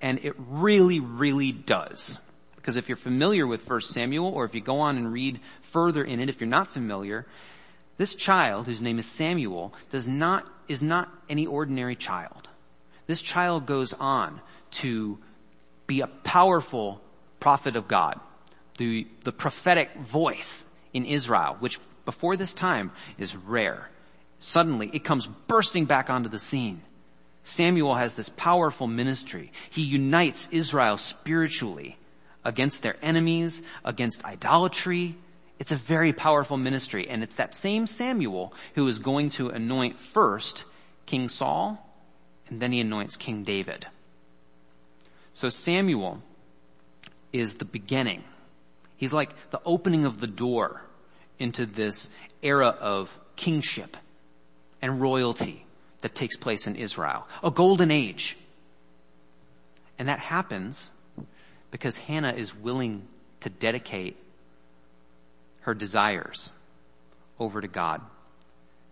And 0.00 0.22
it 0.22 0.34
really, 0.36 1.00
really 1.00 1.52
does. 1.52 2.18
Because 2.56 2.76
if 2.76 2.88
you're 2.88 2.96
familiar 2.96 3.46
with 3.46 3.68
1 3.68 3.80
Samuel, 3.82 4.26
or 4.26 4.44
if 4.44 4.54
you 4.54 4.60
go 4.60 4.80
on 4.80 4.96
and 4.96 5.12
read 5.12 5.40
further 5.60 6.04
in 6.04 6.20
it, 6.20 6.28
if 6.28 6.40
you're 6.40 6.48
not 6.48 6.66
familiar, 6.66 7.26
this 7.96 8.14
child, 8.14 8.66
whose 8.66 8.82
name 8.82 8.98
is 8.98 9.06
Samuel, 9.06 9.72
does 9.90 10.08
not, 10.08 10.46
is 10.68 10.82
not 10.82 11.08
any 11.28 11.46
ordinary 11.46 11.96
child. 11.96 12.48
This 13.06 13.22
child 13.22 13.66
goes 13.66 13.92
on 13.94 14.40
to 14.72 15.18
be 15.86 16.00
a 16.00 16.06
powerful 16.06 17.00
prophet 17.40 17.76
of 17.76 17.88
God. 17.88 18.20
The, 18.78 19.06
the 19.24 19.32
prophetic 19.32 19.94
voice 19.96 20.66
in 20.92 21.04
Israel, 21.04 21.56
which 21.60 21.78
before 22.04 22.36
this 22.36 22.54
time 22.54 22.92
is 23.18 23.34
rare. 23.34 23.88
Suddenly 24.38 24.90
it 24.92 25.04
comes 25.04 25.26
bursting 25.26 25.86
back 25.86 26.10
onto 26.10 26.28
the 26.28 26.38
scene. 26.38 26.82
Samuel 27.42 27.94
has 27.94 28.14
this 28.16 28.28
powerful 28.28 28.86
ministry. 28.86 29.52
He 29.70 29.82
unites 29.82 30.48
Israel 30.52 30.96
spiritually 30.96 31.96
against 32.44 32.82
their 32.82 32.96
enemies, 33.02 33.62
against 33.84 34.24
idolatry, 34.24 35.16
it's 35.58 35.72
a 35.72 35.76
very 35.76 36.12
powerful 36.12 36.56
ministry, 36.56 37.08
and 37.08 37.22
it's 37.22 37.36
that 37.36 37.54
same 37.54 37.86
Samuel 37.86 38.52
who 38.74 38.86
is 38.88 38.98
going 38.98 39.30
to 39.30 39.48
anoint 39.48 39.98
first 39.98 40.64
King 41.06 41.28
Saul, 41.28 41.82
and 42.48 42.60
then 42.60 42.72
he 42.72 42.80
anoints 42.80 43.16
King 43.16 43.42
David. 43.42 43.86
So 45.36 45.50
Samuel 45.50 46.22
is 47.30 47.56
the 47.56 47.66
beginning. 47.66 48.24
He's 48.96 49.12
like 49.12 49.32
the 49.50 49.60
opening 49.66 50.06
of 50.06 50.18
the 50.18 50.26
door 50.26 50.80
into 51.38 51.66
this 51.66 52.08
era 52.40 52.68
of 52.68 53.14
kingship 53.36 53.98
and 54.80 54.98
royalty 54.98 55.66
that 56.00 56.14
takes 56.14 56.38
place 56.38 56.66
in 56.66 56.76
Israel. 56.76 57.28
A 57.44 57.50
golden 57.50 57.90
age. 57.90 58.38
And 59.98 60.08
that 60.08 60.20
happens 60.20 60.90
because 61.70 61.98
Hannah 61.98 62.32
is 62.32 62.56
willing 62.56 63.06
to 63.40 63.50
dedicate 63.50 64.16
her 65.60 65.74
desires 65.74 66.48
over 67.38 67.60
to 67.60 67.68
God. 67.68 68.00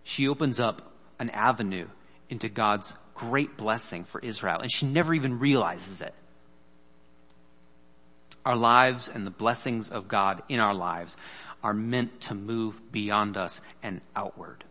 She 0.03 0.27
opens 0.27 0.59
up 0.59 0.93
an 1.17 1.31
avenue 1.31 1.87
into 2.29 2.49
God's 2.49 2.95
great 3.15 3.57
blessing 3.57 4.03
for 4.03 4.21
Israel, 4.21 4.59
and 4.59 4.71
she 4.71 4.85
never 4.85 5.11
even 5.11 5.39
realizes 5.39 6.01
it. 6.01 6.13
Our 8.45 8.55
lives 8.55 9.09
and 9.09 9.25
the 9.25 9.31
blessings 9.31 9.89
of 9.89 10.07
God 10.07 10.43
in 10.47 10.59
our 10.59 10.73
lives 10.73 11.17
are 11.63 11.73
meant 11.73 12.21
to 12.21 12.35
move 12.35 12.91
beyond 12.91 13.37
us 13.37 13.59
and 13.81 14.01
outward. 14.15 14.63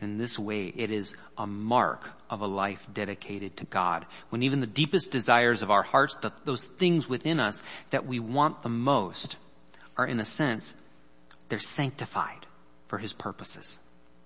In 0.00 0.18
this 0.18 0.38
way, 0.38 0.66
it 0.76 0.90
is 0.90 1.16
a 1.36 1.46
mark 1.46 2.10
of 2.30 2.40
a 2.40 2.46
life 2.46 2.86
dedicated 2.92 3.56
to 3.56 3.64
God. 3.64 4.06
When 4.28 4.42
even 4.42 4.60
the 4.60 4.66
deepest 4.66 5.10
desires 5.10 5.62
of 5.62 5.70
our 5.70 5.82
hearts, 5.82 6.16
the, 6.16 6.32
those 6.44 6.64
things 6.64 7.08
within 7.08 7.40
us 7.40 7.62
that 7.90 8.06
we 8.06 8.20
want 8.20 8.62
the 8.62 8.68
most, 8.68 9.36
are 9.96 10.06
in 10.06 10.20
a 10.20 10.24
sense, 10.24 10.74
they're 11.48 11.58
sanctified 11.58 12.46
for 12.86 12.98
His 12.98 13.12
purposes, 13.12 13.80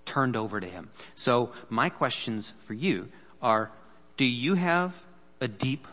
turned 0.05 0.35
over 0.35 0.59
to 0.59 0.67
Him. 0.67 0.89
So 1.15 1.53
my 1.69 1.89
questions 1.89 2.53
for 2.65 2.73
you 2.73 3.07
are, 3.41 3.71
do 4.17 4.25
you 4.25 4.53
have 4.53 4.93
a 5.41 5.47
deep, 5.47 5.87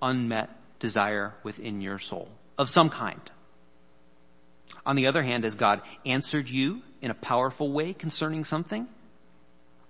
unmet 0.00 0.48
desire 0.80 1.34
within 1.44 1.80
your 1.80 2.00
soul 2.00 2.28
of 2.58 2.68
some 2.68 2.90
kind? 2.90 3.20
On 4.84 4.96
the 4.96 5.06
other 5.06 5.22
hand, 5.22 5.44
has 5.44 5.54
God 5.54 5.82
answered 6.04 6.48
you 6.48 6.82
in 7.00 7.10
a 7.10 7.14
powerful 7.14 7.70
way 7.70 7.92
concerning 7.92 8.44
something? 8.44 8.88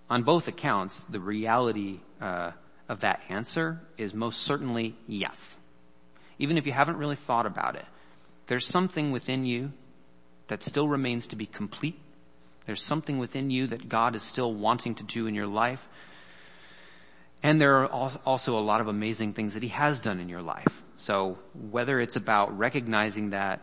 On 0.08 0.22
both 0.22 0.48
accounts, 0.48 1.04
the 1.04 1.20
reality 1.20 2.00
uh, 2.20 2.50
of 2.88 3.00
that 3.00 3.22
answer 3.28 3.80
is 3.96 4.12
most 4.12 4.42
certainly 4.42 4.96
yes. 5.06 5.56
Even 6.38 6.58
if 6.58 6.66
you 6.66 6.72
haven't 6.72 6.96
really 6.96 7.16
thought 7.16 7.46
about 7.46 7.76
it, 7.76 7.84
there's 8.46 8.66
something 8.66 9.12
within 9.12 9.46
you 9.46 9.72
that 10.48 10.64
still 10.64 10.88
remains 10.88 11.28
to 11.28 11.36
be 11.36 11.46
complete. 11.46 11.98
There's 12.66 12.82
something 12.82 13.18
within 13.18 13.50
you 13.50 13.68
that 13.68 13.88
God 13.88 14.16
is 14.16 14.22
still 14.22 14.52
wanting 14.52 14.96
to 14.96 15.04
do 15.04 15.28
in 15.28 15.34
your 15.34 15.46
life. 15.46 15.88
And 17.42 17.60
there 17.60 17.76
are 17.76 17.86
also 18.26 18.58
a 18.58 18.60
lot 18.60 18.80
of 18.80 18.88
amazing 18.88 19.32
things 19.32 19.54
that 19.54 19.62
He 19.62 19.70
has 19.70 20.00
done 20.00 20.20
in 20.20 20.28
your 20.28 20.42
life. 20.42 20.82
So 20.96 21.38
whether 21.54 21.98
it's 21.98 22.16
about 22.16 22.58
recognizing 22.58 23.30
that 23.30 23.60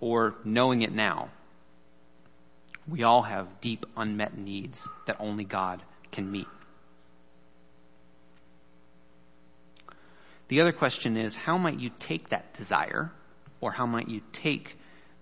or 0.00 0.34
knowing 0.44 0.82
it 0.82 0.92
now, 0.92 1.28
we 2.88 3.02
all 3.02 3.22
have 3.22 3.60
deep 3.60 3.86
unmet 3.96 4.36
needs 4.36 4.88
that 5.06 5.16
only 5.20 5.44
God 5.44 5.82
can 6.10 6.30
meet. 6.30 6.48
The 10.48 10.60
other 10.60 10.72
question 10.72 11.16
is, 11.16 11.36
how 11.36 11.56
might 11.58 11.78
you 11.78 11.90
take 11.98 12.30
that 12.30 12.52
desire, 12.54 13.12
or 13.60 13.72
how 13.72 13.86
might 13.86 14.08
you 14.08 14.20
take 14.32 14.76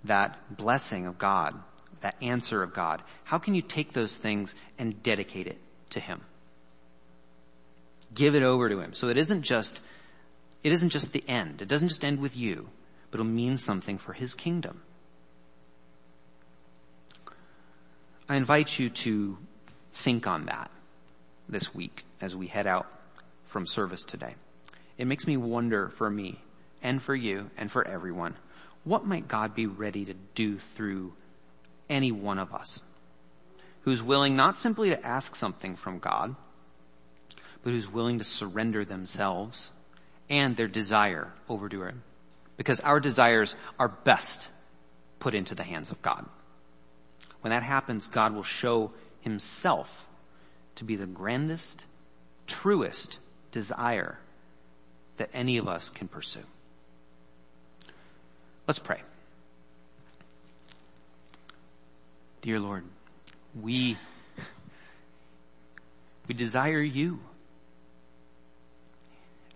that 0.04 0.56
blessing 0.56 1.06
of 1.06 1.18
God, 1.18 1.54
that 2.00 2.16
answer 2.22 2.62
of 2.62 2.72
God? 2.72 3.02
How 3.24 3.38
can 3.38 3.54
you 3.54 3.62
take 3.62 3.92
those 3.92 4.16
things 4.16 4.54
and 4.78 5.02
dedicate 5.02 5.46
it 5.46 5.58
to 5.90 6.00
Him? 6.00 6.22
Give 8.14 8.34
it 8.34 8.42
over 8.42 8.68
to 8.68 8.80
Him. 8.80 8.94
So 8.94 9.08
it 9.08 9.16
isn't 9.16 9.42
just, 9.42 9.80
it 10.64 10.72
isn't 10.72 10.90
just 10.90 11.12
the 11.12 11.24
end. 11.28 11.62
It 11.62 11.68
doesn't 11.68 11.88
just 11.88 12.04
end 12.04 12.20
with 12.20 12.36
you 12.36 12.68
but 13.10 13.20
it'll 13.20 13.30
mean 13.30 13.58
something 13.58 13.98
for 13.98 14.12
his 14.12 14.34
kingdom. 14.34 14.82
I 18.28 18.36
invite 18.36 18.78
you 18.78 18.90
to 18.90 19.38
think 19.92 20.26
on 20.26 20.46
that 20.46 20.70
this 21.48 21.74
week 21.74 22.04
as 22.20 22.36
we 22.36 22.46
head 22.46 22.66
out 22.66 22.86
from 23.44 23.66
service 23.66 24.04
today. 24.04 24.34
It 24.96 25.06
makes 25.06 25.26
me 25.26 25.36
wonder 25.36 25.88
for 25.88 26.08
me 26.08 26.40
and 26.82 27.02
for 27.02 27.14
you 27.14 27.50
and 27.56 27.70
for 27.70 27.86
everyone, 27.86 28.36
what 28.84 29.04
might 29.04 29.26
God 29.26 29.54
be 29.54 29.66
ready 29.66 30.04
to 30.04 30.14
do 30.34 30.58
through 30.58 31.14
any 31.88 32.12
one 32.12 32.38
of 32.38 32.54
us 32.54 32.80
who's 33.82 34.02
willing 34.02 34.36
not 34.36 34.56
simply 34.56 34.90
to 34.90 35.06
ask 35.06 35.34
something 35.34 35.74
from 35.74 35.98
God, 35.98 36.36
but 37.62 37.72
who's 37.72 37.90
willing 37.90 38.18
to 38.18 38.24
surrender 38.24 38.84
themselves 38.84 39.72
and 40.28 40.56
their 40.56 40.68
desire 40.68 41.32
over 41.48 41.68
to 41.68 41.82
Him 41.82 42.02
because 42.56 42.80
our 42.80 43.00
desires 43.00 43.56
are 43.78 43.88
best 43.88 44.50
put 45.18 45.34
into 45.34 45.54
the 45.54 45.62
hands 45.62 45.90
of 45.90 46.02
God. 46.02 46.26
When 47.40 47.52
that 47.52 47.62
happens, 47.62 48.08
God 48.08 48.34
will 48.34 48.42
show 48.42 48.92
himself 49.20 50.08
to 50.76 50.84
be 50.84 50.96
the 50.96 51.06
grandest, 51.06 51.86
truest 52.46 53.18
desire 53.50 54.18
that 55.16 55.30
any 55.32 55.58
of 55.58 55.68
us 55.68 55.90
can 55.90 56.08
pursue. 56.08 56.44
Let's 58.66 58.78
pray. 58.78 59.00
Dear 62.42 62.60
Lord, 62.60 62.84
we, 63.60 63.96
we 66.28 66.34
desire 66.34 66.80
you. 66.80 67.20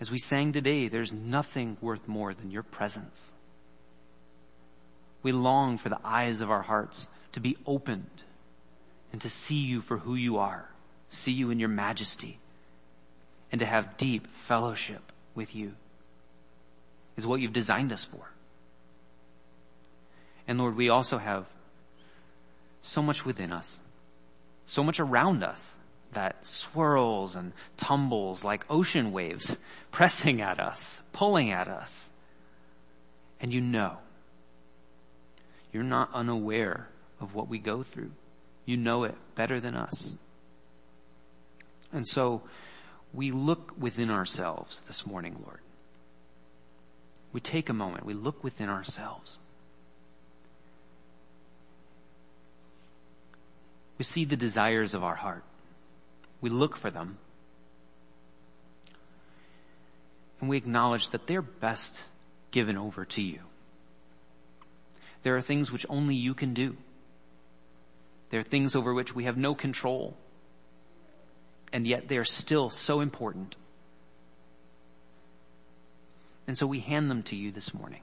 As 0.01 0.11
we 0.11 0.19
sang 0.19 0.53
today, 0.53 0.89
there's 0.89 1.13
nothing 1.13 1.77
worth 1.81 2.09
more 2.09 2.35
than 2.35 2.51
your 2.51 2.63
presence. 2.63 3.33
We 5.23 5.33
long 5.33 5.79
for 5.79 5.89
the 5.89 6.01
eyes 6.05 6.41
of 6.41 6.51
our 6.51 6.63
hearts 6.63 7.09
to 7.33 7.41
be 7.41 7.57
opened 7.67 8.25
and 9.13 9.21
to 9.21 9.31
see 9.31 9.59
you 9.59 9.81
for 9.81 9.99
who 9.99 10.15
you 10.15 10.39
are, 10.39 10.69
see 11.09 11.33
you 11.33 11.51
in 11.51 11.61
your 11.61 11.69
majesty, 11.69 12.39
and 13.53 13.61
to 13.61 13.67
have 13.67 13.97
deep 13.97 14.27
fellowship 14.27 15.13
with 15.35 15.55
you 15.55 15.75
is 17.17 17.27
what 17.27 17.41
you've 17.41 17.53
designed 17.53 17.93
us 17.93 18.05
for. 18.05 18.31
And 20.47 20.59
Lord, 20.59 20.77
we 20.77 20.89
also 20.89 21.19
have 21.19 21.47
so 22.83 23.01
much 23.01 23.25
within 23.25 23.53
us, 23.53 23.81
so 24.67 24.85
much 24.85 25.01
around 25.01 25.43
us 25.43 25.77
that 26.15 26.45
swirls 26.47 27.37
and 27.37 27.53
tumbles 27.77 28.45
like 28.45 28.65
ocean 28.71 29.13
waves 29.13 29.57
pressing 29.91 30.41
at 30.41 30.59
us, 30.59 31.03
pulling 31.13 31.51
at 31.51 31.69
us. 31.69 32.11
And 33.41 33.53
you 33.53 33.61
know. 33.61 33.99
You're 35.73 35.83
not 35.83 36.11
unaware 36.15 36.89
of 37.21 37.35
what 37.35 37.49
we 37.49 37.59
go 37.59 37.83
through. 37.83 38.13
You 38.65 38.77
know 38.77 39.05
it 39.05 39.15
better 39.35 39.61
than 39.61 39.75
us. 39.75 40.15
And 41.93 42.07
so 42.07 42.43
we 43.13 43.31
look 43.31 43.73
within 43.79 44.11
ourselves 44.11 44.81
this 44.83 45.07
morning, 45.07 45.37
Lord. 45.45 45.61
We 47.33 47.41
take 47.41 47.69
a 47.69 47.73
moment. 47.73 48.07
We 48.07 48.15
look 48.15 48.43
within 48.45 48.69
ourselves. 48.69 49.39
We 53.99 54.05
see 54.05 54.25
the 54.25 54.37
desires 54.37 54.95
of 54.95 55.05
our 55.05 55.15
heart. 55.15 55.45
We 56.45 56.51
look 56.51 56.77
for 56.77 56.91
them. 56.91 57.17
And 60.43 60.51
we 60.51 60.59
acknowledge 60.59 61.09
that 61.09 61.27
they're 61.27 61.41
best 61.41 62.03
given 62.51 62.77
over 62.77 63.07
to 63.07 63.23
you. 63.23 63.39
There 65.23 65.39
are 65.39 65.41
things 65.41 65.73
which 65.73 65.87
only 65.89 66.15
you 66.15 66.35
can 66.35 66.53
do. 66.53 66.77
There 68.29 68.41
are 68.41 68.43
things 68.43 68.77
over 68.77 68.93
which 68.93 69.15
we 69.15 69.25
have 69.25 69.39
no 69.39 69.55
control. 69.55 70.19
And 71.73 71.87
yet 71.87 72.09
they 72.09 72.19
are 72.19 72.27
still 72.27 72.69
so 72.69 73.01
important. 73.01 73.57
And 76.47 76.59
so 76.59 76.67
we 76.67 76.81
hand 76.81 77.11
them 77.11 77.23
to 77.23 77.37
you 77.37 77.53
this 77.53 77.73
morning. 77.73 78.03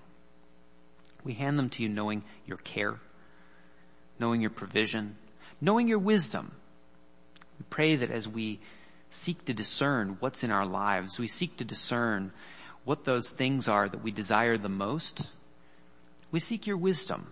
We 1.23 1.33
hand 1.33 1.59
them 1.59 1.69
to 1.69 1.83
you 1.83 1.89
knowing 1.89 2.23
your 2.47 2.57
care, 2.57 2.99
knowing 4.17 4.41
your 4.41 4.49
provision, 4.49 5.17
knowing 5.61 5.87
your 5.87 5.99
wisdom, 5.99 6.53
we 7.61 7.65
pray 7.69 7.95
that 7.95 8.09
as 8.09 8.27
we 8.27 8.59
seek 9.11 9.45
to 9.45 9.53
discern 9.53 10.17
what's 10.19 10.43
in 10.43 10.49
our 10.49 10.65
lives, 10.65 11.19
we 11.19 11.27
seek 11.27 11.57
to 11.57 11.63
discern 11.63 12.31
what 12.85 13.03
those 13.03 13.29
things 13.29 13.67
are 13.67 13.87
that 13.87 14.01
we 14.01 14.09
desire 14.09 14.57
the 14.57 14.67
most, 14.67 15.29
we 16.31 16.39
seek 16.39 16.65
your 16.65 16.77
wisdom 16.77 17.27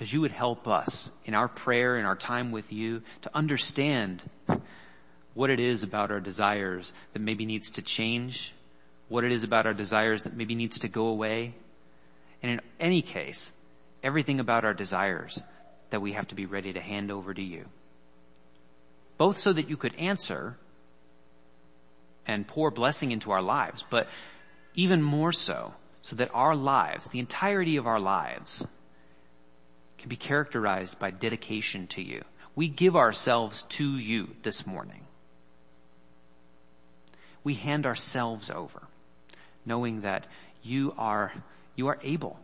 as 0.00 0.10
you 0.10 0.22
would 0.22 0.32
help 0.32 0.66
us 0.66 1.10
in 1.26 1.34
our 1.34 1.48
prayer, 1.48 1.98
in 1.98 2.06
our 2.06 2.16
time 2.16 2.50
with 2.50 2.72
you, 2.72 3.02
to 3.20 3.30
understand 3.34 4.22
what 5.34 5.50
it 5.50 5.60
is 5.60 5.82
about 5.82 6.10
our 6.10 6.20
desires 6.20 6.94
that 7.12 7.20
maybe 7.20 7.44
needs 7.44 7.72
to 7.72 7.82
change, 7.82 8.54
what 9.10 9.22
it 9.22 9.32
is 9.32 9.44
about 9.44 9.66
our 9.66 9.74
desires 9.74 10.22
that 10.22 10.34
maybe 10.34 10.54
needs 10.54 10.78
to 10.78 10.88
go 10.88 11.08
away. 11.08 11.52
And 12.42 12.52
in 12.52 12.60
any 12.80 13.02
case, 13.02 13.52
everything 14.02 14.40
about 14.40 14.64
our 14.64 14.72
desires 14.72 15.42
that 15.90 16.00
we 16.00 16.14
have 16.14 16.28
to 16.28 16.34
be 16.34 16.46
ready 16.46 16.72
to 16.72 16.80
hand 16.80 17.10
over 17.10 17.34
to 17.34 17.42
you 17.42 17.66
both 19.18 19.36
so 19.36 19.52
that 19.52 19.68
you 19.68 19.76
could 19.76 19.94
answer 19.96 20.56
and 22.26 22.46
pour 22.46 22.70
blessing 22.70 23.10
into 23.10 23.30
our 23.30 23.42
lives, 23.42 23.84
but 23.90 24.08
even 24.74 25.02
more 25.02 25.32
so, 25.32 25.74
so 26.02 26.16
that 26.16 26.30
our 26.32 26.54
lives, 26.54 27.08
the 27.08 27.18
entirety 27.18 27.76
of 27.76 27.86
our 27.86 27.98
lives, 27.98 28.66
can 29.98 30.08
be 30.08 30.16
characterized 30.16 30.98
by 30.98 31.10
dedication 31.10 31.86
to 31.88 32.02
you. 32.02 32.22
We 32.54 32.68
give 32.68 32.96
ourselves 32.96 33.62
to 33.62 33.84
you 33.84 34.36
this 34.42 34.66
morning. 34.66 35.04
We 37.42 37.54
hand 37.54 37.86
ourselves 37.86 38.50
over, 38.50 38.82
knowing 39.64 40.02
that 40.02 40.26
you 40.62 40.94
are, 40.96 41.32
you 41.76 41.88
are 41.88 41.98
able, 42.02 42.38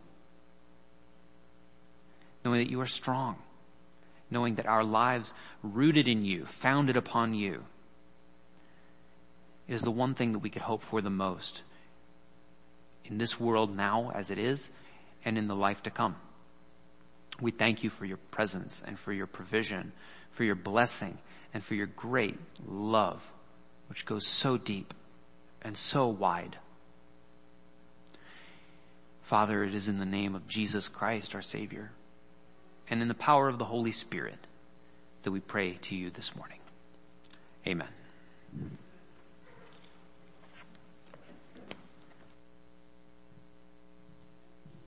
knowing 2.43 2.59
that 2.59 2.71
you 2.71 2.81
are 2.81 2.85
strong, 2.85 3.37
knowing 4.29 4.55
that 4.55 4.65
our 4.65 4.83
lives 4.83 5.33
rooted 5.61 6.07
in 6.07 6.23
you, 6.23 6.45
founded 6.45 6.97
upon 6.97 7.33
you, 7.33 7.63
is 9.67 9.81
the 9.81 9.91
one 9.91 10.13
thing 10.13 10.33
that 10.33 10.39
we 10.39 10.49
could 10.49 10.61
hope 10.61 10.81
for 10.81 11.01
the 11.01 11.09
most 11.09 11.63
in 13.05 13.17
this 13.17 13.39
world 13.39 13.75
now 13.75 14.11
as 14.13 14.31
it 14.31 14.37
is 14.37 14.69
and 15.23 15.37
in 15.37 15.47
the 15.47 15.55
life 15.55 15.83
to 15.83 15.89
come. 15.89 16.15
We 17.41 17.51
thank 17.51 17.83
you 17.83 17.89
for 17.89 18.05
your 18.05 18.17
presence 18.17 18.83
and 18.85 18.97
for 18.97 19.11
your 19.11 19.27
provision, 19.27 19.91
for 20.31 20.43
your 20.43 20.55
blessing 20.55 21.17
and 21.53 21.63
for 21.63 21.75
your 21.75 21.87
great 21.87 22.37
love, 22.67 23.31
which 23.89 24.05
goes 24.05 24.25
so 24.25 24.57
deep 24.57 24.93
and 25.61 25.75
so 25.75 26.07
wide. 26.07 26.57
Father, 29.21 29.63
it 29.63 29.73
is 29.73 29.89
in 29.89 29.97
the 29.97 30.05
name 30.05 30.35
of 30.35 30.47
Jesus 30.47 30.87
Christ, 30.87 31.33
our 31.33 31.41
Savior, 31.41 31.91
and 32.89 33.01
in 33.01 33.07
the 33.07 33.13
power 33.13 33.47
of 33.47 33.57
the 33.57 33.65
Holy 33.65 33.91
Spirit 33.91 34.47
that 35.23 35.31
we 35.31 35.39
pray 35.39 35.73
to 35.81 35.95
you 35.95 36.09
this 36.09 36.35
morning. 36.35 36.59
Amen. 37.65 37.87